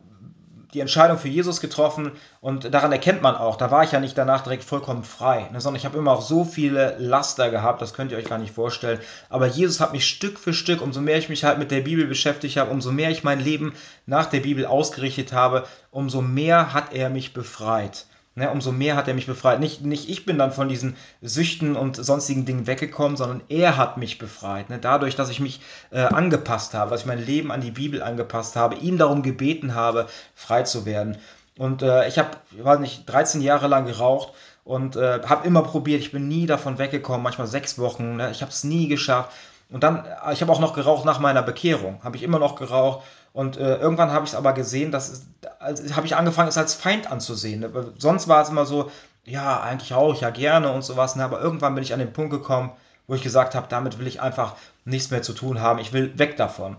die 0.73 0.79
Entscheidung 0.79 1.17
für 1.17 1.27
Jesus 1.27 1.59
getroffen 1.59 2.11
und 2.39 2.73
daran 2.73 2.91
erkennt 2.91 3.21
man 3.21 3.35
auch, 3.35 3.57
da 3.57 3.71
war 3.71 3.83
ich 3.83 3.91
ja 3.91 3.99
nicht 3.99 4.17
danach 4.17 4.41
direkt 4.41 4.63
vollkommen 4.63 5.03
frei, 5.03 5.49
ne, 5.51 5.59
sondern 5.59 5.79
ich 5.79 5.85
habe 5.85 5.97
immer 5.97 6.11
auch 6.11 6.21
so 6.21 6.45
viele 6.45 6.95
Laster 6.97 7.49
gehabt, 7.49 7.81
das 7.81 7.93
könnt 7.93 8.11
ihr 8.11 8.17
euch 8.17 8.29
gar 8.29 8.37
nicht 8.37 8.53
vorstellen. 8.53 8.99
Aber 9.29 9.47
Jesus 9.47 9.79
hat 9.79 9.91
mich 9.91 10.07
Stück 10.07 10.39
für 10.39 10.53
Stück, 10.53 10.81
umso 10.81 11.01
mehr 11.01 11.17
ich 11.17 11.29
mich 11.29 11.43
halt 11.43 11.59
mit 11.59 11.71
der 11.71 11.81
Bibel 11.81 12.05
beschäftigt 12.05 12.57
habe, 12.57 12.71
umso 12.71 12.91
mehr 12.91 13.11
ich 13.11 13.23
mein 13.23 13.39
Leben 13.39 13.73
nach 14.05 14.27
der 14.27 14.39
Bibel 14.39 14.65
ausgerichtet 14.65 15.33
habe, 15.33 15.65
umso 15.91 16.21
mehr 16.21 16.73
hat 16.73 16.93
er 16.93 17.09
mich 17.09 17.33
befreit. 17.33 18.05
Ne, 18.33 18.49
umso 18.49 18.71
mehr 18.71 18.95
hat 18.95 19.09
er 19.09 19.13
mich 19.13 19.27
befreit. 19.27 19.59
Nicht, 19.59 19.81
nicht 19.81 20.09
ich 20.09 20.25
bin 20.25 20.37
dann 20.37 20.53
von 20.53 20.69
diesen 20.69 20.95
Süchten 21.21 21.75
und 21.75 21.97
sonstigen 21.97 22.45
Dingen 22.45 22.65
weggekommen, 22.65 23.17
sondern 23.17 23.41
er 23.49 23.75
hat 23.75 23.97
mich 23.97 24.19
befreit. 24.19 24.69
Ne, 24.69 24.79
dadurch, 24.79 25.17
dass 25.17 25.29
ich 25.29 25.41
mich 25.41 25.59
äh, 25.91 25.99
angepasst 25.99 26.73
habe, 26.73 26.91
dass 26.91 27.01
ich 27.01 27.07
mein 27.07 27.25
Leben 27.25 27.51
an 27.51 27.59
die 27.59 27.71
Bibel 27.71 28.01
angepasst 28.01 28.55
habe, 28.55 28.75
ihm 28.75 28.97
darum 28.97 29.21
gebeten 29.21 29.75
habe, 29.75 30.07
frei 30.33 30.63
zu 30.63 30.85
werden. 30.85 31.17
Und 31.57 31.81
äh, 31.81 32.07
ich 32.07 32.17
habe, 32.17 32.29
weiß 32.51 32.79
nicht, 32.79 33.05
13 33.07 33.41
Jahre 33.41 33.67
lang 33.67 33.85
geraucht 33.85 34.33
und 34.63 34.95
äh, 34.95 35.19
habe 35.25 35.45
immer 35.45 35.63
probiert. 35.63 35.99
Ich 35.99 36.13
bin 36.13 36.29
nie 36.29 36.45
davon 36.45 36.77
weggekommen, 36.77 37.23
manchmal 37.23 37.47
sechs 37.47 37.77
Wochen. 37.79 38.15
Ne, 38.15 38.31
ich 38.31 38.41
habe 38.41 38.51
es 38.51 38.63
nie 38.63 38.87
geschafft. 38.87 39.31
Und 39.71 39.84
dann, 39.84 40.05
äh, 40.05 40.34
ich 40.34 40.41
habe 40.41 40.51
auch 40.51 40.60
noch 40.60 40.73
geraucht 40.73 41.05
nach 41.05 41.19
meiner 41.19 41.41
Bekehrung. 41.41 41.99
Habe 42.03 42.17
ich 42.17 42.23
immer 42.23 42.39
noch 42.39 42.55
geraucht. 42.55 43.05
Und 43.34 43.57
äh, 43.57 43.77
irgendwann 43.77 44.12
habe 44.12 44.25
ich 44.25 44.31
es 44.31 44.36
aber 44.36 44.53
gesehen, 44.53 44.91
dass 44.91 45.25
also, 45.60 45.95
habe 45.95 46.05
ich 46.05 46.15
angefangen, 46.15 46.49
es 46.49 46.57
als 46.57 46.73
Feind 46.73 47.10
anzusehen. 47.10 47.62
Ne? 47.62 47.93
Sonst 47.97 48.27
war 48.27 48.41
es 48.41 48.49
immer 48.49 48.65
so, 48.65 48.91
ja, 49.23 49.62
eigentlich 49.62 49.93
auch, 49.93 50.19
ja 50.19 50.29
gerne 50.29 50.71
und 50.71 50.84
sowas. 50.84 51.15
Ne? 51.15 51.23
Aber 51.23 51.41
irgendwann 51.41 51.73
bin 51.73 51.84
ich 51.84 51.93
an 51.93 51.99
den 51.99 52.13
Punkt 52.13 52.31
gekommen, 52.31 52.71
wo 53.07 53.15
ich 53.15 53.23
gesagt 53.23 53.55
habe, 53.55 53.67
damit 53.69 53.99
will 53.99 54.07
ich 54.07 54.21
einfach 54.21 54.55
nichts 54.84 55.12
mehr 55.12 55.21
zu 55.21 55.34
tun 55.34 55.62
haben. 55.62 55.79
Ich 55.79 55.93
will 55.93 56.17
weg 56.19 56.38
davon. 56.38 56.77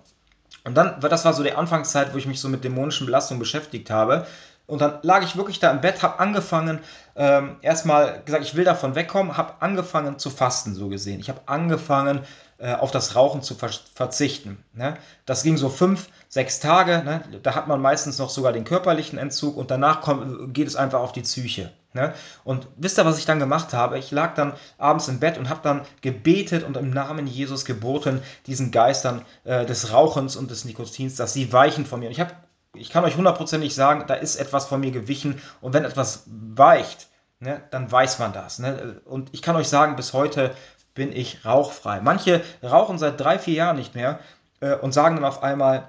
Und 0.64 0.74
dann, 0.76 1.00
das 1.00 1.24
war 1.24 1.32
so 1.32 1.42
die 1.42 1.52
Anfangszeit, 1.52 2.12
wo 2.12 2.18
ich 2.18 2.26
mich 2.26 2.40
so 2.40 2.48
mit 2.48 2.62
dämonischen 2.62 3.06
Belastungen 3.06 3.40
beschäftigt 3.40 3.90
habe. 3.90 4.26
Und 4.66 4.80
dann 4.80 4.98
lag 5.02 5.22
ich 5.24 5.36
wirklich 5.36 5.58
da 5.58 5.70
im 5.70 5.80
Bett, 5.80 6.02
habe 6.02 6.20
angefangen, 6.20 6.78
ähm, 7.16 7.56
erstmal 7.62 8.22
gesagt, 8.24 8.44
ich 8.44 8.54
will 8.54 8.64
davon 8.64 8.94
wegkommen, 8.94 9.36
habe 9.36 9.54
angefangen 9.60 10.18
zu 10.18 10.30
fasten, 10.30 10.74
so 10.74 10.88
gesehen. 10.88 11.20
Ich 11.20 11.28
habe 11.28 11.40
angefangen, 11.46 12.20
äh, 12.62 12.74
auf 12.74 12.92
das 12.92 13.16
Rauchen 13.16 13.42
zu 13.42 13.56
ver 13.56 13.70
verzichten. 13.94 14.62
Ne? 14.72 14.96
Das 15.26 15.42
ging 15.42 15.56
so 15.56 15.68
fünf, 15.68 16.08
sechs 16.28 16.60
Tage. 16.60 17.02
Ne? 17.04 17.20
Da 17.42 17.56
hat 17.56 17.66
man 17.66 17.80
meistens 17.80 18.18
noch 18.20 18.30
sogar 18.30 18.52
den 18.52 18.62
körperlichen 18.62 19.18
Entzug 19.18 19.56
und 19.56 19.72
danach 19.72 20.08
geht 20.52 20.68
es 20.68 20.76
einfach 20.76 21.00
auf 21.00 21.10
die 21.10 21.22
Psyche. 21.22 21.72
Ne? 21.92 22.14
Und 22.44 22.68
wisst 22.76 23.00
ihr, 23.00 23.04
was 23.04 23.18
ich 23.18 23.26
dann 23.26 23.40
gemacht 23.40 23.72
habe? 23.72 23.98
Ich 23.98 24.12
lag 24.12 24.36
dann 24.36 24.52
abends 24.78 25.08
im 25.08 25.18
Bett 25.18 25.38
und 25.38 25.48
habe 25.48 25.58
dann 25.64 25.82
gebetet 26.02 26.62
und 26.62 26.76
im 26.76 26.90
Namen 26.90 27.26
Jesus 27.26 27.64
geboten, 27.64 28.22
diesen 28.46 28.70
Geistern 28.70 29.22
äh, 29.42 29.66
des 29.66 29.92
Rauchens 29.92 30.36
und 30.36 30.48
des 30.52 30.64
Nikotins, 30.64 31.16
dass 31.16 31.32
sie 31.32 31.52
weichen 31.52 31.84
von 31.84 31.98
mir. 31.98 32.06
Und 32.06 32.12
ich, 32.12 32.20
hab, 32.20 32.44
ich 32.76 32.90
kann 32.90 33.02
euch 33.02 33.16
hundertprozentig 33.16 33.74
sagen, 33.74 34.04
da 34.06 34.14
ist 34.14 34.36
etwas 34.36 34.66
von 34.66 34.78
mir 34.78 34.92
gewichen. 34.92 35.42
Und 35.60 35.74
wenn 35.74 35.84
etwas 35.84 36.22
weicht, 36.26 37.08
ne, 37.40 37.60
dann 37.72 37.90
weiß 37.90 38.20
man 38.20 38.32
das. 38.32 38.60
Ne? 38.60 39.00
Und 39.04 39.30
ich 39.32 39.42
kann 39.42 39.56
euch 39.56 39.68
sagen, 39.68 39.96
bis 39.96 40.12
heute 40.12 40.54
bin 40.94 41.12
ich 41.12 41.44
rauchfrei. 41.44 42.00
Manche 42.00 42.42
rauchen 42.62 42.98
seit 42.98 43.20
drei, 43.20 43.38
vier 43.38 43.54
Jahren 43.54 43.76
nicht 43.76 43.94
mehr 43.94 44.18
äh, 44.60 44.74
und 44.76 44.92
sagen 44.92 45.16
dann 45.16 45.24
auf 45.24 45.42
einmal, 45.42 45.88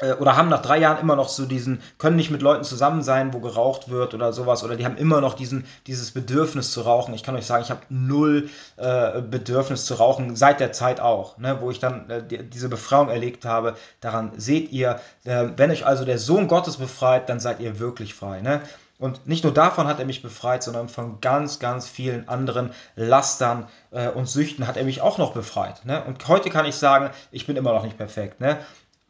äh, 0.00 0.12
oder 0.12 0.36
haben 0.36 0.48
nach 0.48 0.62
drei 0.62 0.78
Jahren 0.78 1.00
immer 1.00 1.16
noch 1.16 1.28
so 1.28 1.44
diesen, 1.44 1.80
können 1.98 2.16
nicht 2.16 2.30
mit 2.30 2.42
Leuten 2.42 2.64
zusammen 2.64 3.02
sein, 3.02 3.32
wo 3.34 3.40
geraucht 3.40 3.88
wird 3.90 4.14
oder 4.14 4.32
sowas, 4.32 4.62
oder 4.64 4.76
die 4.76 4.84
haben 4.84 4.96
immer 4.96 5.20
noch 5.20 5.34
diesen, 5.34 5.64
dieses 5.86 6.12
Bedürfnis 6.12 6.72
zu 6.72 6.82
rauchen. 6.82 7.14
Ich 7.14 7.22
kann 7.22 7.36
euch 7.36 7.46
sagen, 7.46 7.64
ich 7.64 7.70
habe 7.70 7.80
null 7.88 8.48
äh, 8.76 9.20
Bedürfnis 9.20 9.86
zu 9.86 9.94
rauchen, 9.94 10.36
seit 10.36 10.60
der 10.60 10.72
Zeit 10.72 11.00
auch, 11.00 11.38
ne, 11.38 11.60
wo 11.60 11.70
ich 11.70 11.80
dann 11.80 12.08
äh, 12.10 12.22
die, 12.22 12.48
diese 12.48 12.68
Befreiung 12.68 13.08
erlebt 13.08 13.44
habe. 13.44 13.76
Daran 14.00 14.32
seht 14.36 14.70
ihr, 14.72 15.00
äh, 15.24 15.48
wenn 15.56 15.70
euch 15.70 15.86
also 15.86 16.04
der 16.04 16.18
Sohn 16.18 16.48
Gottes 16.48 16.76
befreit, 16.76 17.28
dann 17.28 17.40
seid 17.40 17.60
ihr 17.60 17.80
wirklich 17.80 18.14
frei. 18.14 18.40
Ne? 18.40 18.60
Und 18.98 19.28
nicht 19.28 19.44
nur 19.44 19.54
davon 19.54 19.86
hat 19.86 20.00
er 20.00 20.06
mich 20.06 20.22
befreit, 20.22 20.62
sondern 20.62 20.88
von 20.88 21.20
ganz, 21.20 21.60
ganz 21.60 21.88
vielen 21.88 22.28
anderen 22.28 22.72
Lastern 22.96 23.68
äh, 23.92 24.08
und 24.08 24.28
Süchten 24.28 24.66
hat 24.66 24.76
er 24.76 24.84
mich 24.84 25.00
auch 25.00 25.18
noch 25.18 25.32
befreit. 25.32 25.84
Ne? 25.84 26.02
Und 26.04 26.26
heute 26.26 26.50
kann 26.50 26.66
ich 26.66 26.74
sagen, 26.74 27.10
ich 27.30 27.46
bin 27.46 27.56
immer 27.56 27.72
noch 27.72 27.84
nicht 27.84 27.96
perfekt. 27.96 28.40
Ne? 28.40 28.58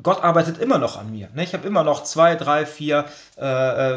Gott 0.02 0.22
arbeitet 0.22 0.58
immer 0.58 0.78
noch 0.78 0.98
an 0.98 1.10
mir. 1.10 1.30
Ne? 1.34 1.42
Ich 1.42 1.54
habe 1.54 1.66
immer 1.66 1.84
noch 1.84 2.04
zwei, 2.04 2.36
drei, 2.36 2.66
vier 2.66 3.06
äh, 3.38 3.46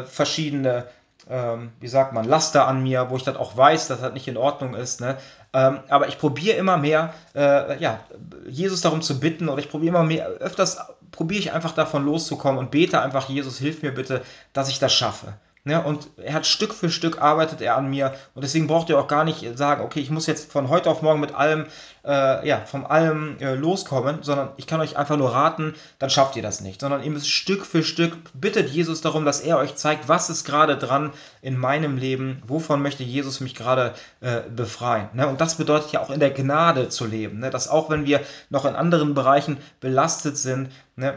äh, 0.00 0.04
verschiedene, 0.04 0.86
ähm, 1.28 1.72
wie 1.78 1.88
sagt 1.88 2.14
man, 2.14 2.24
Laster 2.24 2.66
an 2.66 2.82
mir, 2.82 3.10
wo 3.10 3.16
ich 3.16 3.22
dann 3.24 3.36
auch 3.36 3.54
weiß, 3.54 3.88
dass 3.88 4.00
das 4.00 4.14
nicht 4.14 4.26
in 4.26 4.38
Ordnung 4.38 4.74
ist. 4.74 5.02
Ne? 5.02 5.18
Ähm, 5.52 5.80
aber 5.90 6.08
ich 6.08 6.18
probiere 6.18 6.56
immer 6.56 6.78
mehr, 6.78 7.12
äh, 7.34 7.78
ja, 7.80 8.00
Jesus 8.48 8.80
darum 8.80 9.02
zu 9.02 9.20
bitten 9.20 9.50
oder 9.50 9.60
ich 9.60 9.68
probiere 9.68 9.90
immer 9.90 10.04
mehr, 10.04 10.26
öfters 10.26 10.78
probiere 11.10 11.40
ich 11.40 11.52
einfach 11.52 11.72
davon 11.72 12.06
loszukommen 12.06 12.58
und 12.58 12.70
bete 12.70 13.02
einfach, 13.02 13.28
Jesus, 13.28 13.58
hilf 13.58 13.82
mir 13.82 13.92
bitte, 13.92 14.22
dass 14.54 14.70
ich 14.70 14.78
das 14.78 14.94
schaffe. 14.94 15.34
Ne? 15.64 15.80
Und 15.80 16.08
er 16.16 16.34
hat 16.34 16.46
Stück 16.46 16.74
für 16.74 16.90
Stück 16.90 17.22
arbeitet 17.22 17.60
er 17.60 17.76
an 17.76 17.88
mir 17.88 18.14
und 18.34 18.42
deswegen 18.42 18.66
braucht 18.66 18.88
ihr 18.88 18.98
auch 18.98 19.06
gar 19.06 19.22
nicht 19.22 19.56
sagen, 19.56 19.84
okay, 19.84 20.00
ich 20.00 20.10
muss 20.10 20.26
jetzt 20.26 20.50
von 20.50 20.68
heute 20.68 20.90
auf 20.90 21.02
morgen 21.02 21.20
mit 21.20 21.36
allem, 21.36 21.66
äh, 22.04 22.48
ja, 22.48 22.62
vom 22.66 22.84
allem 22.84 23.36
äh, 23.38 23.54
loskommen, 23.54 24.18
sondern 24.22 24.50
ich 24.56 24.66
kann 24.66 24.80
euch 24.80 24.96
einfach 24.96 25.16
nur 25.16 25.32
raten, 25.32 25.74
dann 26.00 26.10
schafft 26.10 26.34
ihr 26.34 26.42
das 26.42 26.62
nicht, 26.62 26.80
sondern 26.80 27.04
ihr 27.04 27.12
müsst 27.12 27.30
Stück 27.30 27.64
für 27.64 27.84
Stück 27.84 28.16
bittet 28.34 28.70
Jesus 28.70 29.02
darum, 29.02 29.24
dass 29.24 29.38
er 29.38 29.56
euch 29.58 29.76
zeigt, 29.76 30.08
was 30.08 30.30
ist 30.30 30.44
gerade 30.44 30.76
dran 30.76 31.12
in 31.42 31.56
meinem 31.56 31.96
Leben, 31.96 32.42
wovon 32.44 32.82
möchte 32.82 33.04
Jesus 33.04 33.38
mich 33.38 33.54
gerade 33.54 33.94
äh, 34.20 34.40
befreien. 34.50 35.10
Ne? 35.12 35.28
Und 35.28 35.40
das 35.40 35.54
bedeutet 35.54 35.92
ja 35.92 36.00
auch 36.00 36.10
in 36.10 36.18
der 36.18 36.32
Gnade 36.32 36.88
zu 36.88 37.06
leben, 37.06 37.38
ne? 37.38 37.50
dass 37.50 37.68
auch 37.68 37.88
wenn 37.88 38.04
wir 38.04 38.20
noch 38.50 38.64
in 38.64 38.74
anderen 38.74 39.14
Bereichen 39.14 39.58
belastet 39.78 40.36
sind, 40.36 40.70
ne? 40.96 41.14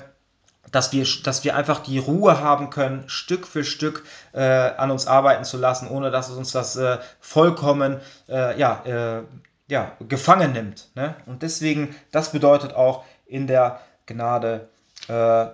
Dass 0.71 0.91
wir, 0.91 1.05
dass 1.23 1.43
wir 1.43 1.55
einfach 1.55 1.79
die 1.79 1.99
Ruhe 1.99 2.39
haben 2.41 2.69
können, 2.69 3.03
Stück 3.07 3.47
für 3.47 3.63
Stück 3.63 4.03
äh, 4.33 4.41
an 4.41 4.91
uns 4.91 5.07
arbeiten 5.07 5.43
zu 5.43 5.57
lassen, 5.57 5.87
ohne 5.87 6.11
dass 6.11 6.29
es 6.29 6.35
uns 6.35 6.51
das 6.51 6.75
äh, 6.75 6.97
vollkommen 7.19 7.99
äh, 8.27 8.57
ja, 8.59 8.83
äh, 8.85 9.23
ja, 9.67 9.93
gefangen 10.07 10.53
nimmt. 10.53 10.89
Ne? 10.95 11.15
Und 11.25 11.41
deswegen, 11.41 11.95
das 12.11 12.31
bedeutet 12.31 12.73
auch 12.73 13.03
in 13.25 13.47
der 13.47 13.79
Gnade 14.05 14.69
äh, 15.07 15.47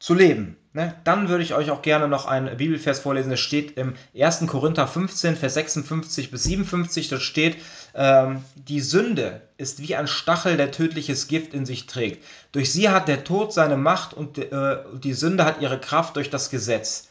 zu 0.00 0.14
leben. 0.14 0.56
Ne? 0.72 0.94
Dann 1.04 1.28
würde 1.28 1.44
ich 1.44 1.54
euch 1.54 1.70
auch 1.70 1.82
gerne 1.82 2.08
noch 2.08 2.26
einen 2.26 2.56
Bibelvers 2.56 3.00
vorlesen. 3.00 3.30
Das 3.30 3.40
steht 3.40 3.76
im 3.76 3.94
1. 4.18 4.46
Korinther 4.46 4.88
15, 4.88 5.36
Vers 5.36 5.54
56 5.54 6.30
bis 6.30 6.42
57. 6.44 7.08
Da 7.08 7.20
steht, 7.20 7.56
ähm, 7.94 8.42
die 8.54 8.80
Sünde 8.80 9.42
ist 9.58 9.80
wie 9.80 9.94
ein 9.94 10.06
Stachel, 10.06 10.56
der 10.56 10.70
tödliches 10.70 11.28
Gift 11.28 11.54
in 11.54 11.66
sich 11.66 11.86
trägt. 11.86 12.24
Durch 12.52 12.72
sie 12.72 12.88
hat 12.88 13.08
der 13.08 13.24
Tod 13.24 13.52
seine 13.52 13.76
Macht 13.76 14.14
und 14.14 14.38
äh, 14.38 14.78
die 14.94 15.12
Sünde 15.12 15.44
hat 15.44 15.60
ihre 15.60 15.78
Kraft 15.78 16.16
durch 16.16 16.30
das 16.30 16.50
Gesetz. 16.50 17.08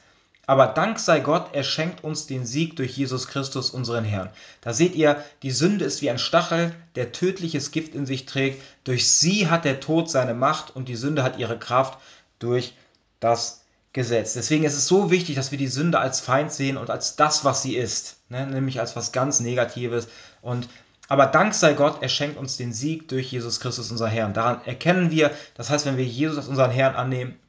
Aber 0.48 0.66
Dank 0.66 0.98
sei 0.98 1.20
Gott, 1.20 1.50
er 1.54 1.64
schenkt 1.64 2.04
uns 2.04 2.26
den 2.26 2.44
Sieg 2.44 2.76
durch 2.76 2.98
Jesus 2.98 3.28
Christus, 3.28 3.70
unseren 3.70 4.04
Herrn. 4.04 4.32
Da 4.62 4.74
seht 4.74 4.96
ihr, 4.96 5.24
die 5.44 5.52
Sünde 5.52 5.86
ist 5.86 6.02
wie 6.02 6.10
ein 6.10 6.18
Stachel, 6.18 6.74
der 6.96 7.12
tödliches 7.12 7.70
Gift 7.70 7.94
in 7.94 8.08
sich 8.08 8.26
trägt. 8.26 8.64
Durch 8.84 9.12
sie 9.12 9.48
hat 9.48 9.64
der 9.64 9.80
Tod 9.80 10.10
seine 10.10 10.34
Macht 10.34 10.76
und 10.76 10.88
die 10.88 10.96
Sünde 10.96 11.22
hat 11.22 11.38
ihre 11.38 11.60
Kraft 11.60 12.00
durch 12.40 12.74
das 13.20 13.62
Gesetz. 13.92 14.34
Deswegen 14.34 14.66
ist 14.66 14.76
es 14.76 14.88
so 14.88 15.10
wichtig, 15.10 15.36
dass 15.36 15.52
wir 15.52 15.58
die 15.58 15.68
Sünde 15.68 16.00
als 16.00 16.20
Feind 16.20 16.52
sehen 16.52 16.78
und 16.78 16.90
als 16.90 17.16
das, 17.16 17.44
was 17.44 17.64
sie 17.64 17.76
ist, 17.76 18.18
ne? 18.30 18.46
nämlich 18.46 18.80
als 18.80 18.96
was 18.96 19.12
ganz 19.12 19.40
Negatives. 19.40 20.08
Und 20.42 20.70
aber 21.08 21.26
Dank 21.26 21.56
sei 21.56 21.74
Gott, 21.74 22.04
er 22.04 22.10
schenkt 22.10 22.38
uns 22.38 22.56
den 22.56 22.72
Sieg 22.72 23.08
durch 23.08 23.32
Jesus 23.32 23.60
Christus, 23.60 23.90
unser 23.90 24.08
Herrn. 24.08 24.34
Daran 24.34 24.62
erkennen 24.66 25.10
wir, 25.10 25.32
das 25.56 25.72
heißt, 25.72 25.88
wenn 25.88 25.98
wir 25.98 26.06
Jesus 26.06 26.38
als 26.38 26.48
unseren 26.48 26.70
Herrn 26.70 26.96
annehmen, 26.96 27.40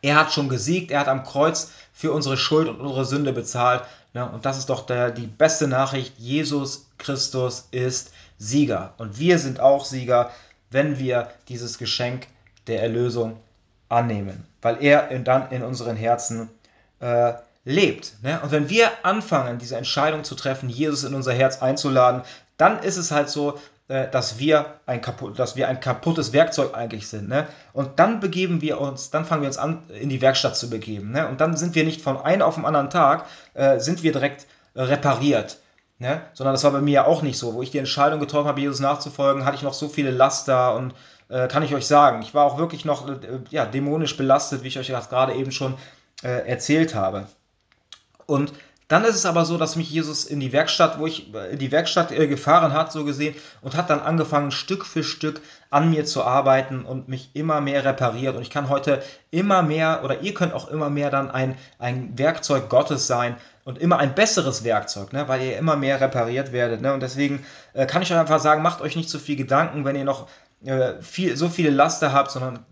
er 0.00 0.16
hat 0.16 0.32
schon 0.32 0.48
gesiegt, 0.48 0.90
er 0.90 1.00
hat 1.00 1.08
am 1.08 1.24
Kreuz 1.24 1.72
für 1.92 2.12
unsere 2.12 2.38
Schuld 2.38 2.68
und 2.68 2.80
unsere 2.80 3.04
Sünde 3.04 3.34
bezahlt. 3.34 3.82
Ne? 4.14 4.26
Und 4.30 4.46
das 4.46 4.56
ist 4.56 4.70
doch 4.70 4.86
der, 4.86 5.10
die 5.10 5.26
beste 5.26 5.68
Nachricht. 5.68 6.14
Jesus 6.16 6.86
Christus 6.96 7.68
ist 7.70 8.12
Sieger. 8.38 8.94
Und 8.96 9.18
wir 9.18 9.38
sind 9.38 9.60
auch 9.60 9.84
Sieger, 9.84 10.30
wenn 10.70 10.98
wir 10.98 11.30
dieses 11.48 11.76
Geschenk 11.76 12.28
der 12.66 12.82
Erlösung 12.82 13.38
annehmen, 13.88 14.44
weil 14.62 14.82
er 14.82 15.10
in, 15.10 15.24
dann 15.24 15.50
in 15.50 15.62
unseren 15.62 15.96
Herzen 15.96 16.50
äh, 17.00 17.34
lebt. 17.64 18.22
Ne? 18.22 18.40
Und 18.42 18.52
wenn 18.52 18.70
wir 18.70 18.90
anfangen, 19.02 19.58
diese 19.58 19.76
Entscheidung 19.76 20.24
zu 20.24 20.34
treffen, 20.34 20.68
Jesus 20.68 21.04
in 21.04 21.14
unser 21.14 21.32
Herz 21.32 21.62
einzuladen, 21.62 22.22
dann 22.56 22.82
ist 22.82 22.96
es 22.96 23.10
halt 23.10 23.28
so, 23.28 23.58
äh, 23.88 24.08
dass 24.08 24.38
wir, 24.38 24.74
ein 24.86 25.00
kaputt, 25.00 25.38
dass 25.38 25.56
wir 25.56 25.68
ein 25.68 25.80
kaputtes 25.80 26.32
Werkzeug 26.32 26.74
eigentlich 26.74 27.08
sind. 27.08 27.28
Ne? 27.28 27.46
Und 27.72 27.98
dann 27.98 28.20
begeben 28.20 28.62
wir 28.62 28.80
uns, 28.80 29.10
dann 29.10 29.24
fangen 29.24 29.42
wir 29.42 29.48
uns 29.48 29.58
an, 29.58 29.82
in 29.90 30.08
die 30.08 30.20
Werkstatt 30.20 30.56
zu 30.56 30.70
begeben. 30.70 31.10
Ne? 31.12 31.28
Und 31.28 31.40
dann 31.40 31.56
sind 31.56 31.74
wir 31.74 31.84
nicht 31.84 32.00
von 32.00 32.16
einem 32.16 32.42
auf 32.42 32.54
den 32.54 32.64
anderen 32.64 32.90
Tag, 32.90 33.26
äh, 33.54 33.78
sind 33.78 34.02
wir 34.02 34.12
direkt 34.12 34.46
repariert. 34.74 35.58
Ne? 35.98 36.20
Sondern 36.34 36.54
das 36.54 36.64
war 36.64 36.72
bei 36.72 36.80
mir 36.80 36.92
ja 36.92 37.06
auch 37.06 37.22
nicht 37.22 37.38
so. 37.38 37.54
Wo 37.54 37.62
ich 37.62 37.70
die 37.70 37.78
Entscheidung 37.78 38.20
getroffen 38.20 38.48
habe, 38.48 38.60
Jesus 38.60 38.80
nachzufolgen, 38.80 39.44
hatte 39.44 39.56
ich 39.56 39.62
noch 39.62 39.72
so 39.72 39.88
viele 39.88 40.10
Laster 40.10 40.74
und 40.74 40.94
äh, 41.28 41.48
kann 41.48 41.62
ich 41.62 41.74
euch 41.74 41.86
sagen. 41.86 42.22
Ich 42.22 42.34
war 42.34 42.44
auch 42.44 42.58
wirklich 42.58 42.84
noch 42.84 43.08
äh, 43.08 43.16
ja, 43.50 43.64
dämonisch 43.64 44.16
belastet, 44.16 44.62
wie 44.62 44.68
ich 44.68 44.78
euch 44.78 44.88
gerade 44.88 45.34
eben 45.34 45.52
schon 45.52 45.74
äh, 46.22 46.48
erzählt 46.48 46.94
habe. 46.94 47.26
Und 48.26 48.52
dann 48.88 49.04
ist 49.04 49.16
es 49.16 49.26
aber 49.26 49.44
so, 49.44 49.58
dass 49.58 49.74
mich 49.74 49.90
Jesus 49.90 50.24
in 50.24 50.38
die 50.38 50.52
Werkstatt, 50.52 51.00
wo 51.00 51.06
ich 51.06 51.34
in 51.34 51.58
die 51.58 51.72
Werkstatt 51.72 52.12
äh, 52.12 52.28
gefahren 52.28 52.72
hat, 52.72 52.92
so 52.92 53.04
gesehen, 53.04 53.34
und 53.60 53.76
hat 53.76 53.90
dann 53.90 54.00
angefangen, 54.00 54.52
Stück 54.52 54.86
für 54.86 55.02
Stück 55.02 55.40
an 55.70 55.90
mir 55.90 56.04
zu 56.04 56.22
arbeiten 56.22 56.84
und 56.84 57.08
mich 57.08 57.30
immer 57.34 57.60
mehr 57.60 57.84
repariert. 57.84 58.36
Und 58.36 58.42
ich 58.42 58.50
kann 58.50 58.68
heute 58.68 59.02
immer 59.32 59.62
mehr, 59.62 60.02
oder 60.04 60.20
ihr 60.20 60.34
könnt 60.34 60.52
auch 60.52 60.68
immer 60.68 60.88
mehr 60.88 61.10
dann 61.10 61.30
ein, 61.30 61.56
ein 61.78 62.16
Werkzeug 62.16 62.68
Gottes 62.68 63.08
sein 63.08 63.36
und 63.64 63.78
immer 63.78 63.98
ein 63.98 64.14
besseres 64.14 64.62
Werkzeug, 64.62 65.12
ne, 65.12 65.26
weil 65.26 65.42
ihr 65.42 65.58
immer 65.58 65.74
mehr 65.74 66.00
repariert 66.00 66.52
werdet. 66.52 66.80
Ne? 66.80 66.94
Und 66.94 67.00
deswegen 67.00 67.44
äh, 67.72 67.86
kann 67.86 68.02
ich 68.02 68.12
euch 68.12 68.18
einfach 68.18 68.40
sagen, 68.40 68.62
macht 68.62 68.80
euch 68.80 68.94
nicht 68.94 69.10
so 69.10 69.18
viel 69.18 69.34
Gedanken, 69.34 69.84
wenn 69.84 69.96
ihr 69.96 70.04
noch 70.04 70.28
äh, 70.64 71.00
viel, 71.00 71.36
so 71.36 71.48
viele 71.48 71.70
Laster 71.70 72.12
habt, 72.12 72.30
sondern 72.30 72.64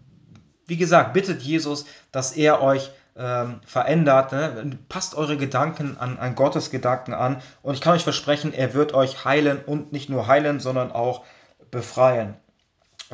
wie 0.66 0.76
gesagt, 0.76 1.12
bittet 1.12 1.42
Jesus, 1.42 1.84
dass 2.12 2.32
er 2.32 2.62
euch 2.62 2.90
ähm, 3.16 3.60
verändert. 3.64 4.32
Ne? 4.32 4.78
Passt 4.88 5.14
eure 5.14 5.36
Gedanken 5.36 5.96
an, 5.98 6.18
an 6.18 6.34
Gottes 6.34 6.70
Gedanken 6.70 7.14
an 7.14 7.40
und 7.62 7.74
ich 7.74 7.80
kann 7.80 7.94
euch 7.94 8.04
versprechen, 8.04 8.52
er 8.52 8.74
wird 8.74 8.94
euch 8.94 9.24
heilen 9.24 9.58
und 9.64 9.92
nicht 9.92 10.08
nur 10.10 10.26
heilen, 10.26 10.60
sondern 10.60 10.92
auch 10.92 11.24
befreien. 11.70 12.36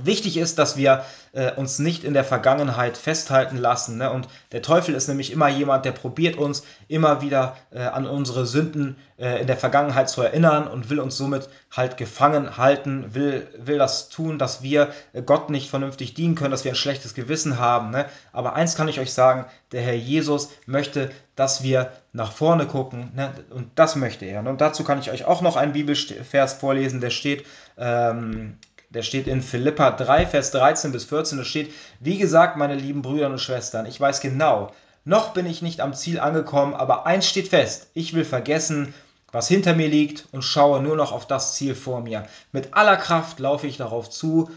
Wichtig 0.04 0.36
ist, 0.36 0.58
dass 0.58 0.76
wir 0.76 1.04
äh, 1.32 1.52
uns 1.52 1.78
nicht 1.78 2.04
in 2.04 2.14
der 2.14 2.24
Vergangenheit 2.24 2.96
festhalten 2.96 3.56
lassen. 3.56 3.98
Ne? 3.98 4.10
Und 4.10 4.28
der 4.52 4.62
Teufel 4.62 4.94
ist 4.94 5.08
nämlich 5.08 5.32
immer 5.32 5.48
jemand, 5.48 5.84
der 5.84 5.92
probiert 5.92 6.36
uns 6.36 6.64
immer 6.88 7.20
wieder 7.22 7.56
äh, 7.70 7.80
an 7.80 8.06
unsere 8.06 8.46
Sünden 8.46 8.96
äh, 9.18 9.40
in 9.40 9.46
der 9.46 9.56
Vergangenheit 9.56 10.08
zu 10.08 10.22
erinnern 10.22 10.66
und 10.66 10.90
will 10.90 10.98
uns 10.98 11.16
somit 11.16 11.48
halt 11.70 11.96
gefangen 11.96 12.56
halten, 12.56 13.14
will, 13.14 13.46
will 13.56 13.78
das 13.78 14.08
tun, 14.08 14.38
dass 14.38 14.62
wir 14.62 14.88
äh, 15.12 15.22
Gott 15.22 15.50
nicht 15.50 15.70
vernünftig 15.70 16.14
dienen 16.14 16.34
können, 16.34 16.50
dass 16.50 16.64
wir 16.64 16.72
ein 16.72 16.76
schlechtes 16.76 17.14
Gewissen 17.14 17.58
haben. 17.58 17.90
Ne? 17.90 18.06
Aber 18.32 18.54
eins 18.54 18.76
kann 18.76 18.88
ich 18.88 18.98
euch 18.98 19.12
sagen, 19.12 19.44
der 19.72 19.82
Herr 19.82 19.94
Jesus 19.94 20.50
möchte, 20.66 21.10
dass 21.36 21.62
wir 21.62 21.92
nach 22.12 22.32
vorne 22.32 22.66
gucken 22.66 23.12
ne? 23.14 23.32
und 23.50 23.70
das 23.76 23.94
möchte 23.94 24.24
er. 24.24 24.40
Und 24.40 24.60
dazu 24.60 24.84
kann 24.84 24.98
ich 24.98 25.10
euch 25.10 25.24
auch 25.24 25.42
noch 25.42 25.56
einen 25.56 25.72
Bibelvers 25.72 26.54
vorlesen, 26.54 27.00
der 27.00 27.10
steht 27.10 27.46
ähm, 27.78 28.58
der 28.90 29.02
steht 29.02 29.26
in 29.28 29.40
Philippa 29.40 29.92
3, 29.92 30.26
Vers 30.26 30.50
13 30.50 30.92
bis 30.92 31.04
14. 31.04 31.38
Da 31.38 31.44
steht, 31.44 31.72
wie 32.00 32.18
gesagt, 32.18 32.56
meine 32.56 32.74
lieben 32.74 33.02
Brüder 33.02 33.28
und 33.28 33.40
Schwestern, 33.40 33.86
ich 33.86 34.00
weiß 34.00 34.20
genau, 34.20 34.72
noch 35.04 35.32
bin 35.32 35.46
ich 35.46 35.62
nicht 35.62 35.80
am 35.80 35.94
Ziel 35.94 36.20
angekommen, 36.20 36.74
aber 36.74 37.06
eins 37.06 37.26
steht 37.26 37.48
fest, 37.48 37.88
ich 37.94 38.12
will 38.12 38.24
vergessen, 38.24 38.92
was 39.32 39.48
hinter 39.48 39.74
mir 39.74 39.88
liegt 39.88 40.26
und 40.32 40.42
schaue 40.42 40.82
nur 40.82 40.96
noch 40.96 41.12
auf 41.12 41.26
das 41.26 41.54
Ziel 41.54 41.74
vor 41.74 42.00
mir. 42.00 42.26
Mit 42.52 42.74
aller 42.74 42.96
Kraft 42.96 43.38
laufe 43.38 43.66
ich 43.66 43.76
darauf 43.76 44.10
zu, 44.10 44.50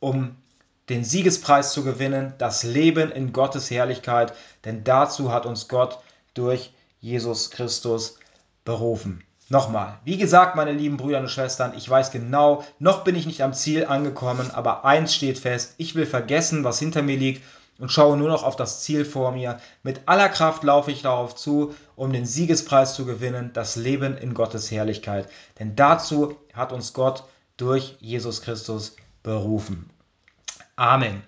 um 0.00 0.36
den 0.88 1.04
Siegespreis 1.04 1.72
zu 1.72 1.84
gewinnen, 1.84 2.34
das 2.38 2.62
Leben 2.62 3.10
in 3.10 3.32
Gottes 3.32 3.70
Herrlichkeit, 3.70 4.32
denn 4.64 4.84
dazu 4.84 5.32
hat 5.32 5.46
uns 5.46 5.68
Gott 5.68 5.98
durch 6.34 6.72
Jesus 7.00 7.50
Christus 7.50 8.18
berufen. 8.64 9.25
Nochmal, 9.48 9.98
wie 10.04 10.16
gesagt, 10.16 10.56
meine 10.56 10.72
lieben 10.72 10.96
Brüder 10.96 11.20
und 11.20 11.30
Schwestern, 11.30 11.72
ich 11.76 11.88
weiß 11.88 12.10
genau, 12.10 12.64
noch 12.80 13.04
bin 13.04 13.14
ich 13.14 13.26
nicht 13.26 13.42
am 13.42 13.54
Ziel 13.54 13.84
angekommen, 13.86 14.50
aber 14.50 14.84
eins 14.84 15.14
steht 15.14 15.38
fest, 15.38 15.74
ich 15.78 15.94
will 15.94 16.06
vergessen, 16.06 16.64
was 16.64 16.80
hinter 16.80 17.02
mir 17.02 17.16
liegt 17.16 17.42
und 17.78 17.92
schaue 17.92 18.16
nur 18.16 18.28
noch 18.28 18.42
auf 18.42 18.56
das 18.56 18.82
Ziel 18.82 19.04
vor 19.04 19.32
mir. 19.32 19.60
Mit 19.84 20.00
aller 20.06 20.28
Kraft 20.28 20.64
laufe 20.64 20.90
ich 20.90 21.02
darauf 21.02 21.36
zu, 21.36 21.74
um 21.94 22.12
den 22.12 22.26
Siegespreis 22.26 22.94
zu 22.94 23.06
gewinnen, 23.06 23.52
das 23.52 23.76
Leben 23.76 24.16
in 24.16 24.34
Gottes 24.34 24.70
Herrlichkeit. 24.70 25.28
Denn 25.58 25.76
dazu 25.76 26.36
hat 26.52 26.72
uns 26.72 26.92
Gott 26.92 27.24
durch 27.56 27.96
Jesus 28.00 28.42
Christus 28.42 28.96
berufen. 29.22 29.90
Amen. 30.74 31.22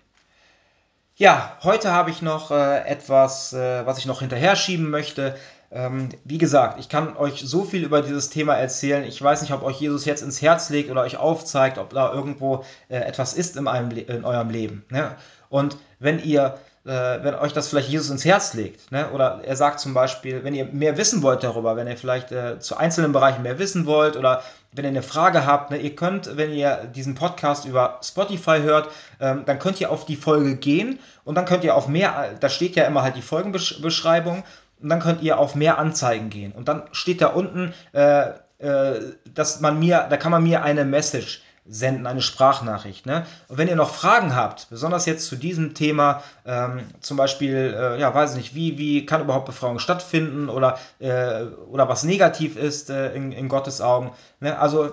Ja, 1.16 1.56
heute 1.62 1.92
habe 1.92 2.10
ich 2.10 2.22
noch 2.22 2.50
äh, 2.50 2.86
etwas, 2.86 3.52
äh, 3.52 3.84
was 3.84 3.98
ich 3.98 4.06
noch 4.06 4.20
hinterher 4.20 4.54
schieben 4.54 4.88
möchte. 4.88 5.36
Ähm, 5.70 6.08
wie 6.24 6.38
gesagt, 6.38 6.80
ich 6.80 6.88
kann 6.88 7.16
euch 7.16 7.42
so 7.44 7.64
viel 7.64 7.84
über 7.84 8.00
dieses 8.00 8.30
Thema 8.30 8.54
erzählen. 8.54 9.04
Ich 9.04 9.20
weiß 9.20 9.42
nicht, 9.42 9.52
ob 9.52 9.62
euch 9.62 9.80
Jesus 9.80 10.04
jetzt 10.06 10.22
ins 10.22 10.40
Herz 10.40 10.70
legt 10.70 10.90
oder 10.90 11.02
euch 11.02 11.18
aufzeigt, 11.18 11.78
ob 11.78 11.90
da 11.90 12.12
irgendwo 12.12 12.64
äh, 12.88 12.96
etwas 12.96 13.34
ist 13.34 13.56
in, 13.56 13.68
einem, 13.68 13.90
in 13.90 14.24
eurem 14.24 14.50
Leben. 14.50 14.84
Ne? 14.90 15.14
Und 15.50 15.76
wenn 15.98 16.22
ihr 16.22 16.58
äh, 16.88 17.22
wenn 17.22 17.34
euch 17.34 17.52
das 17.52 17.68
vielleicht 17.68 17.90
Jesus 17.90 18.08
ins 18.08 18.24
Herz 18.24 18.54
legt. 18.54 18.90
Ne? 18.90 19.10
Oder 19.10 19.42
er 19.44 19.56
sagt 19.56 19.78
zum 19.78 19.92
Beispiel, 19.92 20.42
wenn 20.42 20.54
ihr 20.54 20.64
mehr 20.64 20.96
wissen 20.96 21.22
wollt 21.22 21.44
darüber, 21.44 21.76
wenn 21.76 21.86
ihr 21.86 21.98
vielleicht 21.98 22.32
äh, 22.32 22.58
zu 22.60 22.76
einzelnen 22.76 23.12
Bereichen 23.12 23.42
mehr 23.42 23.58
wissen 23.58 23.84
wollt 23.84 24.16
oder 24.16 24.42
wenn 24.72 24.84
ihr 24.84 24.90
eine 24.90 25.02
Frage 25.02 25.44
habt, 25.44 25.70
ne? 25.70 25.76
ihr 25.76 25.94
könnt, 25.94 26.36
wenn 26.38 26.52
ihr 26.52 26.88
diesen 26.94 27.14
Podcast 27.14 27.66
über 27.66 28.00
Spotify 28.02 28.60
hört, 28.62 28.88
ähm, 29.20 29.42
dann 29.44 29.58
könnt 29.58 29.80
ihr 29.80 29.90
auf 29.90 30.06
die 30.06 30.16
Folge 30.16 30.56
gehen 30.56 30.98
und 31.24 31.34
dann 31.34 31.44
könnt 31.44 31.64
ihr 31.64 31.74
auf 31.74 31.88
mehr, 31.88 32.30
da 32.40 32.48
steht 32.48 32.74
ja 32.74 32.84
immer 32.84 33.02
halt 33.02 33.16
die 33.16 33.22
Folgenbeschreibung 33.22 34.44
und 34.80 34.88
dann 34.88 35.00
könnt 35.00 35.22
ihr 35.22 35.38
auf 35.38 35.54
mehr 35.54 35.78
Anzeigen 35.78 36.30
gehen. 36.30 36.52
Und 36.52 36.68
dann 36.68 36.82
steht 36.92 37.20
da 37.20 37.28
unten, 37.28 37.74
äh, 37.92 38.30
äh, 38.58 39.00
dass 39.32 39.60
man 39.60 39.78
mir, 39.78 40.06
da 40.08 40.16
kann 40.16 40.32
man 40.32 40.42
mir 40.42 40.62
eine 40.62 40.84
Message 40.84 41.42
senden, 41.68 42.06
eine 42.06 42.22
Sprachnachricht. 42.22 43.06
Ne? 43.06 43.26
Und 43.48 43.58
wenn 43.58 43.68
ihr 43.68 43.76
noch 43.76 43.94
Fragen 43.94 44.34
habt, 44.34 44.68
besonders 44.70 45.06
jetzt 45.06 45.26
zu 45.26 45.36
diesem 45.36 45.74
Thema, 45.74 46.22
ähm, 46.46 46.80
zum 47.00 47.16
Beispiel, 47.16 47.76
äh, 47.78 48.00
ja, 48.00 48.14
weiß 48.14 48.30
ich 48.32 48.36
nicht, 48.36 48.54
wie, 48.54 48.78
wie 48.78 49.06
kann 49.06 49.20
überhaupt 49.20 49.46
Befreiung 49.46 49.78
stattfinden 49.78 50.48
oder, 50.48 50.78
äh, 50.98 51.42
oder 51.70 51.88
was 51.88 52.04
negativ 52.04 52.56
ist 52.56 52.90
äh, 52.90 53.12
in, 53.14 53.32
in 53.32 53.48
Gottes 53.48 53.80
Augen. 53.80 54.12
Ne? 54.40 54.58
Also 54.58 54.92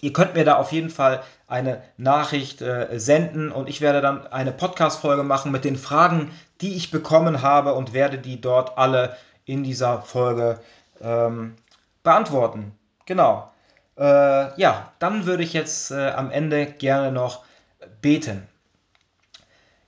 ihr 0.00 0.12
könnt 0.12 0.34
mir 0.34 0.44
da 0.44 0.56
auf 0.56 0.72
jeden 0.72 0.90
Fall 0.90 1.22
eine 1.46 1.82
Nachricht 1.96 2.62
äh, 2.62 2.98
senden 2.98 3.52
und 3.52 3.68
ich 3.68 3.80
werde 3.80 4.00
dann 4.00 4.26
eine 4.26 4.52
Podcast-Folge 4.52 5.22
machen 5.22 5.52
mit 5.52 5.64
den 5.64 5.76
Fragen, 5.76 6.30
die 6.60 6.74
ich 6.74 6.90
bekommen 6.90 7.42
habe 7.42 7.74
und 7.74 7.92
werde 7.92 8.18
die 8.18 8.40
dort 8.40 8.78
alle 8.78 9.16
in 9.44 9.62
dieser 9.62 10.02
Folge 10.02 10.58
ähm, 11.00 11.54
beantworten. 12.02 12.72
Genau. 13.06 13.50
Äh, 13.98 14.58
ja, 14.60 14.92
dann 14.98 15.26
würde 15.26 15.42
ich 15.42 15.52
jetzt 15.52 15.90
äh, 15.90 16.10
am 16.10 16.30
Ende 16.30 16.66
gerne 16.66 17.12
noch 17.12 17.44
beten. 18.00 18.46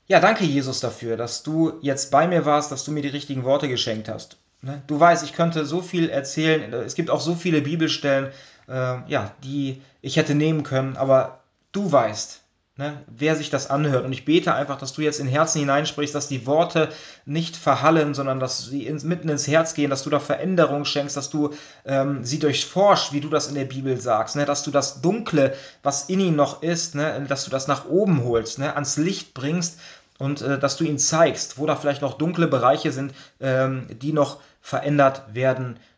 Ja, 0.08 0.20
danke 0.20 0.44
Jesus 0.44 0.80
dafür, 0.80 1.16
dass 1.16 1.42
du 1.42 1.78
jetzt 1.80 2.10
bei 2.10 2.28
mir 2.28 2.44
warst, 2.44 2.70
dass 2.70 2.84
du 2.84 2.92
mir 2.92 3.02
die 3.02 3.08
richtigen 3.08 3.44
Worte 3.44 3.68
geschenkt 3.68 4.08
hast. 4.08 4.36
Ne? 4.62 4.82
Du 4.86 5.00
weißt, 5.00 5.24
ich 5.24 5.32
könnte 5.32 5.66
so 5.66 5.82
viel 5.82 6.08
erzählen. 6.08 6.72
Es 6.72 6.94
gibt 6.94 7.10
auch 7.10 7.20
so 7.20 7.34
viele 7.34 7.60
Bibelstellen, 7.60 8.30
äh, 8.68 8.98
ja, 9.08 9.32
die 9.42 9.82
ich 10.02 10.16
hätte 10.16 10.34
nehmen 10.34 10.62
können, 10.62 10.96
aber 10.96 11.40
du 11.76 11.90
weißt, 11.92 12.42
Ne, 12.78 13.02
wer 13.06 13.36
sich 13.36 13.48
das 13.48 13.70
anhört. 13.70 14.04
Und 14.04 14.12
ich 14.12 14.26
bete 14.26 14.54
einfach, 14.54 14.76
dass 14.76 14.92
du 14.92 15.00
jetzt 15.00 15.18
in 15.18 15.26
Herzen 15.26 15.60
hineinsprichst, 15.60 16.14
dass 16.14 16.28
die 16.28 16.44
Worte 16.44 16.90
nicht 17.24 17.56
verhallen, 17.56 18.12
sondern 18.12 18.38
dass 18.38 18.66
sie 18.66 18.86
ins, 18.86 19.02
mitten 19.02 19.30
ins 19.30 19.48
Herz 19.48 19.72
gehen, 19.72 19.88
dass 19.88 20.02
du 20.02 20.10
da 20.10 20.20
Veränderung 20.20 20.84
schenkst, 20.84 21.16
dass 21.16 21.30
du 21.30 21.54
ähm, 21.86 22.22
sie 22.22 22.38
durchforscht, 22.38 23.14
wie 23.14 23.22
du 23.22 23.30
das 23.30 23.48
in 23.48 23.54
der 23.54 23.64
Bibel 23.64 23.98
sagst, 23.98 24.36
ne, 24.36 24.44
dass 24.44 24.62
du 24.62 24.70
das 24.70 25.00
Dunkle, 25.00 25.54
was 25.82 26.10
in 26.10 26.20
ihnen 26.20 26.36
noch 26.36 26.62
ist, 26.62 26.94
ne, 26.94 27.24
dass 27.26 27.46
du 27.46 27.50
das 27.50 27.66
nach 27.66 27.86
oben 27.86 28.22
holst, 28.24 28.58
ne, 28.58 28.74
ans 28.74 28.98
Licht 28.98 29.32
bringst 29.32 29.78
und 30.18 30.42
äh, 30.42 30.58
dass 30.58 30.76
du 30.76 30.84
ihnen 30.84 30.98
zeigst, 30.98 31.56
wo 31.56 31.64
da 31.64 31.76
vielleicht 31.76 32.02
noch 32.02 32.18
dunkle 32.18 32.46
Bereiche 32.46 32.92
sind, 32.92 33.14
ähm, 33.40 33.86
die 34.02 34.12
noch 34.12 34.40
verändert 34.60 35.22
werden 35.32 35.76
äh, 35.76 35.95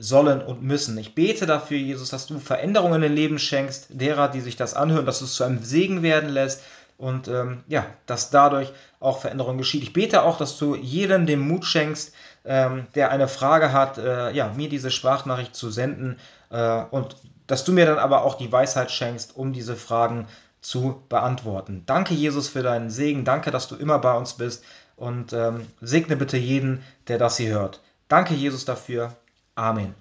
sollen 0.00 0.42
und 0.42 0.62
müssen. 0.62 0.98
Ich 0.98 1.14
bete 1.14 1.46
dafür, 1.46 1.78
Jesus, 1.78 2.10
dass 2.10 2.26
du 2.26 2.38
Veränderungen 2.38 2.96
in 2.96 3.00
den 3.08 3.14
Leben 3.14 3.38
schenkst, 3.38 3.86
derer, 3.88 4.28
die 4.28 4.42
sich 4.42 4.56
das 4.56 4.74
anhören, 4.74 5.06
dass 5.06 5.20
du 5.20 5.24
es 5.24 5.34
zu 5.34 5.44
einem 5.44 5.62
Segen 5.62 6.02
werden 6.02 6.28
lässt 6.28 6.60
und 6.98 7.28
ähm, 7.28 7.62
ja, 7.68 7.86
dass 8.06 8.30
dadurch 8.30 8.72
auch 9.00 9.20
Veränderung 9.20 9.58
geschieht. 9.58 9.82
Ich 9.82 9.92
bete 9.92 10.22
auch, 10.22 10.38
dass 10.38 10.58
du 10.58 10.74
jedem 10.74 11.26
den 11.26 11.40
Mut 11.40 11.64
schenkst, 11.64 12.12
ähm, 12.44 12.86
der 12.94 13.10
eine 13.10 13.28
Frage 13.28 13.72
hat, 13.72 13.98
äh, 13.98 14.32
ja, 14.32 14.52
mir 14.54 14.68
diese 14.68 14.90
Sprachnachricht 14.90 15.54
zu 15.54 15.70
senden 15.70 16.18
äh, 16.50 16.82
und 16.90 17.16
dass 17.46 17.64
du 17.64 17.72
mir 17.72 17.86
dann 17.86 17.98
aber 17.98 18.24
auch 18.24 18.34
die 18.34 18.50
Weisheit 18.50 18.90
schenkst, 18.90 19.36
um 19.36 19.52
diese 19.52 19.76
Fragen 19.76 20.26
zu 20.60 21.02
beantworten. 21.08 21.84
Danke, 21.86 22.14
Jesus, 22.14 22.48
für 22.48 22.62
deinen 22.62 22.90
Segen. 22.90 23.24
Danke, 23.24 23.50
dass 23.50 23.68
du 23.68 23.76
immer 23.76 23.98
bei 23.98 24.16
uns 24.16 24.34
bist 24.34 24.64
und 24.96 25.32
ähm, 25.32 25.66
segne 25.80 26.16
bitte 26.16 26.38
jeden, 26.38 26.82
der 27.08 27.18
das 27.18 27.36
hier 27.36 27.50
hört. 27.50 27.82
Danke, 28.08 28.34
Jesus, 28.34 28.64
dafür. 28.64 29.14
Amen. 29.56 29.94